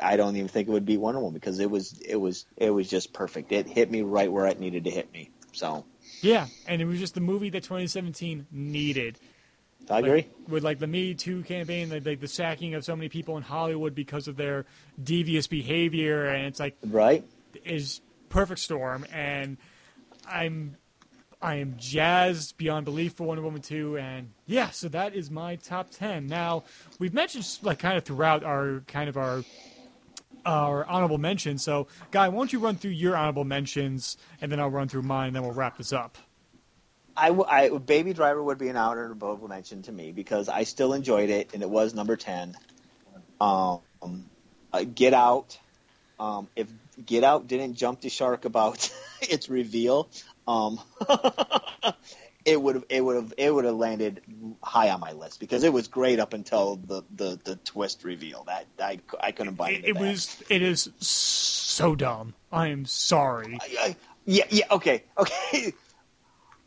[0.00, 2.70] I don't even think it would be Wonder Woman because it was it was it
[2.70, 3.52] was just perfect.
[3.52, 5.30] It hit me right where it needed to hit me.
[5.52, 5.84] So
[6.20, 9.18] yeah, and it was just the movie that 2017 needed.
[9.90, 10.26] I Like, agree.
[10.48, 13.42] with like the Me Too campaign, like, like the sacking of so many people in
[13.42, 14.64] Hollywood because of their
[15.02, 17.24] devious behavior, and it's like right?
[17.64, 19.56] is perfect storm, and
[20.28, 20.76] I'm
[21.40, 25.56] I am jazzed beyond belief for Wonder Woman 2, and yeah, so that is my
[25.56, 26.28] top 10.
[26.28, 26.62] Now
[27.00, 29.42] we've mentioned like kind of throughout our kind of our
[30.44, 31.62] our honorable mentions.
[31.62, 35.02] So, Guy, why don't you run through your honorable mentions, and then I'll run through
[35.02, 36.18] mine, and then we'll wrap this up.
[37.16, 41.30] I, I- Baby Driver would be an honorable mention to me because I still enjoyed
[41.30, 42.54] it and it was number ten.
[43.40, 43.80] Um,
[44.72, 45.58] uh, Get Out.
[46.18, 46.68] Um, if
[47.04, 48.88] Get Out didn't jump the shark about
[49.20, 50.10] its reveal,
[50.46, 50.78] um,
[52.44, 54.22] it would have it would have it would have landed
[54.62, 58.44] high on my list because it was great up until the, the, the twist reveal.
[58.44, 60.00] That I, I couldn't buy It, it that.
[60.00, 62.34] was it is so dumb.
[62.50, 63.58] I am sorry.
[63.60, 65.74] I- I- yeah, yeah, okay, okay.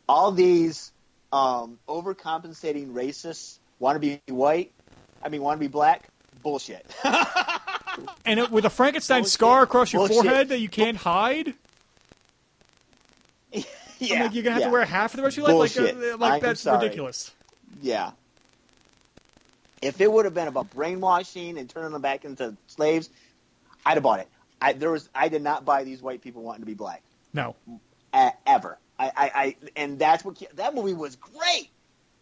[0.08, 0.92] All these
[1.32, 4.72] um, overcompensating racists want to be white.
[5.22, 6.08] I mean, want to be black.
[6.42, 6.86] Bullshit.
[8.26, 9.32] And it, with a Frankenstein Bullshit.
[9.32, 10.24] scar across your Bullshit.
[10.24, 11.54] forehead that you can't hide,
[13.52, 13.62] yeah,
[14.16, 15.76] I'm like you're gonna have yeah, to wear half for the rest of your life.
[15.76, 16.82] Like, uh, like that's sorry.
[16.82, 17.32] ridiculous.
[17.80, 18.10] Yeah.
[19.80, 23.08] If it would have been about brainwashing and turning them back into slaves,
[23.84, 24.28] I'd have bought it.
[24.60, 27.02] I, there was, I did not buy these white people wanting to be black.
[27.32, 27.54] No,
[28.12, 28.78] uh, ever.
[28.98, 31.70] I, I, I, and that's what that movie was great.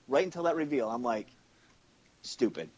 [0.06, 1.28] Right until that reveal, I'm like,
[2.22, 2.68] stupid.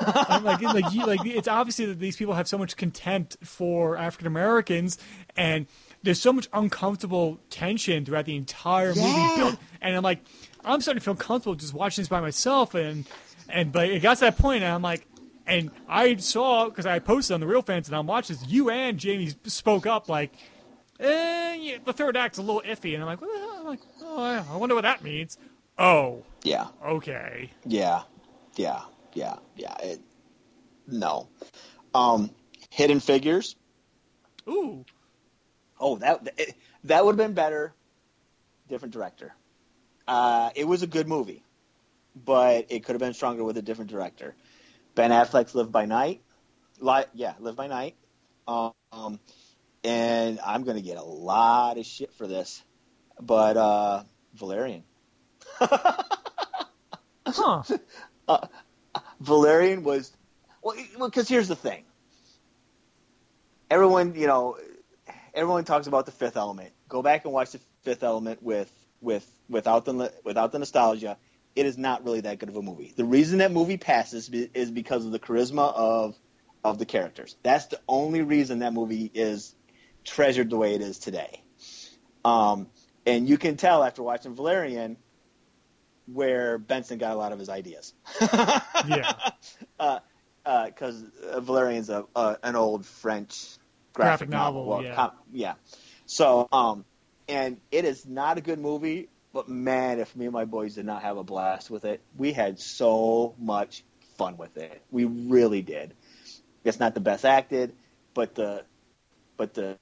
[0.00, 3.96] I'm like, like, you, like it's obviously that these people have so much contempt for
[3.96, 4.98] African Americans,
[5.36, 5.66] and
[6.02, 9.00] there's so much uncomfortable tension throughout the entire movie.
[9.00, 9.34] Yeah.
[9.36, 10.20] Built, and I'm like,
[10.64, 13.06] I'm starting to feel comfortable just watching this by myself, and
[13.48, 15.06] and but it got to that point, and I'm like.
[15.50, 18.46] And I saw because I posted on the Real Fans, and I'm watching this.
[18.46, 20.30] You and Jamie spoke up like,
[21.00, 23.56] eh, yeah, the third act's a little iffy, and I'm like, hell?
[23.60, 25.38] I'm like, oh, I- I wonder what that means.
[25.78, 27.50] Oh, Yeah, okay.
[27.64, 28.02] yeah,
[28.56, 28.80] yeah,
[29.14, 29.76] yeah, yeah.
[29.82, 30.00] It,
[30.86, 31.28] no.
[31.94, 32.30] Um,
[32.70, 33.54] Hidden Figures.
[34.48, 34.84] Ooh,
[35.80, 37.72] Oh, that it, that would have been better.
[38.68, 39.32] Different director.
[40.08, 41.44] Uh, it was a good movie,
[42.16, 44.34] but it could have been stronger with a different director.
[44.94, 46.22] Ben Affleck's Live by Night.
[46.80, 47.94] Li- yeah, Live by Night.
[48.48, 49.20] Um,
[49.84, 52.62] and I'm going to get a lot of shit for this,
[53.20, 54.02] but uh,
[54.34, 54.84] Valerian.
[57.26, 57.62] huh?
[59.20, 60.12] Valerian was
[60.62, 60.76] well
[61.06, 61.84] because here's the thing.
[63.70, 64.56] Everyone, you know,
[65.34, 66.72] everyone talks about the Fifth Element.
[66.88, 71.16] Go back and watch the Fifth Element with with without the without the nostalgia.
[71.56, 72.92] It is not really that good of a movie.
[72.96, 76.16] The reason that movie passes is because of the charisma of
[76.62, 77.36] of the characters.
[77.42, 79.54] That's the only reason that movie is
[80.08, 81.42] treasured the way it is today.
[82.24, 82.68] Um,
[83.06, 84.96] and you can tell after watching Valerian
[86.12, 87.94] where Besson got a lot of his ideas.
[88.86, 89.12] Yeah.
[90.66, 93.58] because uh, Valerian's a, uh, an old French
[93.92, 94.94] Graphic graphic, novel, Well, yeah.
[94.94, 95.54] com- yeah.
[96.06, 96.84] So, um,
[97.28, 100.86] and it is not a good movie, but man, if me and my boys did
[100.86, 103.84] not have a blast with it, we had so much
[104.16, 104.80] fun with it.
[104.90, 105.94] We really did.
[106.64, 107.74] It's not the best acted,
[108.14, 108.64] but the
[109.38, 109.78] but the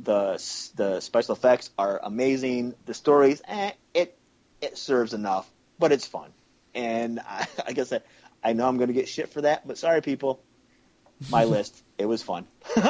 [0.00, 2.74] the the special effects are amazing.
[2.84, 4.18] The stories, eh, it
[4.60, 6.30] it serves enough, but it's fun.
[6.74, 8.02] And I, I said,
[8.44, 10.42] I know I'm going to get shit for that, but sorry, people.
[11.30, 12.46] My list, it was fun.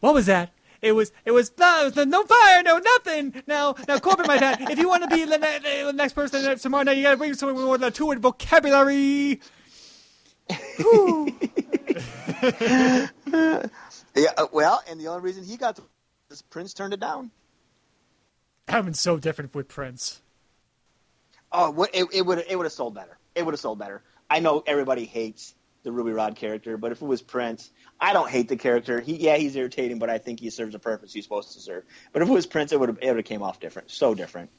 [0.00, 0.52] What was that?
[0.82, 3.42] it was it was no, no fire, no nothing.
[3.46, 6.58] Now now Korben, my dad, if you want to be the, ne- the next person
[6.58, 9.40] tomorrow night, you gotta bring someone with more than two word vocabulary.
[14.14, 15.82] Yeah, uh, well, and the only reason he got the
[16.30, 17.30] is Prince turned it down.
[18.66, 20.22] That would have been so different with Prince.
[21.52, 23.18] Oh, what- it it would it would have sold better.
[23.34, 24.02] It would have sold better.
[24.28, 27.70] I know everybody hates the Ruby Rhod character, but if it was Prince,
[28.00, 29.00] I don't hate the character.
[29.00, 31.84] He yeah, he's irritating, but I think he serves a purpose he's supposed to serve.
[32.12, 33.90] But if it was Prince, it would have it would have came off different.
[33.90, 34.50] So different.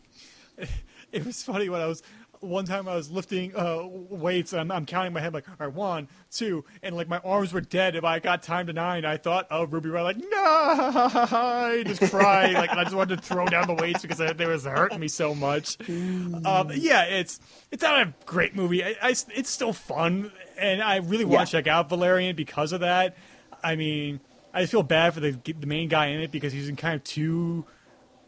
[1.10, 2.04] It was funny when I was
[2.40, 5.56] one time I was lifting uh, weights and I'm, I'm counting my head like, all
[5.60, 7.96] right, one, two, and like my arms were dead.
[7.96, 12.12] If I got time to nine, I thought, oh, Ruby Rhod, like, no, I just
[12.12, 15.00] cried, like, I just wanted to throw down the weights because they, they was hurting
[15.00, 15.78] me so much.
[15.90, 17.40] Um, yeah, it's
[17.72, 18.84] it's not a great movie.
[18.84, 21.46] I, I- it's still fun, and I really want Yeah.
[21.46, 23.16] to check out Valerian because of that.
[23.64, 24.20] I mean,
[24.54, 27.04] I feel bad for the the main guy in it because he's in kind of
[27.04, 27.66] two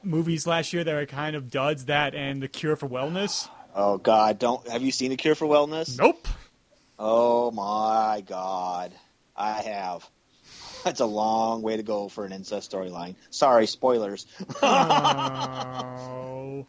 [0.03, 1.85] movies last year that are kind of duds.
[1.85, 3.47] That and The Cure for Wellness.
[3.75, 5.97] Oh God, don't have you seen the Cure for Wellness?
[5.97, 6.27] Nope.
[6.97, 8.93] Oh my God,
[9.35, 10.09] I have.
[10.83, 13.15] That's a long way to go for an incest storyline.
[13.29, 14.25] Sorry, spoilers.
[14.61, 16.65] Oh.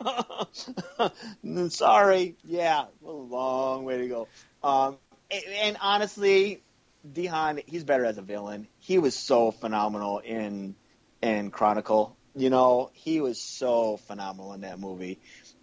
[1.68, 4.28] Sorry, yeah, a long way to go.
[4.62, 4.96] Um,
[5.30, 6.62] and, and honestly,
[7.06, 8.68] DeHaan, he's better as a villain.
[8.78, 10.74] He was so phenomenal in
[11.22, 12.16] in Chronicle.
[12.34, 15.18] You know, he was so phenomenal in that movie.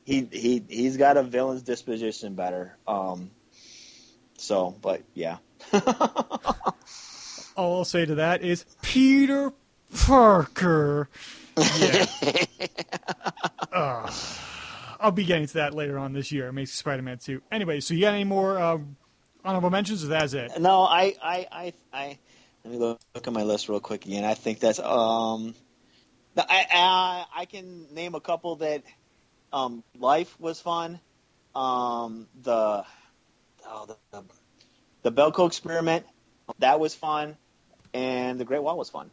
[0.06, 2.78] He he he's got a villain's disposition better.
[2.88, 3.32] Um,
[4.38, 5.38] so, but yeah,
[7.56, 9.54] All I'll say to that is Peter
[9.96, 11.10] Parker.
[11.80, 12.06] Yeah.
[13.72, 14.14] Ugh.
[15.00, 16.48] I'll be getting to that later on this year.
[16.48, 17.42] Amazing Spider-Man 2.
[17.52, 18.78] Anyway, so you got any more uh,
[19.44, 20.52] honorable mentions, or that's it?
[20.60, 22.18] no, I I I, I
[22.64, 24.24] let me look, look at my list real quick again.
[24.24, 25.54] I think that's um,
[26.38, 28.84] I I, I can name a couple that
[29.56, 31.00] um, Life was fun.
[31.56, 32.86] Um, the
[33.68, 34.24] oh, the, the
[35.04, 36.06] the Belko experiment
[36.60, 37.38] that was fun,
[37.94, 39.10] and the Great Wall was fun.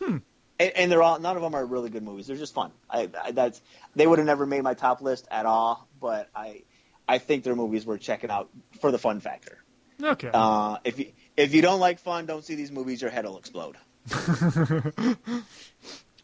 [0.00, 0.18] Hmm.
[0.58, 2.26] And, and they're all none of them are really good movies.
[2.26, 2.70] They're just fun.
[2.90, 3.60] I, I that's
[3.94, 6.62] they would have never made my top list at all, but I
[7.08, 8.50] I think they're movies worth checking out
[8.80, 9.58] for the fun factor.
[10.02, 10.30] Okay.
[10.32, 13.00] Uh, if you if you don't like fun, don't see these movies.
[13.00, 13.76] Your head will explode.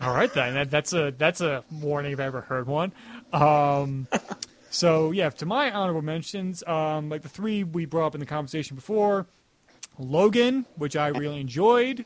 [0.03, 0.55] All right then.
[0.55, 2.93] That, that's a that's a warning if I ever heard one.
[3.33, 4.09] Um,
[4.71, 8.27] so yeah, to my honorable mentions, um, like the three we brought up in the
[8.27, 9.27] conversation before,
[9.99, 12.05] Logan, which I really enjoyed,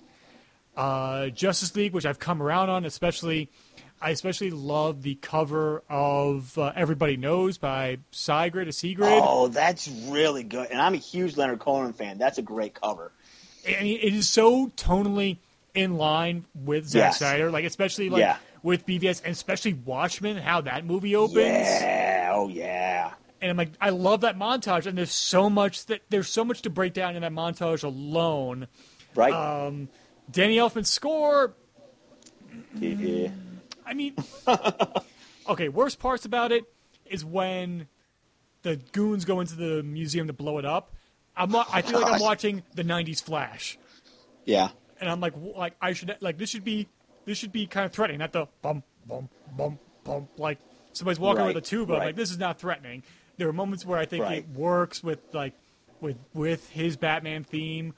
[0.76, 3.50] uh, Justice League, which I've come around on, especially.
[3.98, 9.08] I especially love the cover of uh, Everybody Knows by Sigrid, a Sigrid.
[9.22, 10.70] Oh, that's really good.
[10.70, 12.18] And I'm a huge Leonard Cohen fan.
[12.18, 13.10] That's a great cover.
[13.66, 15.38] And it is so tonally
[15.74, 17.18] in line with Zack Yes.
[17.18, 18.36] Snyder, like especially like Yeah.
[18.66, 21.36] With BVS and especially Watchmen, how that movie opens.
[21.36, 22.32] Yeah.
[22.34, 23.12] Oh yeah.
[23.40, 26.62] And I'm like, I love that montage, and there's so much that there's so much
[26.62, 28.66] to break down in that montage alone.
[29.14, 29.32] Right.
[29.32, 29.88] Um,
[30.28, 31.54] Danny Elfman's score,
[32.80, 33.30] yeah.
[33.86, 34.16] I mean,
[35.48, 36.64] okay, worst parts about it
[37.04, 37.86] is when
[38.62, 40.92] the goons go into the museum to blow it up.
[41.36, 43.78] I'm, I feel like I'm watching the '90s Flash.
[44.44, 44.70] Yeah.
[45.00, 46.88] and I'm like, like I should like this should be
[47.26, 50.58] this should be kind of threatening, not the bump, bum bum bum like
[50.94, 51.92] somebody's walking Right, with a tuba.
[51.94, 52.06] Right.
[52.06, 53.02] like this is not threatening.
[53.36, 54.38] There are moments where I think Right.
[54.38, 55.52] it works with like
[56.00, 57.92] with with his Batman theme,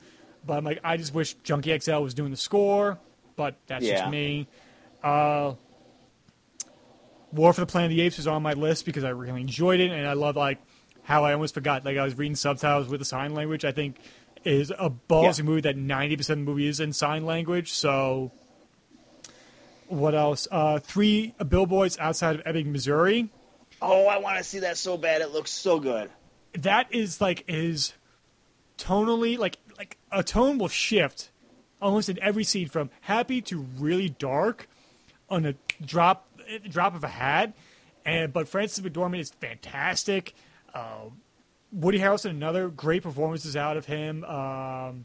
[0.45, 2.99] but I'm like I just wish Junkie XL was doing the score,
[3.37, 3.99] but that's Yeah.
[4.01, 4.49] just me.
[5.03, 5.55] Uh,
[7.33, 9.81] War for the Planet of the Apes is on my list because I really enjoyed
[9.81, 10.59] it, and I love like
[11.03, 11.85] how I almost forgot.
[11.85, 13.65] Like I was reading subtitles with the sign language.
[13.65, 13.99] I think
[14.45, 15.45] is a ballsy Yeah.
[15.45, 17.73] movie that ninety percent of the movie is in sign language.
[17.73, 18.33] So,
[19.89, 20.49] what else?
[20.51, 23.31] Uh, three billboards outside of Ebbing, Missouri.
[23.81, 25.23] Oh, I want to see that so bad.
[25.23, 26.11] It looks so good.
[26.55, 27.95] That is like is
[28.77, 31.31] tonally like like a tone will shift
[31.81, 34.69] almost in every scene from happy to really dark
[35.29, 35.55] on a
[35.85, 36.29] drop
[36.69, 37.55] drop of a hat.
[38.05, 40.35] And but Frances McDormand is fantastic.
[40.75, 41.11] Uh,
[41.71, 44.25] Woody Harrelson, another great performances out of him.
[44.25, 45.05] Um,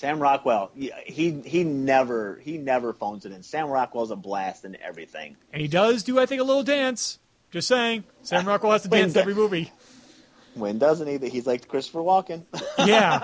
[0.00, 0.70] Sam Rockwell.
[0.74, 3.42] He he, never he never phones it in.
[3.42, 5.36] Sam Rockwell's a blast in everything.
[5.52, 7.18] and he does do, I think, a little dance.
[7.50, 9.70] Just saying, Sam Rockwell has to dance every movie.
[10.54, 11.28] When doesn't he?
[11.28, 12.44] He's like Christopher Walken.
[12.86, 13.18] Yeah.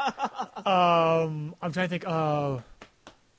[0.67, 2.07] um, I'm trying to think.
[2.07, 2.59] Uh,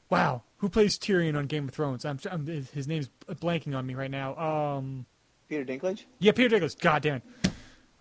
[0.10, 2.06] wow, who plays Tyrion on Game of Thrones?
[2.06, 4.36] I'm, I'm his name's blanking on me right now.
[4.36, 5.06] Um,
[5.48, 6.06] Peter Dinklage.
[6.18, 6.80] yeah, Peter Dinklage.
[6.80, 7.18] God damn.
[7.18, 7.52] it.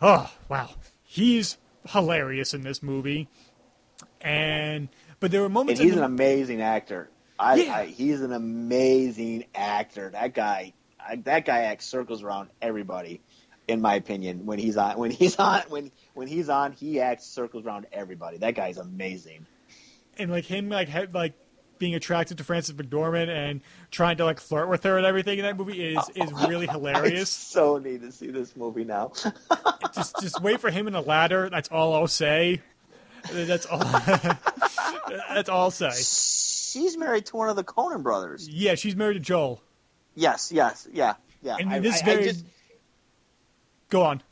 [0.01, 0.71] Oh wow,
[1.03, 1.59] he's
[1.91, 3.29] hilarious in this movie.
[4.23, 4.89] And
[5.21, 5.81] but there were moments.
[5.81, 7.09] And he's in an amazing actor.
[7.39, 7.75] I, Yeah.
[7.77, 10.11] I he's an amazing actor.
[10.11, 13.21] That guy, I, that guy acts circles around everybody.
[13.69, 17.27] In my opinion, when he's on, when he's on, when when he's on, he acts
[17.27, 18.39] circles around everybody.
[18.39, 19.45] That guy's amazing.
[20.19, 21.35] and like him like he, like
[21.79, 23.61] being attracted to Frances McDormand and
[23.91, 26.73] trying to like flirt with her and everything in that movie is is really I
[26.73, 27.29] hilarious.
[27.29, 29.13] so need to see this movie now.
[29.95, 31.51] just just wait for him in a ladder.
[31.51, 32.63] That's all I'll say.
[33.33, 33.79] That's all.
[35.29, 35.91] that's all I'll say.
[35.91, 38.49] She's married to one of the Coen brothers.
[38.49, 39.63] Yeah, she's married to Joel.
[40.15, 41.57] Yes, yes, yeah, yeah.
[41.59, 42.45] And I, this I- very I just,
[43.89, 44.23] go on.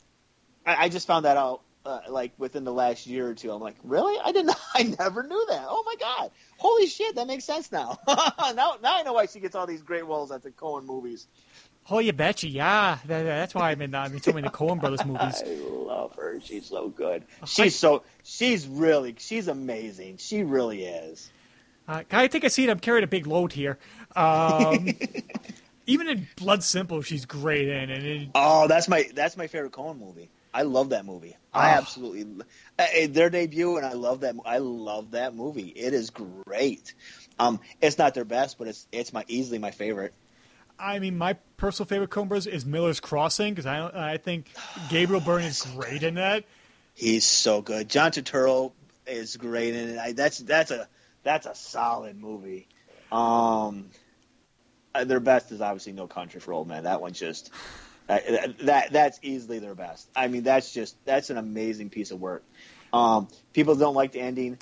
[0.65, 3.51] I, I just found that out uh, like within the last year or two.
[3.51, 4.19] I'm like, really?
[4.23, 4.55] I didn't.
[4.73, 5.65] I never knew that.
[5.67, 6.31] Oh my god!
[6.57, 7.15] Holy shit!
[7.15, 7.97] That makes sense now.
[8.07, 11.27] now, now I know why she gets all these great roles at the Coen movies.
[11.89, 12.97] Oh, you betcha, yeah.
[13.05, 15.43] That, that's why I'm in, I'm in so many Coen Brothers movies.
[15.45, 15.49] I
[15.85, 16.39] love her.
[16.43, 17.23] She's so good.
[17.45, 18.03] She's so.
[18.23, 19.15] She's really.
[19.19, 20.17] She's amazing.
[20.17, 21.29] She really is.
[21.87, 22.69] Uh, can I take a seat?
[22.69, 23.77] I'm carrying a big load here.
[24.15, 24.87] Um,
[25.85, 29.71] even in Blood Simple, she's great in, and it, Oh, that's my that's my favorite
[29.73, 30.29] Coen movie.
[30.51, 31.35] I love that movie.
[31.53, 31.77] I Oh.
[31.77, 32.43] absolutely
[32.79, 34.35] uh, uh, their debut, and I love that.
[34.45, 35.67] I love that movie.
[35.67, 36.95] It is great.
[37.37, 40.13] Um, it's not their best, but it's it's my easily my favorite.
[40.79, 44.47] I mean, my personal favorite Coen is Miller's Crossing because I I think
[44.89, 46.43] Gabriel Byrne is great in that.
[46.93, 47.89] He's so good.
[47.89, 48.71] John Turturro
[49.05, 49.97] is great in it.
[49.97, 50.87] I, that's that's a
[51.23, 52.67] that's a solid movie.
[53.11, 53.89] Um,
[54.93, 56.83] uh, their best is obviously No Country for Old Men.
[56.83, 57.51] That one's just
[58.07, 58.19] uh,
[58.63, 60.09] that that's easily their best.
[60.15, 62.43] I mean, that's just that's an amazing piece of work.
[62.93, 64.57] Um, people don't like the ending.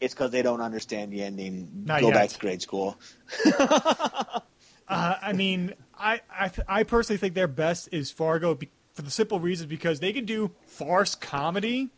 [0.00, 1.84] It's because they don't understand the ending.
[1.84, 2.14] Not Go yet.
[2.14, 2.96] back to grade school.
[4.88, 9.10] Uh, I mean, I, I I personally think their best is Fargo be, for the
[9.10, 11.90] simple reason because they can do farce comedy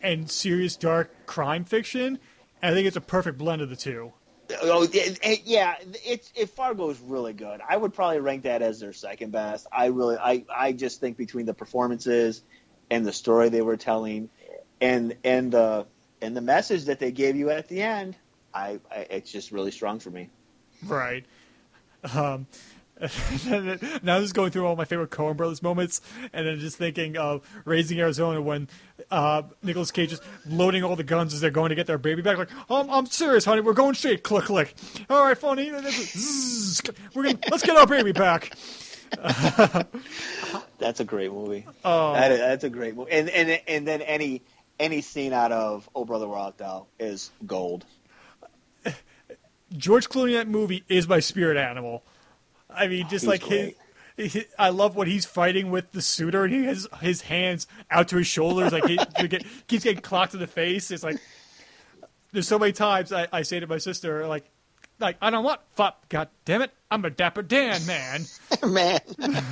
[0.00, 2.18] and serious dark crime fiction.
[2.62, 4.12] And I think it's a perfect blend of the two.
[4.62, 4.86] Oh,
[5.44, 7.60] yeah, it's it Fargo is really good.
[7.68, 9.66] I would probably rank that as their second best.
[9.72, 12.42] I really, I, I just think between the performances
[12.90, 14.28] and the story they were telling,
[14.80, 15.86] and and the
[16.20, 18.16] and the message that they gave you at the end,
[18.52, 20.28] I, I it's just really strong for me.
[20.84, 21.24] Right.
[22.14, 22.46] Um,
[24.02, 26.02] now I'm just going through all my favorite Coen Brothers moments,
[26.32, 28.68] and then just thinking of Raising Arizona when
[29.10, 32.20] uh, Nicolas Cage is loading all the guns as they're going to get their baby
[32.20, 32.36] back.
[32.36, 33.62] Like, oh, I'm, I'm serious, honey.
[33.62, 34.22] We're going straight.
[34.22, 34.74] Click, click.
[35.08, 35.70] All right, funny.
[35.72, 38.52] We're gonna let's get our baby back.
[40.78, 41.66] That's a great movie.
[41.84, 42.12] Oh.
[42.12, 43.10] That is, that's a great movie.
[43.10, 44.42] And and and then any
[44.78, 47.84] any scene out of Oh Brother Where Art Thou is gold.
[49.76, 52.02] George Clooney in that movie is my spirit animal.
[52.68, 53.74] I mean, just He's like his,
[54.16, 58.08] he- I love when he's fighting with the suitor and he has his hands out
[58.08, 58.96] to his shoulders, like he,
[59.28, 60.90] get, keeps getting clocked in the face.
[60.90, 61.18] It's like
[62.32, 64.44] there's so many times I, I say to my sister, like,
[64.98, 66.08] like I don't want fuck.
[66.08, 68.24] God damn it, I'm a dapper Dan man.
[68.66, 69.00] Man,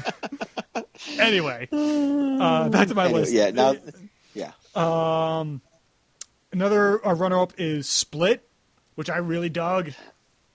[1.19, 3.33] Anyway, uh, back to my Anyway, list.
[3.33, 3.75] yeah, now,
[4.35, 4.51] yeah.
[4.75, 5.61] Um,
[6.53, 8.48] another uh, runner-up is Split,
[8.99, 9.93] which I really dug.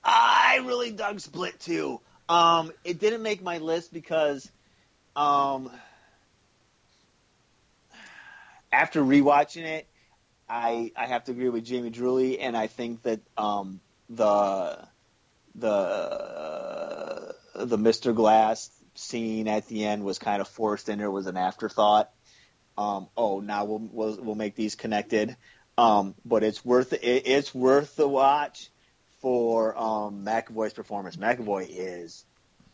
[0.04, 2.02] I really dug Split too.
[2.28, 4.52] Um, it didn't make my list because,
[5.16, 5.72] um,
[8.70, 9.88] after rewatching it,
[10.50, 13.80] I I have to agree with Jamie Drewley, and I think that um,
[14.10, 14.78] the
[15.56, 18.14] the the Mr.
[18.14, 21.10] Glass scene at the end was kind of forced in there.
[21.10, 22.12] Was an afterthought.
[22.78, 25.38] Um, oh, now we'll, we'll we'll make these connected.
[25.78, 28.70] Um, but it's worth it, it's worth the watch
[29.20, 31.16] for um, McAvoy's performance.
[31.16, 32.26] McAvoy is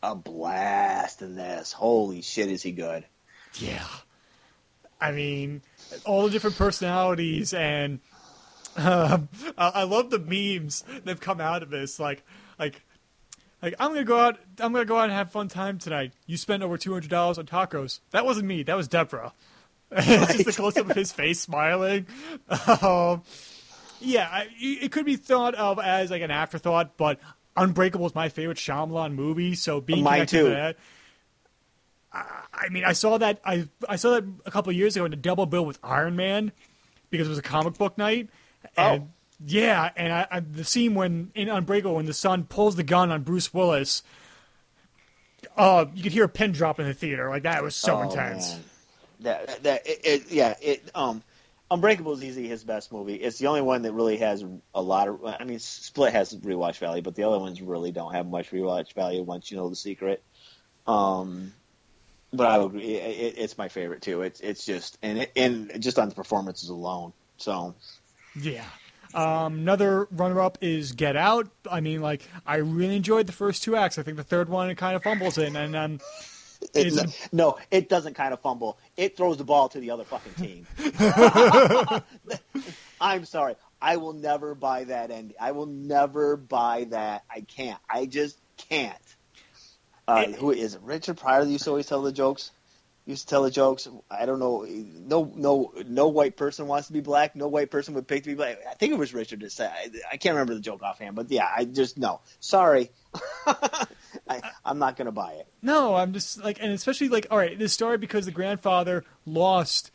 [0.03, 1.71] a blast in this.
[1.71, 3.05] Holy shit, is he good?
[3.55, 3.85] Yeah.
[5.01, 5.61] I mean,
[6.05, 7.99] all the different personalities, and
[8.75, 11.99] um, I, love the memes that've come out of this.
[11.99, 12.23] Like,
[12.57, 12.81] like,
[13.61, 14.39] like I'm gonna go out.
[14.59, 16.11] I'm gonna go out and have fun time tonight.
[16.25, 17.99] You spent over two hundred dollars on tacos.
[18.11, 18.63] That wasn't me.
[18.63, 19.33] That was Deborah.
[19.91, 22.05] It's just a close up of his face smiling.
[22.81, 23.23] Um,
[24.01, 27.19] yeah, it could be thought of as like an afterthought, but
[27.57, 29.55] Unbreakable is my favorite Shyamalan movie.
[29.55, 30.43] So being Mine connected too.
[30.45, 30.77] to that.
[32.11, 35.13] I mean, I saw that I I saw that a couple of years ago in
[35.13, 36.51] a double bill with Iron Man
[37.09, 38.29] because it was a comic book night.
[38.75, 39.07] And Oh.
[39.45, 43.11] yeah, and I, I, the scene when in Unbreakable when the son pulls the gun
[43.11, 44.01] on Bruce Willis,
[45.55, 47.29] uh, you could hear a pin drop in the theater.
[47.29, 48.53] Like that was so Oh, intense.
[48.53, 48.63] man.
[49.21, 51.23] That that it, it, yeah it um
[51.71, 53.13] Unbreakable is easily his best movie.
[53.13, 54.43] It's the only one that really has
[54.73, 55.23] a lot of.
[55.23, 58.93] I mean, Split has rewatch value, but the other ones really don't have much rewatch
[58.93, 60.23] value once you know the secret.
[60.87, 61.53] Um,
[62.33, 64.23] but I would agree, it, it, it's my favorite too.
[64.23, 67.13] It's it's just and it, and just on the performances alone.
[67.37, 67.75] So
[68.41, 68.65] Yeah.
[69.13, 71.49] Um, another runner-up is Get Out.
[71.69, 73.99] I mean, like I really enjoyed the first two acts.
[73.99, 75.99] I think the third one it kind of fumbles in, and um,
[76.73, 78.77] It, no, it doesn't kind of fumble.
[78.97, 80.67] It throws the ball to the other fucking team.
[83.01, 83.55] I'm sorry.
[83.81, 85.35] I will never buy that ending.
[85.39, 87.23] I will never buy that.
[87.33, 87.79] I can't.
[87.89, 88.37] I just
[88.69, 88.95] can't.
[90.07, 90.81] Uh, It- who is it?
[90.81, 92.51] Richard Pryor used to always tell the jokes?
[93.05, 93.87] Used to tell the jokes.
[94.11, 94.65] I don't know.
[94.67, 97.35] No, no, no white person wants to be black.
[97.35, 98.57] No white person would pick to be black.
[98.69, 99.71] I think it was Richard that said.
[99.73, 102.19] I, I can't remember the joke offhand, but yeah, I just no.
[102.39, 102.91] Sorry,
[104.27, 105.47] I, I'm not gonna buy it.
[105.61, 109.91] No, I'm just like, and especially like, all right, this started because the grandfather lost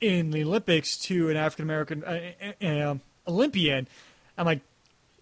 [0.00, 2.94] in the Olympics to an African American uh, uh,
[3.28, 3.88] Olympian.
[4.36, 4.60] I'm like,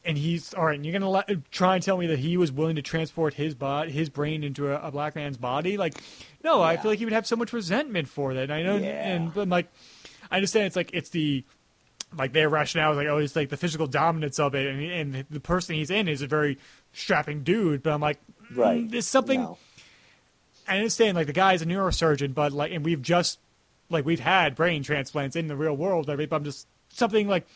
[0.04, 0.76] and he's all right.
[0.76, 3.90] And you're gonna try and tell me that he was willing to transport his body,
[3.92, 5.76] his brain into a, a black man's body?
[5.76, 5.94] Like,
[6.42, 8.50] no, I feel like he would have so much resentment for that.
[8.50, 9.08] I know, Yeah.
[9.08, 9.68] and but I'm like,
[10.30, 11.44] I understand it's like it's the
[12.16, 14.82] like their rationale is like, oh, it's like the physical dominance of it, and,
[15.14, 16.56] and the person he's in is a very
[16.92, 17.82] strapping dude.
[17.82, 18.18] But I'm like,
[18.52, 18.90] mm, Right.
[18.90, 19.40] there's something.
[19.42, 19.58] No.
[20.66, 23.38] I understand like the guy's a neurosurgeon, but like, and we've just
[23.90, 26.10] like we've had brain transplants in the real world.
[26.10, 27.46] I mean, but I'm just something like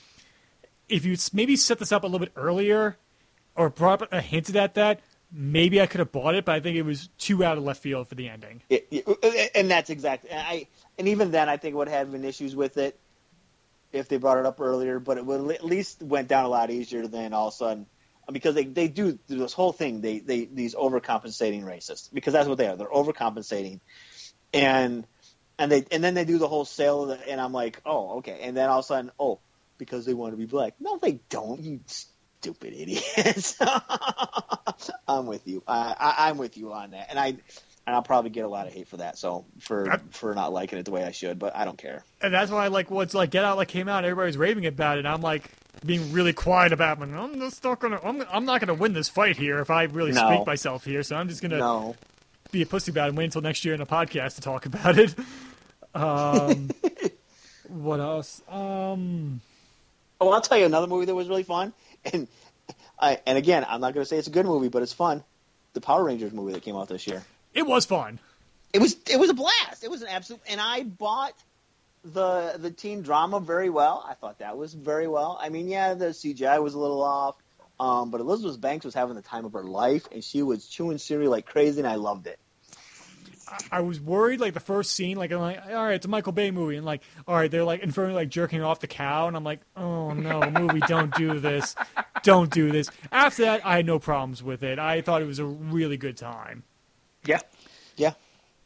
[0.88, 2.96] if you maybe set this up a little bit earlier
[3.54, 5.00] or brought up, uh, hinted at that,
[5.30, 6.46] maybe I could have bought it.
[6.46, 8.62] But I think it was too out of left field for the ending.
[8.70, 10.30] It, it- and that's exactly.
[10.30, 10.66] And I
[10.98, 12.98] and even then, I think would have been issues with it
[13.92, 14.98] if they brought it up earlier.
[14.98, 17.86] But it would at least went down a lot easier than all of a sudden
[18.30, 20.00] because they, they do this whole thing.
[20.00, 22.76] They they these overcompensating racists because that's what they are.
[22.76, 23.80] They're overcompensating,
[24.52, 25.06] and
[25.58, 27.10] and they and then they do the whole sale.
[27.10, 28.40] Of the, and I'm like, oh okay.
[28.42, 29.40] And then all of a sudden, oh,
[29.78, 30.74] because they want to be black.
[30.80, 31.60] No, they don't.
[31.62, 33.56] You stupid idiots.
[35.08, 35.62] I'm with you.
[35.66, 37.36] I, I, I'm with you on that, and I
[37.86, 39.18] and I'll probably get a lot of hate for that.
[39.18, 42.04] So for That- for not liking it the way I should, but I don't care.
[42.20, 44.98] And that's why I like what's like Get Out like came out, everybody's raving about
[44.98, 45.00] it.
[45.00, 45.50] And I'm like
[45.84, 47.02] being really quiet about it.
[47.02, 48.00] I'm just not gonna.
[48.02, 50.26] I'm, I'm not gonna win this fight here if I really No.
[50.26, 51.02] speak myself here.
[51.02, 51.96] So I'm just gonna No,
[52.50, 54.66] be a pussy about it and wait until next year in a podcast to talk
[54.66, 55.14] about it.
[55.94, 56.70] Um,
[57.68, 58.40] what else?
[58.48, 59.42] Um,
[60.20, 61.72] Oh, I'll tell you another movie that was really fun,
[62.12, 62.28] and
[62.98, 65.22] I and again, I'm not going to say it's a good movie, but it's fun.
[65.74, 67.22] The Power Rangers movie that came out this year.
[67.52, 68.20] it was fun.
[68.72, 69.84] It was it was a blast.
[69.84, 71.34] It was an absolute, and I bought
[72.04, 74.04] the the teen drama very well.
[74.08, 75.38] I thought that was very well.
[75.40, 77.36] I mean, yeah, the CGI was a little off,
[77.78, 80.98] um, but Elizabeth Banks was having the time of her life, and she was chewing
[80.98, 82.38] cereal like crazy, and I loved it.
[83.48, 86.08] I, I was worried, like the first scene, like I'm like, all right, it's a
[86.08, 88.86] Michael Bay movie, and like, all right, they're like in front like jerking off the
[88.88, 91.76] cow, and I'm like, oh no, movie, don't do this,
[92.22, 92.90] don't do this.
[93.10, 94.78] After that, I had no problems with it.
[94.78, 96.64] I thought it was a really good time.
[97.24, 97.61] Yeah, yeah.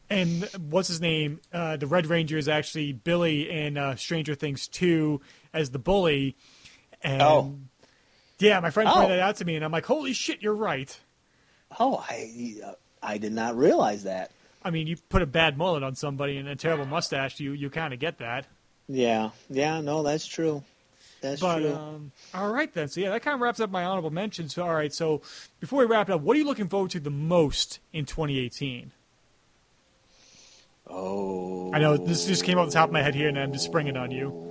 [0.09, 1.41] And what's his name?
[1.51, 5.19] Uh, the Red Ranger is actually Billy in uh, Stranger Things 2
[5.53, 6.35] as the bully.
[7.03, 7.55] And Oh.
[8.39, 8.93] yeah, my friend Oh.
[8.93, 10.97] pointed that out to me, and I'm like, holy shit, you're right.
[11.79, 12.55] Oh, I
[13.03, 14.31] I did not realize that.
[14.63, 17.69] I mean, you put a bad mullet on somebody and a terrible mustache, you you
[17.69, 18.45] kind of get that.
[18.87, 19.81] Yeah, yeah.
[19.81, 20.63] No, that's true.
[21.19, 21.73] That's But true.
[21.75, 22.87] um, all right then.
[22.87, 24.53] So yeah, that kind of wraps up my honorable mentions.
[24.55, 24.93] So all right.
[24.93, 25.21] So
[25.59, 28.91] before we wrap it up, what are you looking forward to the most in 2018?
[30.89, 33.53] Oh, I know this just came off the top of my head here, and I'm
[33.53, 34.45] just springing on you.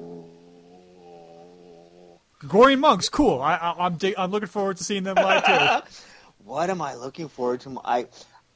[2.39, 3.41] Gregorian monks, cool.
[3.41, 5.91] I, I, I'm dig- I'm looking forward to seeing them live too.
[6.45, 7.81] What am I looking forward to?
[7.85, 8.07] I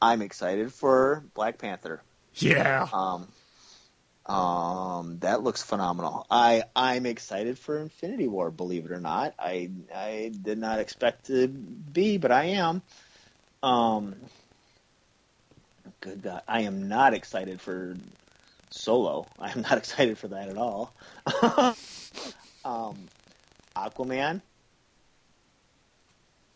[0.01, 2.01] I'm excited for Black Panther.
[2.35, 2.86] Yeah.
[2.93, 3.27] Um,
[4.32, 6.24] um, that looks phenomenal.
[6.31, 8.52] I I'm excited for Infinity War.
[8.52, 12.82] Believe it or not, I I did not expect to be, but I am.
[13.61, 14.15] Um,
[16.01, 17.97] good God, I am not excited for
[18.70, 19.27] Solo.
[19.39, 20.94] I am not excited for that at all.
[22.64, 22.97] um,
[23.77, 24.43] Aquaman.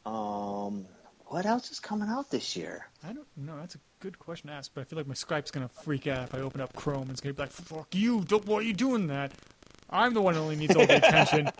[0.06, 0.86] Um,
[1.26, 2.86] what else is coming out this year?
[3.02, 3.56] I don't know.
[3.58, 6.24] That's a good question to ask, but I feel like my Skype's gonna freak out
[6.24, 7.08] if I open up Chrome.
[7.10, 8.22] It's gonna be like, "Fuck you!
[8.22, 9.32] Don't, why are you doing that?"
[9.90, 11.50] I'm the one who only needs all the attention.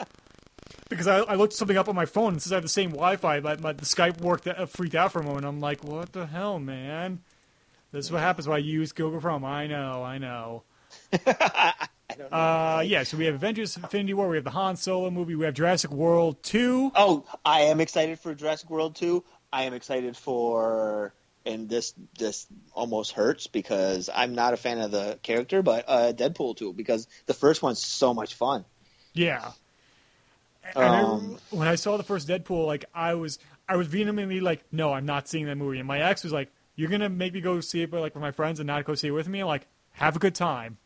[0.91, 2.69] Because I, I looked something up on my phone and it says I have the
[2.69, 5.47] same Wi-Fi, but my, the Skype worked uh, freaked out for a moment.
[5.47, 7.21] I'm like, "What the hell, man?"
[7.95, 9.45] This is what happens when I use Google Chrome.
[9.45, 10.63] I know, I know.
[11.27, 12.37] I don't know.
[12.37, 14.29] Uh, yeah, so we have Avengers: Infinity War.
[14.29, 15.35] We have the Han Solo movie.
[15.35, 16.93] We have Jurassic World Two.
[16.95, 19.23] Oh, I am excited for Jurassic World 2.
[19.53, 21.15] I am excited for
[21.47, 26.13] and this this almost hurts because I'm not a fan of the character, but uh,
[26.13, 28.65] Deadpool 2 because the first one's so much fun.
[29.13, 29.53] Yeah.
[30.75, 33.39] And I- Um, when I saw the first Deadpool, like I was,
[33.69, 36.51] I was vehemently like, "No, I'm not seeing that movie." And my ex was like,
[36.77, 38.95] "You're gonna make me go see it, but like with my friends and not go
[38.95, 40.79] see it with me." Like, "Have a good time."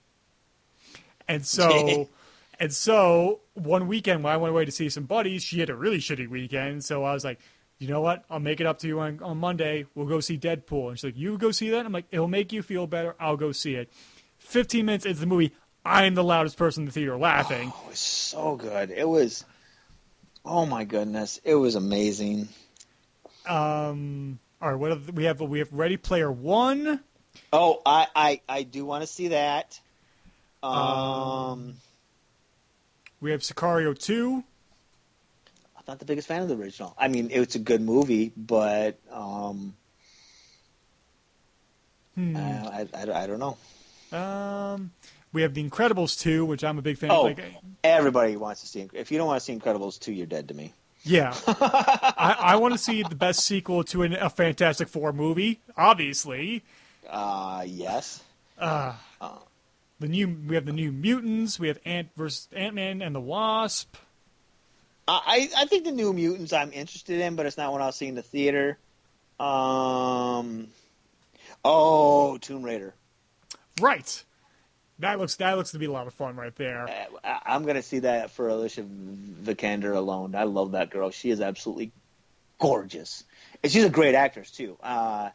[1.26, 2.08] And so,
[2.60, 5.76] And so one weekend when I went away to see some buddies, she had a
[5.76, 6.84] really shitty weekend.
[6.84, 7.38] So I was like,
[7.78, 8.24] you know what?
[8.28, 9.86] I'll make it up to you on, on Monday.
[9.94, 10.88] We'll go see Deadpool.
[10.88, 11.86] And she's like, you go see that?
[11.86, 13.14] I'm like, it'll make you feel better.
[13.20, 13.92] I'll go see it.
[14.38, 15.52] 15 minutes into the movie,
[15.84, 17.72] I'm the loudest person in the theater laughing.
[17.72, 18.90] Oh, it was so good.
[18.90, 19.44] It was.
[20.44, 22.48] Oh my goodness, it was amazing.
[23.46, 25.40] Um, all right, what have, we have?
[25.40, 27.00] We have Ready Player One.
[27.52, 29.78] Oh, I I, I do want to see that.
[30.62, 31.74] Um, Um,
[33.20, 34.42] We have Sicario Two.
[35.76, 36.94] I'm not the biggest fan of the original.
[36.98, 39.74] I mean, it's a good movie, but um,
[42.14, 42.36] Hmm.
[42.36, 42.40] I,
[42.72, 43.56] I, I, I don't know.
[44.18, 44.90] Um,
[45.32, 47.28] we have The Incredibles 2, which I'm a big fan Oh.
[47.28, 47.38] of.
[47.38, 47.54] Like,
[47.84, 48.88] Everybody wants to see.
[48.92, 50.72] If you don't want to see Incredibles two, you're dead to me.
[51.04, 51.34] Yeah.
[51.46, 56.62] I, I want to see the best sequel to an, a Fantastic Four movie, obviously.
[57.08, 58.22] Uh, yes.
[58.58, 58.94] Uh,
[60.00, 61.58] the new we have the new mutants.
[61.58, 63.96] We have Ant versus Ant Man and the Wasp.
[65.08, 68.08] I, I think the New Mutants I'm interested in, but it's not one I'll see
[68.08, 68.76] in the theater.
[69.40, 70.68] Um,
[71.64, 72.92] oh, Tomb Raider.
[73.80, 74.22] Right.
[75.00, 76.88] That looks that looks to be a lot of fun right there.
[76.88, 80.34] Uh, I, I'm gonna see that for Alicia Vikander alone.
[80.34, 81.10] I love that girl.
[81.10, 81.92] She is absolutely
[82.58, 83.22] gorgeous,
[83.62, 84.76] and she's a great actress too.
[84.82, 85.30] Uh,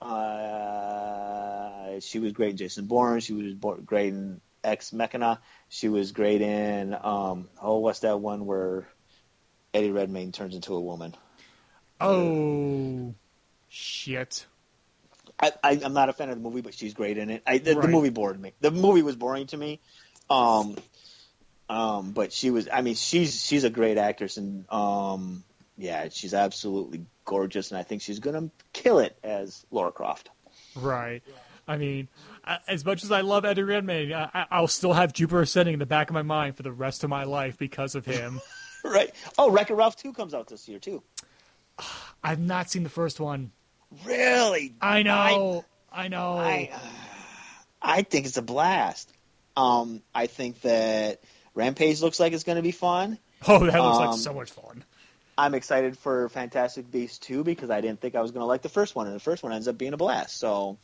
[0.00, 3.20] uh, she was great in Jason Bourne.
[3.20, 5.40] She was great in Ex Machina.
[5.68, 8.88] She was great in um, oh, what's that one where
[9.74, 11.14] Eddie Redmayne turns into a woman?
[12.00, 13.14] Oh
[13.68, 14.46] shit.
[15.42, 17.42] I, I, I'm not a fan of the movie, but she's great in it.
[17.46, 18.52] I, the, the movie bored me.
[18.60, 19.80] The movie was boring to me.
[20.30, 20.76] Um,
[21.68, 22.68] um, but she was.
[22.72, 25.42] I mean, she's she's a great actress, and um,
[25.76, 30.30] yeah, she's absolutely gorgeous, and I think she's gonna kill it as Laura Croft.
[30.76, 31.22] Right.
[31.66, 32.08] I mean,
[32.66, 35.78] as much as I love Eddie Redmayne, I, I- I'll still have Jupiter Ascending in
[35.78, 38.40] the back of my mind for the rest of my life because of him.
[38.84, 39.12] Right.
[39.38, 41.04] Oh, Wreck-It Ralph two comes out this year too.
[42.24, 43.52] I've not seen the first one.
[44.04, 44.74] Really?
[44.80, 45.64] I know.
[45.92, 46.38] I, know.
[46.38, 46.70] I
[47.80, 49.12] I think it's a blast.
[49.56, 51.20] Um, I think that
[51.54, 53.18] Rampage looks like it's gonna be fun.
[53.46, 54.84] oh, that looks like um, so much fun.
[55.36, 58.60] I'm excited for Fantastic Beasts 2 because I didn't think I was going to like
[58.60, 60.38] the first one, and the first one ends up being a blast.
[60.38, 60.78] So,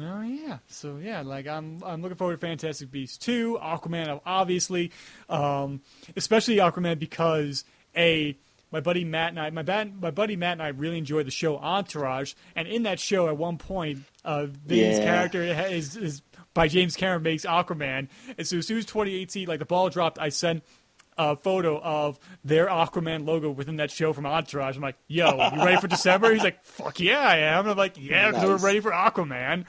[0.00, 0.58] Oh yeah.
[0.68, 4.92] So yeah, like I'm I'm looking forward to Fantastic Beasts 2, Aquaman obviously,
[5.28, 5.80] um,
[6.16, 7.64] especially Aquaman because
[7.96, 8.36] a
[8.70, 11.30] my buddy Matt and I my bad, my buddy Matt and I really enjoyed the
[11.30, 15.04] show Entourage, and in that show at one point, uh, Vinny's Yeah.
[15.04, 16.22] character is, is
[16.54, 20.18] by James Cameron makes Aquaman, and so as soon as 2018 like the ball dropped,
[20.18, 20.62] I sent.
[21.20, 24.76] A photo of their Aquaman logo within that show from Entourage.
[24.76, 27.94] I'm like, "Yo, you ready for December?" He's like, "Fuck yeah, I am." I'm like,
[27.98, 29.64] "Yeah, because we're ready for Aquaman."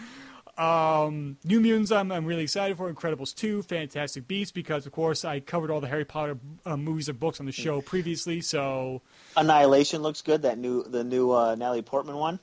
[0.59, 2.91] Um, New Mutants, I'm, I'm really excited for.
[2.93, 7.07] Incredibles 2, Fantastic Beasts, because, of course, I covered all the Harry Potter uh, movies
[7.07, 8.41] and books on the show previously.
[8.41, 9.01] So
[9.37, 10.41] Annihilation looks good.
[10.41, 12.39] That new, the new uh, Natalie Portman one.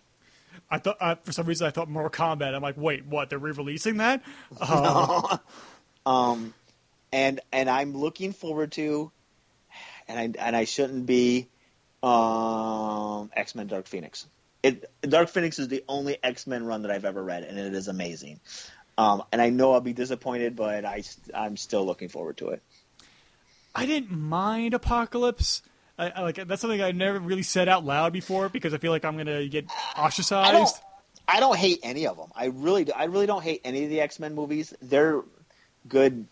[0.70, 2.54] I thought, uh, for some reason, I thought Mortal Kombat.
[2.54, 3.28] I'm like, wait, what?
[3.30, 4.22] They're re releasing that?
[4.60, 5.36] Uh,
[6.06, 6.54] Um,
[7.12, 9.10] and and I'm looking forward to,
[10.06, 11.48] and I and I shouldn't be,
[12.02, 14.26] um, X Men Dark Phoenix.
[14.62, 17.74] It Dark Phoenix is the only X Men run that I've ever read, and it
[17.74, 18.40] is amazing.
[18.98, 21.02] Um, and I know I'll be disappointed, but I
[21.34, 22.62] I'm still looking forward to it.
[23.74, 25.62] I didn't mind Apocalypse.
[25.98, 28.90] I, I, like That's something I never really said out loud before because I feel
[28.92, 30.82] like I'm going to get I don't, ostracized.
[31.28, 32.30] I don't hate any of them.
[32.34, 34.72] I really, do- I really don't hate any of the X Men movies.
[34.80, 35.22] They're
[35.86, 36.26] good.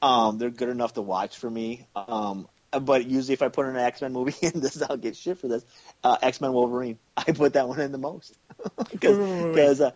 [0.00, 1.86] Um, they're good enough to watch for me.
[1.94, 5.16] Um, but usually, if I put in an X Men movie, in this I'll get
[5.16, 5.64] shit for this.
[6.04, 6.98] Uh, X Men Wolverine.
[7.16, 8.36] I put that one in the most
[8.90, 9.90] because uh,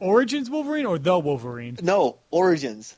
[0.00, 1.78] Origins Wolverine or The Wolverine?
[1.82, 2.94] no Origins.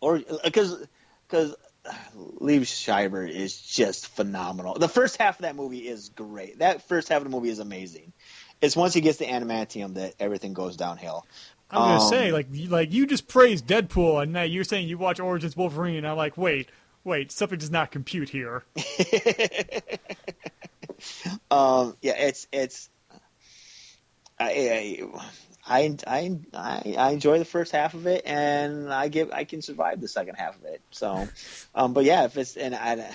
[0.00, 0.86] Or because
[1.28, 1.54] because
[2.16, 4.74] Liev Schreiber is just phenomenal.
[4.74, 6.58] The first half of that movie is great.
[6.60, 8.12] That first half of the movie is amazing.
[8.60, 11.26] It's once he gets the adamantium that everything goes downhill.
[11.70, 14.98] I'm gonna Um, say like like you just praised Deadpool and now you're saying you
[14.98, 16.68] watch Origins Wolverine and I'm like wait
[17.04, 18.64] wait something does not compute here.
[21.50, 22.88] Um, yeah, it's it's.
[24.38, 25.02] I,
[25.66, 29.62] I I I I enjoy the first half of it, and I give I can
[29.62, 30.80] survive the second half of it.
[30.90, 31.28] So,
[31.74, 33.10] um, but yeah, if it's and I,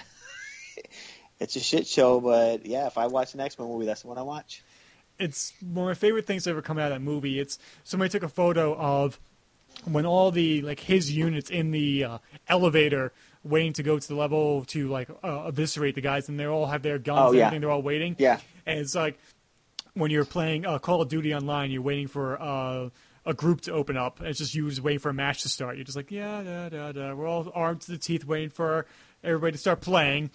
[1.40, 4.07] it's a shit show, but yeah, if I watch an X Men movie, that's the
[4.07, 4.64] one I watch.
[5.18, 7.40] It's one of my favorite things to ever come out of that movie.
[7.40, 9.20] It's somebody took a photo of
[9.86, 12.18] when all the like his units in the uh,
[12.48, 13.14] elevator
[13.45, 16.65] waiting to go to the level to like uh, eviscerate the guys, and they all
[16.65, 17.45] have their guns Oh, and yeah.
[17.45, 17.61] everything.
[17.61, 18.15] They're all waiting.
[18.19, 18.39] Yeah.
[18.65, 19.17] and it's like
[19.93, 22.89] when you're playing uh, Call of Duty online, you're waiting for uh,
[23.26, 24.19] a group to open up.
[24.22, 25.77] It's just you just waiting for a match to start.
[25.77, 27.13] You're just like, yeah, da, da, da.
[27.13, 28.85] We're all armed to the teeth waiting for
[29.23, 30.31] everybody to start playing.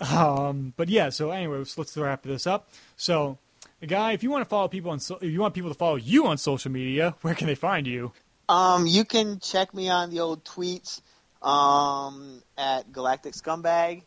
[0.00, 2.68] Um, but yeah, so anyway, let's, let's wrap this up.
[2.96, 3.38] So,
[3.86, 5.96] guy, if you want to follow people on, so, if you want people to follow
[5.96, 8.12] you on social media, where can they find you?
[8.48, 11.00] Um, you can check me on the old tweets
[11.42, 14.02] um, at Galactic Scumbag.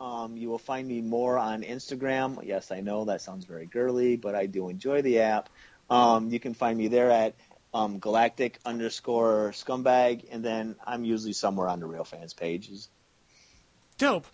[0.00, 2.44] Um, you will find me more on Instagram.
[2.44, 5.48] Yes, I know that sounds very girly, but I do enjoy the app.
[5.90, 7.34] Um, you can find me there at
[7.74, 12.88] um, Galactic underscore Scumbag, and then I'm usually somewhere on the Real Fans pages.
[13.98, 14.26] Dope.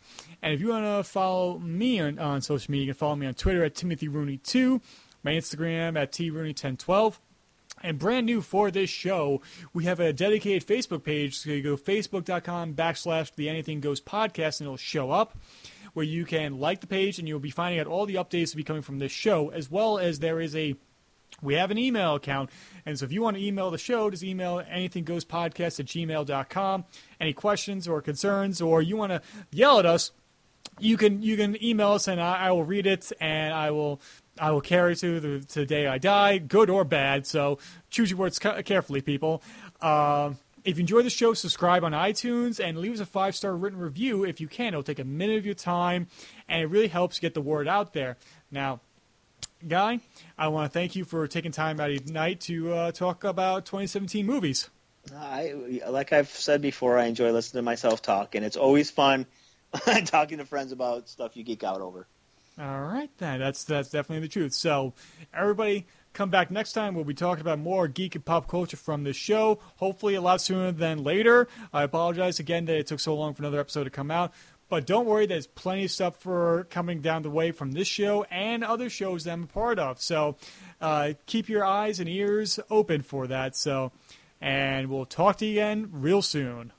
[0.43, 3.27] And if you want to follow me on, on social media, you can follow me
[3.27, 4.81] on Twitter at Timothy Rooney2,
[5.23, 7.19] my Instagram at TRooney1012.
[7.85, 9.43] And brand new for this show,
[9.75, 11.37] we have a dedicated Facebook page.
[11.39, 15.37] So you go facebook.com backslash the Anything Goes podcast, and it'll show up
[15.93, 18.57] where you can like the page and you'll be finding out all the updates to
[18.57, 20.75] be coming from this show, as well as there is a
[21.43, 22.49] we have an email account.
[22.87, 26.85] And so if you want to email the show, just email anythinggoespodcast at gmail.com.
[27.21, 29.21] Any questions or concerns, or you want to
[29.51, 30.11] yell at us,
[30.79, 34.01] you can you can email us and I, I will read it and I will
[34.39, 37.27] I will carry to the, to the day I die, good or bad.
[37.27, 37.59] So
[37.91, 39.43] choose your words ca- carefully, people.
[39.81, 40.33] Uh,
[40.65, 43.79] if you enjoy the show, subscribe on iTunes and leave us a five star written
[43.79, 44.69] review if you can.
[44.69, 46.09] It'll take a minute of your time
[46.49, 48.17] and it really helps get the word out there.
[48.51, 48.81] Now,
[49.67, 50.01] Guy,
[50.37, 53.25] I want to thank you for taking time out of your night to uh, talk
[53.25, 54.69] about 2017 movies.
[55.17, 59.27] I, like I've said before, I enjoy listening to myself talk, and it's always fun
[60.05, 62.07] talking to friends about stuff you geek out over.
[62.59, 63.41] All right, then.
[63.41, 64.53] That's that's definitely the truth.
[64.53, 64.95] So,
[65.33, 66.95] everybody, come back next time.
[66.95, 69.59] We'll be talking about more geek and pop culture from this show.
[69.77, 71.49] Hopefully, a lot sooner than later.
[71.73, 74.33] I apologize again that it took so long for another episode to come out.
[74.69, 78.25] But don't worry, there's plenty of stuff for coming down the way from this show
[78.25, 80.01] and other shows that I'm a part of.
[80.01, 80.37] So
[80.81, 83.57] uh, keep your eyes and ears open for that.
[83.57, 83.93] So,
[84.41, 86.73] and we'll talk to you again real soon.